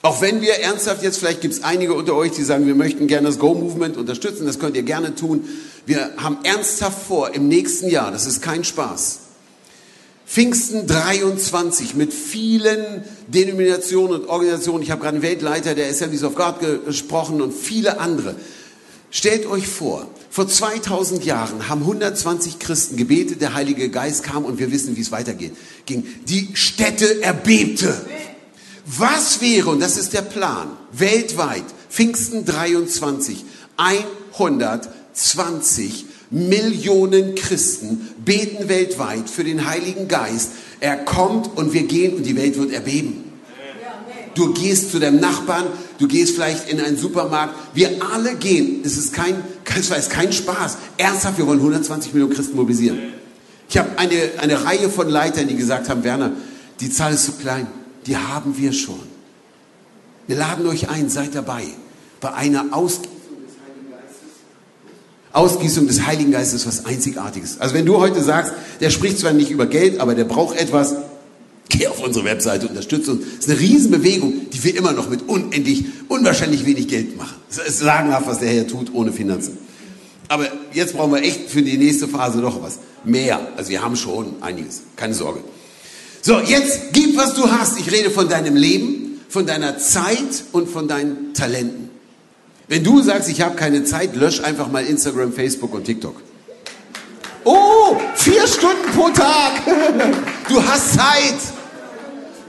Auch 0.03 0.21
wenn 0.21 0.41
wir 0.41 0.59
ernsthaft 0.59 1.01
jetzt, 1.01 1.17
vielleicht 1.17 1.41
gibt 1.41 1.55
es 1.55 1.63
einige 1.63 1.95
unter 1.95 2.15
euch, 2.15 2.31
die 2.31 2.43
sagen, 2.43 2.67
wir 2.67 2.75
möchten 2.75 3.07
gerne 3.07 3.27
das 3.27 3.39
Go-Movement 3.39 3.97
unterstützen, 3.97 4.45
das 4.45 4.59
könnt 4.59 4.75
ihr 4.75 4.83
gerne 4.83 5.15
tun. 5.15 5.49
Wir 5.87 6.11
haben 6.17 6.37
ernsthaft 6.43 7.07
vor, 7.07 7.33
im 7.33 7.47
nächsten 7.47 7.89
Jahr, 7.89 8.11
das 8.11 8.27
ist 8.27 8.43
kein 8.43 8.63
Spaß, 8.63 9.21
Pfingsten 10.27 10.85
23 10.85 11.95
mit 11.95 12.13
vielen 12.13 13.03
Denominationen 13.27 14.21
und 14.21 14.29
Organisationen. 14.29 14.83
Ich 14.83 14.91
habe 14.91 15.01
gerade 15.01 15.15
einen 15.15 15.23
Weltleiter 15.23 15.73
der 15.73 15.89
Assemblies 15.89 16.23
of 16.23 16.35
God 16.35 16.55
gesprochen 16.85 17.41
und 17.41 17.51
viele 17.51 17.99
andere. 17.99 18.35
Stellt 19.15 19.45
euch 19.45 19.65
vor, 19.65 20.09
vor 20.29 20.45
2000 20.45 21.23
Jahren 21.23 21.69
haben 21.69 21.83
120 21.83 22.59
Christen 22.59 22.97
gebetet, 22.97 23.39
der 23.39 23.53
Heilige 23.53 23.87
Geist 23.87 24.23
kam 24.23 24.43
und 24.43 24.59
wir 24.59 24.73
wissen, 24.73 24.97
wie 24.97 25.01
es 25.01 25.13
weitergeht. 25.13 25.53
Ging. 25.85 26.03
Die 26.27 26.49
Städte 26.53 27.23
erbebte. 27.23 27.95
Was 28.85 29.39
wäre, 29.39 29.69
und 29.69 29.79
das 29.79 29.95
ist 29.95 30.11
der 30.11 30.21
Plan, 30.21 30.67
weltweit, 30.91 31.63
Pfingsten 31.89 32.43
23, 32.43 33.45
120 33.77 36.05
Millionen 36.29 37.35
Christen 37.35 38.09
beten 38.25 38.67
weltweit 38.67 39.29
für 39.29 39.45
den 39.45 39.65
Heiligen 39.65 40.09
Geist. 40.09 40.49
Er 40.81 40.97
kommt 40.97 41.57
und 41.57 41.71
wir 41.71 41.83
gehen 41.83 42.17
und 42.17 42.23
die 42.23 42.35
Welt 42.35 42.57
wird 42.57 42.73
erbeben. 42.73 43.23
Du 44.33 44.53
gehst 44.53 44.91
zu 44.91 44.99
deinem 44.99 45.21
Nachbarn, 45.21 45.67
du 45.99 46.07
gehst 46.07 46.35
vielleicht 46.35 46.69
in 46.69 46.79
einen 46.79 46.97
Supermarkt. 46.97 47.55
Wir 47.73 47.91
alle 48.13 48.35
gehen. 48.35 48.81
Es 48.83 48.97
ist 48.97 49.13
kein, 49.13 49.35
es 49.77 49.89
ist 49.89 50.09
kein 50.09 50.31
Spaß. 50.31 50.77
Ernsthaft, 50.97 51.37
wir 51.37 51.47
wollen 51.47 51.59
120 51.59 52.13
Millionen 52.13 52.33
Christen 52.33 52.55
mobilisieren. 52.55 52.99
Ich 53.69 53.77
habe 53.77 53.97
eine, 53.97 54.15
eine 54.39 54.63
Reihe 54.63 54.89
von 54.89 55.09
Leitern, 55.09 55.47
die 55.47 55.55
gesagt 55.55 55.89
haben, 55.89 56.03
Werner, 56.03 56.31
die 56.79 56.89
Zahl 56.89 57.13
ist 57.13 57.25
zu 57.25 57.33
klein. 57.33 57.67
Die 58.05 58.15
haben 58.15 58.57
wir 58.57 58.73
schon. 58.73 58.99
Wir 60.27 60.37
laden 60.37 60.67
euch 60.67 60.89
ein, 60.89 61.09
seid 61.09 61.35
dabei 61.35 61.63
bei 62.19 62.33
einer 62.33 62.65
Ausgießung 62.71 63.37
des 63.45 63.55
Heiligen 63.63 63.91
Geistes. 63.91 64.29
Ausgießung 65.33 65.87
des 65.87 66.05
Heiligen 66.05 66.31
Geistes 66.31 66.61
ist 66.61 66.67
was 66.67 66.85
Einzigartiges. 66.85 67.59
Also 67.59 67.75
wenn 67.75 67.85
du 67.85 67.97
heute 67.97 68.21
sagst, 68.23 68.53
der 68.79 68.89
spricht 68.89 69.19
zwar 69.19 69.33
nicht 69.33 69.51
über 69.51 69.67
Geld, 69.67 69.99
aber 69.99 70.15
der 70.15 70.23
braucht 70.23 70.57
etwas, 70.57 70.95
Geh 71.69 71.87
auf 71.87 72.03
unsere 72.03 72.25
Webseite, 72.25 72.67
unterstütze 72.67 73.11
uns. 73.11 73.21
Das 73.37 73.45
ist 73.45 73.49
eine 73.49 73.59
Riesenbewegung, 73.59 74.49
die 74.51 74.63
wir 74.63 74.77
immer 74.77 74.91
noch 74.91 75.09
mit 75.09 75.27
unendlich, 75.27 75.85
unwahrscheinlich 76.07 76.65
wenig 76.65 76.87
Geld 76.87 77.17
machen. 77.17 77.35
Es 77.49 77.57
ist 77.57 77.79
sagenhaft, 77.79 78.27
was 78.27 78.39
der 78.39 78.49
Herr 78.49 78.67
tut, 78.67 78.93
ohne 78.93 79.11
Finanzen. 79.11 79.57
Aber 80.27 80.47
jetzt 80.73 80.93
brauchen 80.93 81.13
wir 81.13 81.21
echt 81.21 81.49
für 81.49 81.61
die 81.61 81.77
nächste 81.77 82.07
Phase 82.07 82.39
noch 82.39 82.61
was. 82.61 82.79
Mehr. 83.03 83.39
Also 83.57 83.69
wir 83.69 83.83
haben 83.83 83.95
schon 83.95 84.35
einiges. 84.41 84.83
Keine 84.95 85.13
Sorge. 85.13 85.41
So, 86.21 86.39
jetzt 86.39 86.93
gib, 86.93 87.17
was 87.17 87.35
du 87.35 87.51
hast. 87.51 87.79
Ich 87.79 87.91
rede 87.91 88.09
von 88.09 88.27
deinem 88.27 88.55
Leben, 88.55 89.21
von 89.29 89.45
deiner 89.45 89.77
Zeit 89.77 90.43
und 90.51 90.69
von 90.69 90.87
deinen 90.87 91.33
Talenten. 91.33 91.89
Wenn 92.67 92.83
du 92.83 93.01
sagst, 93.01 93.29
ich 93.29 93.41
habe 93.41 93.55
keine 93.55 93.83
Zeit, 93.83 94.15
lösch 94.15 94.41
einfach 94.41 94.71
mal 94.71 94.83
Instagram, 94.83 95.33
Facebook 95.33 95.73
und 95.73 95.83
TikTok. 95.83 96.15
Oh, 97.43 97.95
vier 98.15 98.47
Stunden 98.47 98.91
pro 98.95 99.09
Tag. 99.09 99.61
Du 100.47 100.63
hast 100.63 100.93
Zeit. 100.93 101.54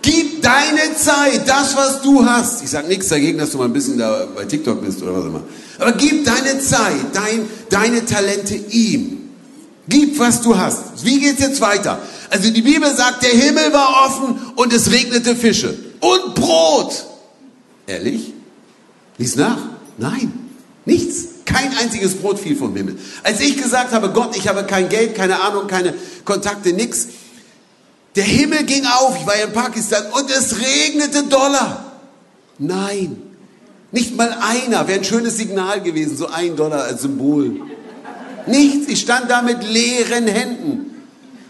Gib 0.07 0.41
deine 0.41 0.95
Zeit, 0.95 1.49
das, 1.49 1.77
was 1.77 2.01
du 2.01 2.25
hast. 2.25 2.63
Ich 2.63 2.71
sage 2.71 2.87
nichts 2.87 3.09
dagegen, 3.09 3.39
dass 3.39 3.51
du 3.51 3.59
mal 3.59 3.65
ein 3.65 3.73
bisschen 3.73 3.99
da 3.99 4.29
bei 4.37 4.45
TikTok 4.45 4.81
bist 4.81 5.03
oder 5.03 5.15
was 5.15 5.25
immer. 5.25 5.43
Aber 5.81 5.93
gib 5.93 6.25
deine 6.25 6.61
Zeit, 6.61 6.95
dein, 7.13 7.49
deine 7.71 8.05
Talente 8.05 8.55
ihm. 8.55 9.31
Gib, 9.89 10.17
was 10.21 10.43
du 10.43 10.57
hast. 10.57 11.05
Wie 11.05 11.19
geht's 11.19 11.41
jetzt 11.41 11.61
weiter? 11.61 11.99
Also 12.31 12.51
die 12.51 12.63
Bibel 12.63 12.95
sagt, 12.95 13.25
der 13.25 13.31
Himmel 13.31 13.73
war 13.73 14.07
offen 14.07 14.39
und 14.55 14.73
es 14.73 14.93
regnete 14.93 15.35
Fische 15.35 15.77
und 15.99 16.37
Brot. 16.37 17.05
Ehrlich? 17.89 18.33
Lies 19.19 19.35
nach. 19.35 19.59
Nein, 19.99 20.33
nichts. 20.85 21.25
Kein 21.47 21.77
einziges 21.79 22.15
Brot 22.15 22.39
fiel 22.39 22.55
vom 22.55 22.77
Himmel. 22.77 22.97
Als 23.25 23.41
ich 23.41 23.61
gesagt 23.61 23.91
habe, 23.91 24.11
Gott, 24.11 24.37
ich 24.37 24.47
habe 24.47 24.63
kein 24.67 24.89
Geld, 24.89 25.17
keine 25.17 25.41
Ahnung, 25.41 25.67
keine 25.67 25.95
Kontakte, 26.25 26.73
nix. 26.73 27.09
Der 28.17 28.25
Himmel 28.25 28.65
ging 28.65 28.85
auf, 28.87 29.15
ich 29.21 29.27
war 29.27 29.39
ja 29.39 29.45
in 29.45 29.53
Pakistan 29.53 30.05
und 30.13 30.31
es 30.31 30.57
regnete 30.59 31.25
Dollar. 31.25 31.93
Nein, 32.59 33.19
nicht 33.93 34.17
mal 34.17 34.35
einer, 34.41 34.89
wäre 34.89 34.99
ein 34.99 35.05
schönes 35.05 35.37
Signal 35.37 35.83
gewesen, 35.83 36.17
so 36.17 36.27
ein 36.29 36.57
Dollar 36.57 36.85
als 36.85 37.03
Symbol. 37.03 37.61
Nichts, 38.47 38.89
ich 38.89 39.01
stand 39.01 39.31
da 39.31 39.43
mit 39.43 39.63
leeren 39.63 40.27
Händen. 40.27 40.83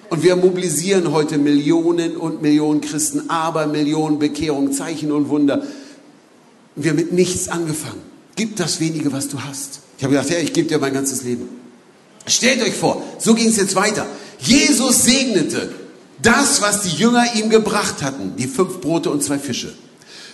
Und 0.09 0.22
wir 0.22 0.37
mobilisieren 0.37 1.12
heute 1.12 1.38
Millionen 1.38 2.16
und 2.16 2.42
Millionen 2.42 2.81
Christen, 2.81 3.29
aber 3.29 3.66
Millionen 3.66 4.18
Bekehrungen, 4.18 4.72
Zeichen 4.72 5.11
und 5.11 5.29
Wunder. 5.29 5.62
Wir 6.76 6.90
haben 6.90 6.96
mit 6.96 7.12
nichts 7.12 7.48
angefangen. 7.48 8.00
Gib 8.37 8.57
das 8.57 8.81
wenige, 8.81 9.12
was 9.12 9.29
du 9.29 9.40
hast. 9.40 9.81
Ich 9.98 10.05
habe 10.05 10.14
gedacht, 10.14 10.31
Herr, 10.31 10.40
ich 10.40 10.52
gebe 10.52 10.68
dir 10.68 10.79
mein 10.79 10.92
ganzes 10.92 11.22
Leben. 11.22 11.48
Stellt 12.26 12.62
euch 12.62 12.74
vor, 12.74 13.02
so 13.18 13.35
ging 13.35 13.48
es 13.48 13.57
jetzt 13.57 13.74
weiter. 13.74 14.07
Jesus 14.38 15.05
segnete 15.05 15.70
das, 16.22 16.62
was 16.62 16.83
die 16.83 16.96
Jünger 16.96 17.24
ihm 17.35 17.50
gebracht 17.50 18.02
hatten, 18.02 18.35
die 18.37 18.46
fünf 18.46 18.81
Brote 18.81 19.11
und 19.11 19.22
zwei 19.22 19.38
Fische. 19.38 19.74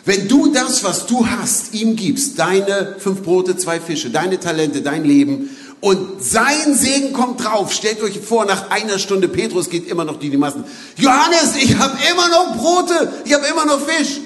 Wenn 0.04 0.28
du 0.28 0.52
das, 0.52 0.82
was 0.82 1.06
du 1.06 1.26
hast, 1.26 1.74
ihm 1.74 1.94
gibst, 1.94 2.38
deine 2.38 2.96
fünf 2.98 3.22
Brote, 3.22 3.56
zwei 3.56 3.80
Fische, 3.80 4.10
deine 4.10 4.40
Talente, 4.40 4.82
dein 4.82 5.04
Leben, 5.04 5.50
und 5.80 6.22
sein 6.24 6.74
Segen 6.74 7.12
kommt 7.12 7.42
drauf. 7.42 7.72
Stellt 7.72 8.00
euch 8.02 8.20
vor, 8.20 8.44
nach 8.44 8.70
einer 8.70 9.00
Stunde, 9.00 9.26
Petrus 9.28 9.68
geht 9.68 9.88
immer 9.88 10.04
noch 10.04 10.18
die, 10.18 10.30
die 10.30 10.36
Massen. 10.36 10.64
Johannes, 10.96 11.56
ich 11.56 11.76
habe 11.76 11.98
immer 12.10 12.28
noch 12.28 12.56
Brote, 12.56 13.12
ich 13.24 13.34
habe 13.34 13.46
immer 13.46 13.66
noch 13.66 13.80
Fisch. 13.84 14.20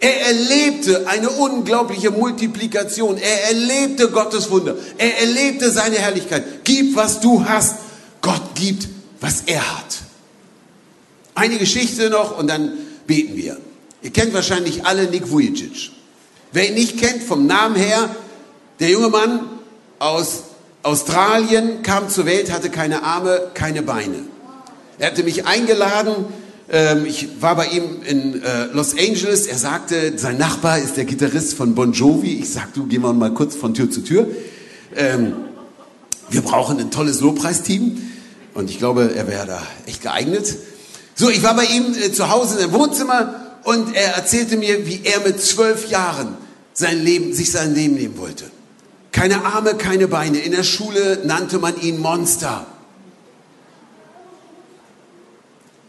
Er 0.00 0.26
erlebte 0.26 1.06
eine 1.08 1.28
unglaubliche 1.30 2.10
Multiplikation. 2.10 3.18
Er 3.18 3.48
erlebte 3.48 4.08
Gottes 4.08 4.50
Wunder. 4.50 4.74
Er 4.98 5.20
erlebte 5.20 5.70
seine 5.70 5.96
Herrlichkeit. 5.96 6.64
Gib, 6.64 6.96
was 6.96 7.20
du 7.20 7.44
hast. 7.44 7.76
Gott 8.20 8.54
gibt, 8.54 8.88
was 9.20 9.42
er 9.46 9.60
hat. 9.60 10.05
Eine 11.36 11.58
Geschichte 11.58 12.08
noch 12.08 12.38
und 12.38 12.48
dann 12.48 12.72
beten 13.06 13.36
wir. 13.36 13.58
Ihr 14.02 14.10
kennt 14.10 14.32
wahrscheinlich 14.32 14.86
alle 14.86 15.04
Nick 15.04 15.30
Vujicic. 15.30 15.90
Wer 16.50 16.68
ihn 16.68 16.74
nicht 16.74 16.98
kennt, 16.98 17.22
vom 17.22 17.46
Namen 17.46 17.76
her, 17.76 18.08
der 18.80 18.88
junge 18.88 19.10
Mann 19.10 19.40
aus 19.98 20.44
Australien 20.82 21.82
kam 21.82 22.08
zur 22.08 22.24
Welt, 22.24 22.50
hatte 22.50 22.70
keine 22.70 23.02
Arme, 23.02 23.50
keine 23.52 23.82
Beine. 23.82 24.20
Er 24.98 25.08
hatte 25.08 25.24
mich 25.24 25.46
eingeladen, 25.46 26.24
ähm, 26.70 27.04
ich 27.04 27.28
war 27.42 27.54
bei 27.54 27.66
ihm 27.66 28.02
in 28.08 28.42
äh, 28.42 28.64
Los 28.72 28.92
Angeles, 28.92 29.46
er 29.46 29.58
sagte, 29.58 30.18
sein 30.18 30.38
Nachbar 30.38 30.78
ist 30.78 30.96
der 30.96 31.04
Gitarrist 31.04 31.52
von 31.52 31.74
Bon 31.74 31.92
Jovi. 31.92 32.38
Ich 32.38 32.50
sagte, 32.50 32.80
du, 32.80 32.90
wir 32.90 33.00
mal 33.00 33.34
kurz 33.34 33.54
von 33.54 33.74
Tür 33.74 33.90
zu 33.90 34.00
Tür. 34.00 34.26
Ähm, 34.96 35.34
wir 36.30 36.40
brauchen 36.40 36.80
ein 36.80 36.90
tolles 36.90 37.20
Lobpreisteam 37.20 38.00
und 38.54 38.70
ich 38.70 38.78
glaube, 38.78 39.12
er 39.14 39.28
wäre 39.28 39.46
da 39.46 39.62
echt 39.84 40.00
geeignet. 40.00 40.56
So, 41.18 41.30
ich 41.30 41.42
war 41.42 41.56
bei 41.56 41.64
ihm 41.64 41.94
äh, 41.94 42.12
zu 42.12 42.28
Hause 42.28 42.60
im 42.60 42.72
Wohnzimmer 42.72 43.34
und 43.64 43.96
er 43.96 44.14
erzählte 44.16 44.58
mir, 44.58 44.86
wie 44.86 45.00
er 45.02 45.20
mit 45.20 45.42
zwölf 45.42 45.88
Jahren 45.88 46.36
sein 46.74 47.02
Leben, 47.02 47.32
sich 47.32 47.50
sein 47.50 47.74
Leben 47.74 47.94
nehmen 47.94 48.18
wollte. 48.18 48.44
Keine 49.12 49.46
Arme, 49.46 49.74
keine 49.74 50.08
Beine. 50.08 50.38
In 50.38 50.52
der 50.52 50.62
Schule 50.62 51.22
nannte 51.24 51.58
man 51.58 51.80
ihn 51.80 51.98
Monster. 51.98 52.66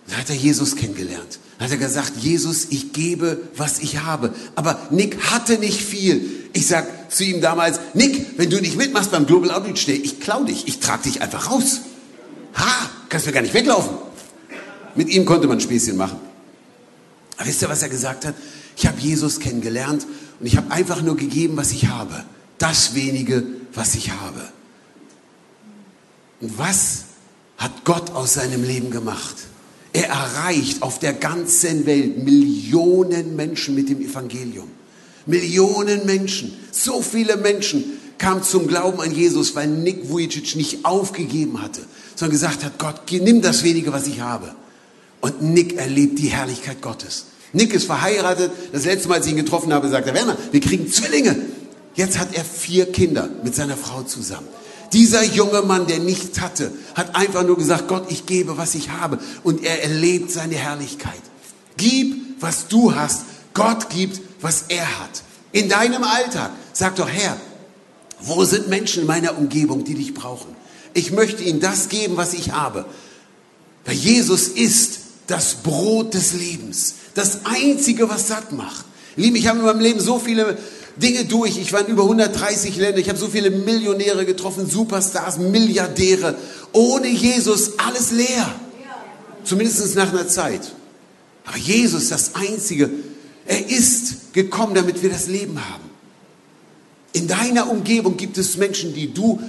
Da 0.08 0.16
hat 0.16 0.30
er 0.30 0.36
Jesus 0.36 0.78
kennengelernt. 0.78 1.40
Da 1.60 1.66
hat 1.66 1.72
er 1.72 1.78
gesagt, 1.78 2.14
Jesus, 2.18 2.68
ich 2.70 2.94
gebe, 2.94 3.42
was 3.58 3.80
ich 3.80 4.00
habe. 4.04 4.34
Aber 4.56 4.80
Nick 4.92 5.22
hatte 5.30 5.58
nicht 5.58 5.82
viel. 5.82 6.50
Ich 6.54 6.68
sag 6.68 7.12
zu 7.12 7.26
ihm 7.26 7.42
damals, 7.42 7.82
Nick, 7.94 8.38
wenn 8.38 8.50
du 8.50 8.62
nicht 8.62 8.78
mitmachst 8.78 9.12
beim 9.12 9.26
Global 9.26 9.52
Outreach 9.52 9.86
Day, 9.86 9.98
ich 9.98 10.22
klau 10.22 10.46
dich, 10.46 10.70
ich 10.70 10.80
trag 10.80 11.04
dich 11.04 11.22
einfach 11.22 11.52
raus. 11.52 11.82
Ha, 12.56 12.90
kannst 13.10 13.26
mir 13.26 13.34
gar 13.34 13.42
nicht 13.42 13.54
weglaufen. 13.54 14.07
Mit 14.98 15.10
ihm 15.10 15.26
konnte 15.26 15.48
man 15.48 15.62
Späßchen 15.62 15.96
machen. 15.96 16.20
Aber 17.38 17.48
wisst 17.48 17.62
ihr, 17.62 17.70
was 17.70 17.84
er 17.84 17.90
gesagt 17.90 18.26
hat? 18.26 18.36
Ich 18.76 18.88
habe 18.88 19.00
Jesus 19.00 19.40
kennengelernt 19.40 20.06
und 20.40 20.46
ich 20.46 20.58
habe 20.58 20.72
einfach 20.72 21.02
nur 21.02 21.16
gegeben, 21.16 21.56
was 21.56 21.72
ich 21.72 21.88
habe. 21.88 22.26
Das 22.58 22.96
wenige, 22.96 23.44
was 23.74 23.96
ich 23.96 24.12
habe. 24.12 24.42
Und 26.42 26.58
was 26.58 27.04
hat 27.58 27.86
Gott 27.86 28.12
aus 28.12 28.34
seinem 28.34 28.64
Leben 28.64 28.90
gemacht? 28.90 29.36
Er 29.94 30.10
erreicht 30.10 30.82
auf 30.82 31.00
der 31.00 31.14
ganzen 31.14 31.86
Welt 31.86 32.24
Millionen 32.24 33.36
Menschen 33.36 33.76
mit 33.76 33.90
dem 33.90 34.02
Evangelium. 34.02 34.70
Millionen 35.28 36.06
Menschen, 36.06 36.54
so 36.72 37.02
viele 37.02 37.38
Menschen 37.38 37.84
kamen 38.18 38.44
zum 38.44 38.68
Glauben 38.68 39.02
an 39.02 39.14
Jesus, 39.14 39.56
weil 39.56 39.68
Nick 39.68 40.10
Vujicic 40.10 40.56
nicht 40.56 40.86
aufgegeben 40.86 41.62
hatte, 41.62 41.82
sondern 42.16 42.32
gesagt 42.32 42.64
hat, 42.64 42.80
Gott, 42.80 43.02
nimm 43.12 43.42
das 43.42 43.64
wenige, 43.64 43.92
was 43.92 44.08
ich 44.08 44.22
habe. 44.22 44.56
Und 45.22 45.42
Nick 45.42 45.78
erlebt 45.78 46.20
die 46.20 46.28
Herrlichkeit 46.28 46.82
Gottes. 46.82 47.26
Nick 47.54 47.74
ist 47.74 47.86
verheiratet. 47.86 48.52
Das 48.72 48.86
letzte 48.86 49.10
Mal, 49.10 49.16
als 49.16 49.26
ich 49.26 49.32
ihn 49.32 49.38
getroffen 49.38 49.74
habe, 49.74 49.90
sagte 49.90 50.10
er, 50.10 50.16
Werner, 50.16 50.38
wir 50.52 50.60
kriegen 50.60 50.92
Zwillinge. 50.92 51.36
Jetzt 51.96 52.20
hat 52.20 52.36
er 52.36 52.46
vier 52.46 52.92
Kinder 52.92 53.30
mit 53.44 53.56
seiner 53.56 53.78
Frau 53.78 54.04
zusammen. 54.04 54.48
Dieser 54.94 55.24
junge 55.24 55.64
Mann, 55.64 55.88
der 55.88 56.00
nichts 56.00 56.40
hatte, 56.40 56.72
hat 56.96 57.16
einfach 57.16 57.44
nur 57.44 57.58
gesagt, 57.58 57.88
Gott, 57.88 58.06
ich 58.10 58.26
gebe, 58.26 58.58
was 58.58 58.76
ich 58.76 58.92
habe. 58.92 59.20
Und 59.44 59.64
er 59.64 59.84
erlebt 59.84 60.32
seine 60.32 60.56
Herrlichkeit. 60.56 61.22
Gib, 61.76 62.42
was 62.42 62.68
du 62.68 62.96
hast. 62.96 63.24
Gott 63.54 63.90
gibt, 63.90 64.22
was 64.42 64.66
er 64.70 65.00
hat. 65.00 65.24
In 65.52 65.70
deinem 65.70 66.04
Alltag. 66.04 66.52
Sag 66.74 66.96
doch, 66.98 67.10
Herr, 67.10 67.38
wo 68.20 68.46
sind 68.46 68.70
Menschen 68.70 69.02
in 69.02 69.08
meiner 69.08 69.38
Umgebung, 69.38 69.84
die 69.84 69.96
dich 69.96 70.14
brauchen? 70.14 70.56
Ich 70.94 71.12
möchte 71.12 71.44
ihnen 71.44 71.60
das 71.60 71.90
geben, 71.90 72.18
was 72.18 72.34
ich 72.34 72.52
habe. 72.52 72.86
Weil 73.86 73.96
Jesus 73.96 74.48
ist 74.48 75.00
das 75.28 75.56
Brot 75.56 76.14
des 76.14 76.34
Lebens. 76.34 76.96
Das 77.14 77.42
Einzige, 77.46 78.10
was 78.10 78.28
satt 78.30 78.52
macht. 78.54 78.86
Lieben, 79.16 79.36
ich 79.36 79.48
habe 79.48 79.60
in 79.60 79.66
meinem 79.66 79.82
Leben 79.82 80.00
so 80.00 80.20
viele 80.20 80.58
Dinge 80.96 81.26
durch. 81.26 81.58
Ich 81.58 81.74
war 81.74 81.82
in 81.82 81.88
über 81.88 82.04
130 82.04 82.76
Ländern. 82.78 83.02
Ich 83.02 83.10
habe 83.10 83.20
so 83.20 83.28
viele 83.28 83.52
Millionäre 83.52 84.26
getroffen, 84.26 84.70
Superstars, 84.70 85.38
Milliardäre. 85.38 86.36
Ohne 86.72 87.08
Jesus 87.08 87.78
alles 87.80 88.12
leer. 88.12 88.54
Zumindest 89.44 89.96
nach 89.96 90.12
einer 90.12 90.28
Zeit. 90.28 90.74
Aber 91.46 91.58
Jesus, 91.58 92.10
das 92.10 92.36
Einzige, 92.36 92.90
er 93.46 93.70
ist 93.70 94.34
gekommen, 94.34 94.76
damit 94.76 95.02
wir 95.02 95.10
das 95.10 95.28
Leben 95.28 95.58
haben. 95.58 95.84
In 97.14 97.28
deiner 97.28 97.70
Umgebung 97.70 98.18
gibt 98.18 98.38
es 98.38 98.58
Menschen, 98.58 98.94
die 98.94 99.14
du 99.14 99.42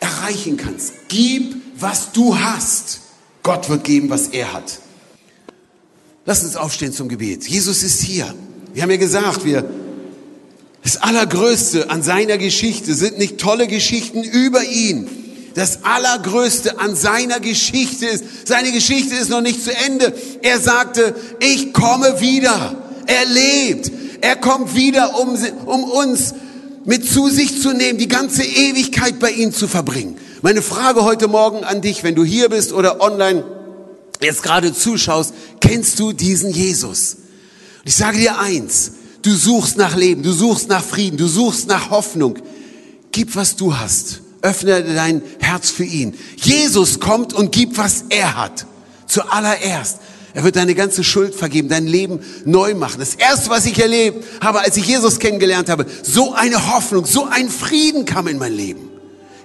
erreichen 0.00 0.56
kannst. 0.56 0.92
Gib, 1.08 1.56
was 1.78 2.12
du 2.12 2.36
hast. 2.36 3.00
Gott 3.42 3.68
wird 3.68 3.84
geben, 3.84 4.10
was 4.10 4.28
er 4.28 4.52
hat. 4.52 4.80
Lass 6.28 6.44
uns 6.44 6.56
aufstehen 6.56 6.92
zum 6.92 7.08
Gebet. 7.08 7.48
Jesus 7.48 7.82
ist 7.82 8.02
hier. 8.02 8.26
Wir 8.74 8.82
haben 8.82 8.90
ja 8.90 8.98
gesagt, 8.98 9.46
wir, 9.46 9.64
das 10.84 10.98
Allergrößte 10.98 11.88
an 11.88 12.02
seiner 12.02 12.36
Geschichte 12.36 12.92
sind 12.92 13.16
nicht 13.16 13.38
tolle 13.38 13.66
Geschichten 13.66 14.22
über 14.22 14.62
ihn. 14.62 15.08
Das 15.54 15.84
Allergrößte 15.84 16.80
an 16.80 16.94
seiner 16.94 17.40
Geschichte 17.40 18.04
ist, 18.04 18.46
seine 18.46 18.72
Geschichte 18.72 19.14
ist 19.14 19.30
noch 19.30 19.40
nicht 19.40 19.64
zu 19.64 19.74
Ende. 19.74 20.12
Er 20.42 20.60
sagte, 20.60 21.14
ich 21.40 21.72
komme 21.72 22.20
wieder. 22.20 22.76
Er 23.06 23.24
lebt. 23.24 23.90
Er 24.20 24.36
kommt 24.36 24.76
wieder, 24.76 25.18
um, 25.18 25.34
um 25.64 25.84
uns 25.84 26.34
mit 26.84 27.10
zu 27.10 27.30
sich 27.30 27.62
zu 27.62 27.72
nehmen, 27.72 27.98
die 27.98 28.06
ganze 28.06 28.44
Ewigkeit 28.44 29.18
bei 29.18 29.30
ihm 29.30 29.54
zu 29.54 29.66
verbringen. 29.66 30.18
Meine 30.42 30.60
Frage 30.60 31.04
heute 31.04 31.26
Morgen 31.26 31.64
an 31.64 31.80
dich, 31.80 32.04
wenn 32.04 32.14
du 32.14 32.22
hier 32.22 32.50
bist 32.50 32.74
oder 32.74 33.00
online 33.00 33.44
jetzt 34.20 34.42
gerade 34.42 34.72
zuschaust, 34.74 35.34
kennst 35.60 35.98
du 35.98 36.12
diesen 36.12 36.50
Jesus? 36.50 37.14
Und 37.80 37.88
ich 37.88 37.94
sage 37.94 38.18
dir 38.18 38.38
eins, 38.38 38.92
du 39.22 39.34
suchst 39.34 39.76
nach 39.76 39.96
Leben, 39.96 40.22
du 40.22 40.32
suchst 40.32 40.68
nach 40.68 40.84
Frieden, 40.84 41.16
du 41.16 41.26
suchst 41.26 41.68
nach 41.68 41.90
Hoffnung. 41.90 42.38
Gib, 43.12 43.36
was 43.36 43.56
du 43.56 43.76
hast 43.76 44.20
Öffne 44.42 44.82
dein 44.82 45.22
Herz 45.40 45.70
für 45.70 45.84
ihn. 45.84 46.16
Jesus 46.36 47.00
kommt 47.00 47.32
und 47.32 47.52
gibt, 47.52 47.78
was 47.78 48.04
er 48.08 48.36
hat. 48.36 48.66
Zuallererst. 49.06 49.98
Er 50.34 50.44
wird 50.44 50.56
deine 50.56 50.74
ganze 50.74 51.02
Schuld 51.02 51.34
vergeben, 51.34 51.68
dein 51.68 51.86
Leben 51.86 52.20
neu 52.44 52.74
machen. 52.74 53.00
Das 53.00 53.14
erste, 53.14 53.50
was 53.50 53.66
ich 53.66 53.80
erlebt 53.80 54.24
habe, 54.40 54.60
als 54.60 54.76
ich 54.76 54.86
Jesus 54.86 55.18
kennengelernt 55.18 55.68
habe, 55.68 55.86
so 56.02 56.34
eine 56.34 56.72
Hoffnung, 56.72 57.06
so 57.06 57.24
ein 57.24 57.48
Frieden 57.48 58.04
kam 58.04 58.28
in 58.28 58.38
mein 58.38 58.52
Leben. 58.52 58.87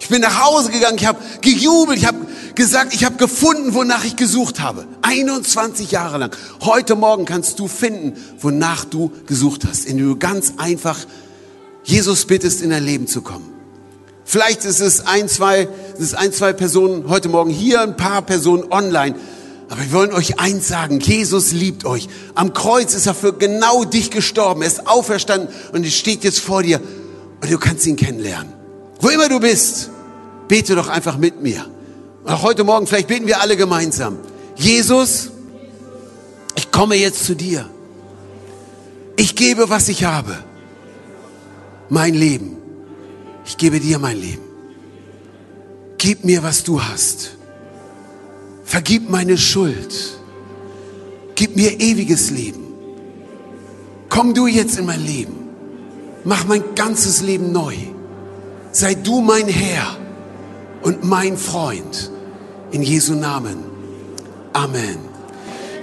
Ich 0.04 0.10
bin 0.10 0.20
nach 0.20 0.43
Hause 0.43 0.70
gegangen, 0.70 0.97
ich 0.97 1.06
habe 1.06 1.18
gejubelt, 1.39 1.97
ich 1.97 2.06
habe 2.06 2.18
gesagt, 2.56 2.93
ich 2.93 3.06
habe 3.06 3.16
gefunden, 3.16 3.74
wonach 3.74 4.04
ich 4.04 4.18
gesucht 4.18 4.60
habe. 4.60 4.86
21 5.01 5.91
Jahre 5.91 6.18
lang. 6.18 6.36
Heute 6.60 6.95
Morgen 6.95 7.24
kannst 7.24 7.58
du 7.58 7.70
finden, 7.70 8.12
wonach 8.41 8.84
du 8.84 9.14
gesucht 9.28 9.62
hast, 9.66 9.86
indem 9.86 10.10
du 10.10 10.16
ganz 10.18 10.56
einfach 10.58 10.99
Jesus 11.86 12.26
bittest, 12.26 12.62
in 12.62 12.72
dein 12.72 12.84
Leben 12.84 13.08
zu 13.08 13.22
kommen. 13.22 13.49
Vielleicht 14.26 14.66
ist 14.66 14.82
es 14.82 15.08
ein, 15.08 15.30
zwei, 15.30 15.70
ist 15.97 16.01
es 16.01 16.14
ein, 16.16 16.34
zwei 16.34 16.51
Personen 16.51 17.08
heute 17.08 17.30
Morgen 17.30 17.49
hier, 17.49 17.80
ein 17.80 17.95
paar 17.95 18.24
Personen 18.24 18.74
online. 18.74 19.16
Aber 19.70 19.80
wir 19.80 19.93
wollen 19.93 20.12
euch 20.12 20.38
eins 20.38 20.68
sagen, 20.68 20.99
Jesus 20.99 21.54
liebt 21.54 21.86
euch. 21.86 22.10
Am 22.36 22.51
Kreuz 22.51 22.93
ist 22.93 23.08
er 23.08 23.14
für 23.14 23.32
genau 23.32 23.86
dich 23.86 24.12
gestorben. 24.12 24.64
Er 24.64 24.68
ist 24.68 24.86
auferstanden 24.86 25.47
und 25.72 25.88
steht 25.88 26.26
jetzt 26.26 26.41
vor 26.41 26.62
dir 26.62 26.82
und 27.41 27.49
du 27.49 27.58
kannst 27.58 27.88
ihn 27.88 27.95
kennenlernen. 27.95 28.62
Wo 29.04 29.10
immer 29.10 29.28
du 29.28 29.41
bist, 29.41 29.89
bete 30.47 30.76
doch 30.76 30.88
einfach 30.88 31.18
mit 31.18 31.41
mir. 31.41 31.66
auch 32.24 32.41
heute 32.41 32.64
Morgen, 32.64 32.88
vielleicht 32.88 33.10
beten 33.10 33.28
wir 33.28 33.41
alle 33.41 33.58
gemeinsam. 33.58 34.18
Jesus, 34.56 35.30
ich 36.56 36.72
komme 36.72 36.95
jetzt 36.95 37.26
zu 37.26 37.36
dir. 37.36 37.70
Ich 39.18 39.36
gebe, 39.36 39.70
was 39.70 39.89
ich 39.89 40.06
habe. 40.06 40.38
Mein 41.89 42.14
Leben. 42.14 42.56
Ich 43.45 43.58
gebe 43.58 43.82
dir 43.82 43.99
mein 43.99 44.22
Leben. 44.22 44.43
Gib 45.97 46.24
mir, 46.24 46.41
was 46.41 46.64
du 46.64 46.82
hast. 46.82 47.32
Vergib 48.64 49.10
meine 49.10 49.38
Schuld. 49.38 50.18
Gib 51.36 51.58
mir 51.58 51.82
ewiges 51.82 52.30
Leben. 52.30 52.64
Komm 54.08 54.34
du 54.34 54.47
jetzt 54.47 54.80
in 54.80 54.86
mein 54.86 55.06
Leben. 55.06 55.36
Mach 56.24 56.45
mein 56.45 56.64
ganzes 56.74 57.22
Leben 57.22 57.51
neu. 57.51 57.76
Sei 58.74 58.96
du 58.96 59.22
mein 59.22 59.48
Herr 59.48 59.98
und 60.82 61.04
mein 61.04 61.38
Freund. 61.38 62.10
In 62.72 62.82
Jesu 62.82 63.14
Namen. 63.14 63.58
Amen. 64.52 64.98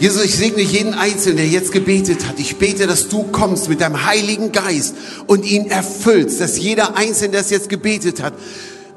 Jesus, 0.01 0.25
ich 0.25 0.35
segne 0.35 0.61
jeden 0.61 0.95
Einzelnen, 0.95 1.37
der 1.37 1.47
jetzt 1.47 1.71
gebetet 1.71 2.27
hat. 2.27 2.41
Ich 2.41 2.57
bete, 2.57 2.89
dass 2.89 3.09
du 3.09 3.23
kommst 3.23 3.69
mit 3.69 3.81
deinem 3.81 4.07
Heiligen 4.07 4.51
Geist 4.51 4.97
und 5.29 5.45
ihn 5.45 5.71
erfüllst, 5.71 6.41
dass 6.41 6.59
jeder 6.59 6.97
Einzelne, 6.97 7.31
der 7.33 7.43
jetzt 7.43 7.69
gebetet 7.69 8.21
hat, 8.21 8.35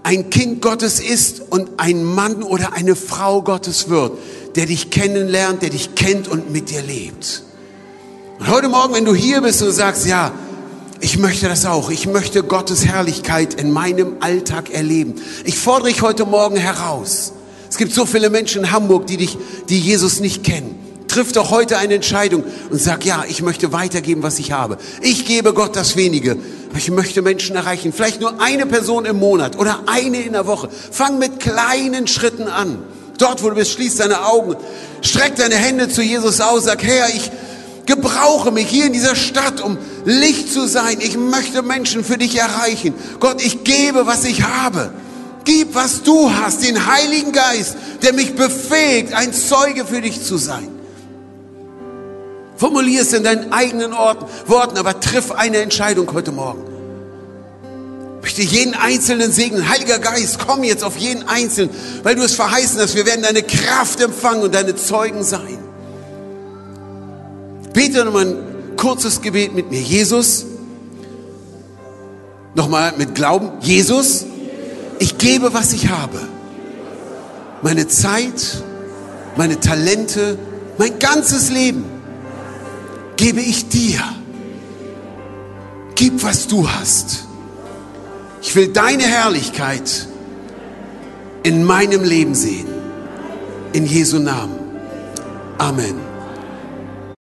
ein 0.02 0.32
Kind 0.32 0.64
Gottes 0.64 1.00
ist 1.00 1.44
und 1.52 1.70
ein 1.78 2.04
Mann 2.04 2.42
oder 2.42 2.74
eine 2.74 2.96
Frau 2.96 3.44
Gottes 3.44 3.90
wird, 3.90 4.18
der 4.56 4.66
dich 4.66 4.90
kennenlernt, 4.90 5.62
der 5.62 5.70
dich 5.70 5.94
kennt 5.94 6.28
und 6.28 6.52
mit 6.52 6.72
dir 6.72 6.82
lebt. 6.82 7.44
Und 8.40 8.48
heute 8.48 8.70
Morgen, 8.70 8.96
wenn 8.96 9.06
du 9.06 9.14
hier 9.14 9.42
bist 9.42 9.62
und 9.62 9.72
sagst, 9.72 10.08
ja, 10.08 10.32
ich 11.04 11.18
möchte 11.18 11.50
das 11.50 11.66
auch. 11.66 11.92
Ich 11.92 12.08
möchte 12.08 12.44
Gottes 12.44 12.86
Herrlichkeit 12.86 13.56
in 13.56 13.72
meinem 13.72 14.16
Alltag 14.22 14.70
erleben. 14.70 15.16
Ich 15.44 15.58
fordere 15.58 15.90
dich 15.90 16.02
heute 16.02 16.26
Morgen 16.26 16.56
heraus. 16.56 17.34
Es 17.70 17.78
gibt 17.78 17.94
so 17.94 18.06
viele 18.06 18.30
Menschen 18.30 18.64
in 18.64 18.72
Hamburg, 18.72 19.06
die 19.08 19.18
dich, 19.18 19.38
die 19.68 19.80
Jesus 19.80 20.22
nicht 20.22 20.46
kennen. 20.46 20.80
Triff 21.10 21.34
doch 21.34 21.52
heute 21.52 21.78
eine 21.78 21.96
Entscheidung 21.96 22.46
und 22.70 22.82
sag, 22.82 23.06
ja, 23.06 23.26
ich 23.28 23.42
möchte 23.42 23.74
weitergeben, 23.74 24.24
was 24.24 24.40
ich 24.40 24.54
habe. 24.54 24.78
Ich 25.02 25.26
gebe 25.26 25.54
Gott 25.54 25.76
das 25.76 25.98
wenige, 25.98 26.38
ich 26.76 26.90
möchte 26.90 27.22
Menschen 27.22 27.58
erreichen. 27.58 27.92
Vielleicht 27.92 28.22
nur 28.22 28.42
eine 28.42 28.66
Person 28.66 29.04
im 29.04 29.20
Monat 29.20 29.60
oder 29.60 29.82
eine 29.88 30.22
in 30.22 30.32
der 30.34 30.48
Woche. 30.48 30.70
Fang 30.70 31.20
mit 31.20 31.42
kleinen 31.42 32.08
Schritten 32.08 32.48
an. 32.48 32.80
Dort, 33.18 33.44
wo 33.44 33.50
du 33.50 33.56
bist, 33.56 33.72
schließ 33.72 33.98
deine 33.98 34.26
Augen, 34.26 34.56
streck 35.02 35.36
deine 35.36 35.56
Hände 35.56 35.90
zu 35.90 36.02
Jesus 36.02 36.40
aus, 36.40 36.64
sag, 36.64 36.82
Herr, 36.82 37.10
ich 37.10 37.30
gebrauche 37.86 38.52
mich 38.52 38.68
hier 38.68 38.86
in 38.86 38.94
dieser 38.94 39.16
Stadt, 39.16 39.62
um 39.62 39.78
Licht 40.06 40.52
zu 40.52 40.68
sein. 40.68 40.98
Ich 41.00 41.18
möchte 41.18 41.62
Menschen 41.62 42.04
für 42.04 42.18
dich 42.18 42.38
erreichen. 42.38 42.94
Gott, 43.20 43.44
ich 43.44 43.64
gebe, 43.64 44.06
was 44.06 44.26
ich 44.26 44.44
habe. 44.44 44.92
Gib, 45.46 45.76
was 45.76 46.04
du 46.04 46.32
hast, 46.34 46.64
den 46.64 46.86
Heiligen 46.86 47.34
Geist, 47.34 47.76
der 48.02 48.14
mich 48.14 48.36
befähigt, 48.36 49.14
ein 49.14 49.34
Zeuge 49.34 49.86
für 49.86 50.02
dich 50.02 50.24
zu 50.24 50.38
sein. 50.38 50.70
Formulier 52.56 53.02
es 53.02 53.12
in 53.12 53.24
deinen 53.24 53.52
eigenen 53.52 53.92
Worten, 53.92 54.78
aber 54.78 55.00
triff 55.00 55.32
eine 55.32 55.58
Entscheidung 55.58 56.12
heute 56.14 56.32
Morgen. 56.32 56.64
Ich 58.18 58.22
möchte 58.22 58.42
jeden 58.42 58.74
Einzelnen 58.74 59.34
segnen. 59.34 59.68
Heiliger 59.68 60.00
Geist, 60.00 60.40
komm 60.48 60.64
jetzt 60.64 60.86
auf 60.86 60.96
jeden 60.96 61.28
Einzelnen, 61.28 61.72
weil 62.04 62.16
du 62.16 62.24
es 62.24 62.36
verheißen 62.36 62.80
hast. 62.80 62.96
Wir 62.96 63.06
werden 63.06 63.24
deine 63.24 63.44
Kraft 63.44 64.00
empfangen 64.00 64.44
und 64.44 64.56
deine 64.56 64.78
Zeugen 64.78 65.26
sein. 65.26 65.60
Bete 67.74 68.06
nochmal 68.06 68.28
ein 68.28 68.76
kurzes 68.78 69.22
Gebet 69.22 69.54
mit 69.54 69.72
mir. 69.72 69.82
Jesus, 69.82 70.46
nochmal 72.56 72.94
mit 72.98 73.16
Glauben. 73.16 73.52
Jesus, 73.62 74.26
ich 75.00 75.18
gebe, 75.18 75.54
was 75.54 75.74
ich 75.74 75.90
habe. 75.90 76.20
Meine 77.62 77.88
Zeit, 77.88 78.64
meine 79.36 79.60
Talente, 79.60 80.38
mein 80.78 81.00
ganzes 81.00 81.50
Leben 81.50 81.86
gebe 83.16 83.42
ich 83.42 83.70
dir. 83.70 84.02
Gib, 85.96 86.24
was 86.24 86.48
du 86.48 86.70
hast. 86.70 87.26
Ich 88.42 88.56
will 88.56 88.68
deine 88.68 89.04
Herrlichkeit 89.04 90.08
in 91.44 91.64
meinem 91.64 92.04
Leben 92.04 92.36
sehen. 92.36 92.68
In 93.72 93.86
Jesu 93.86 94.20
Namen. 94.20 94.60
Amen. 95.58 96.13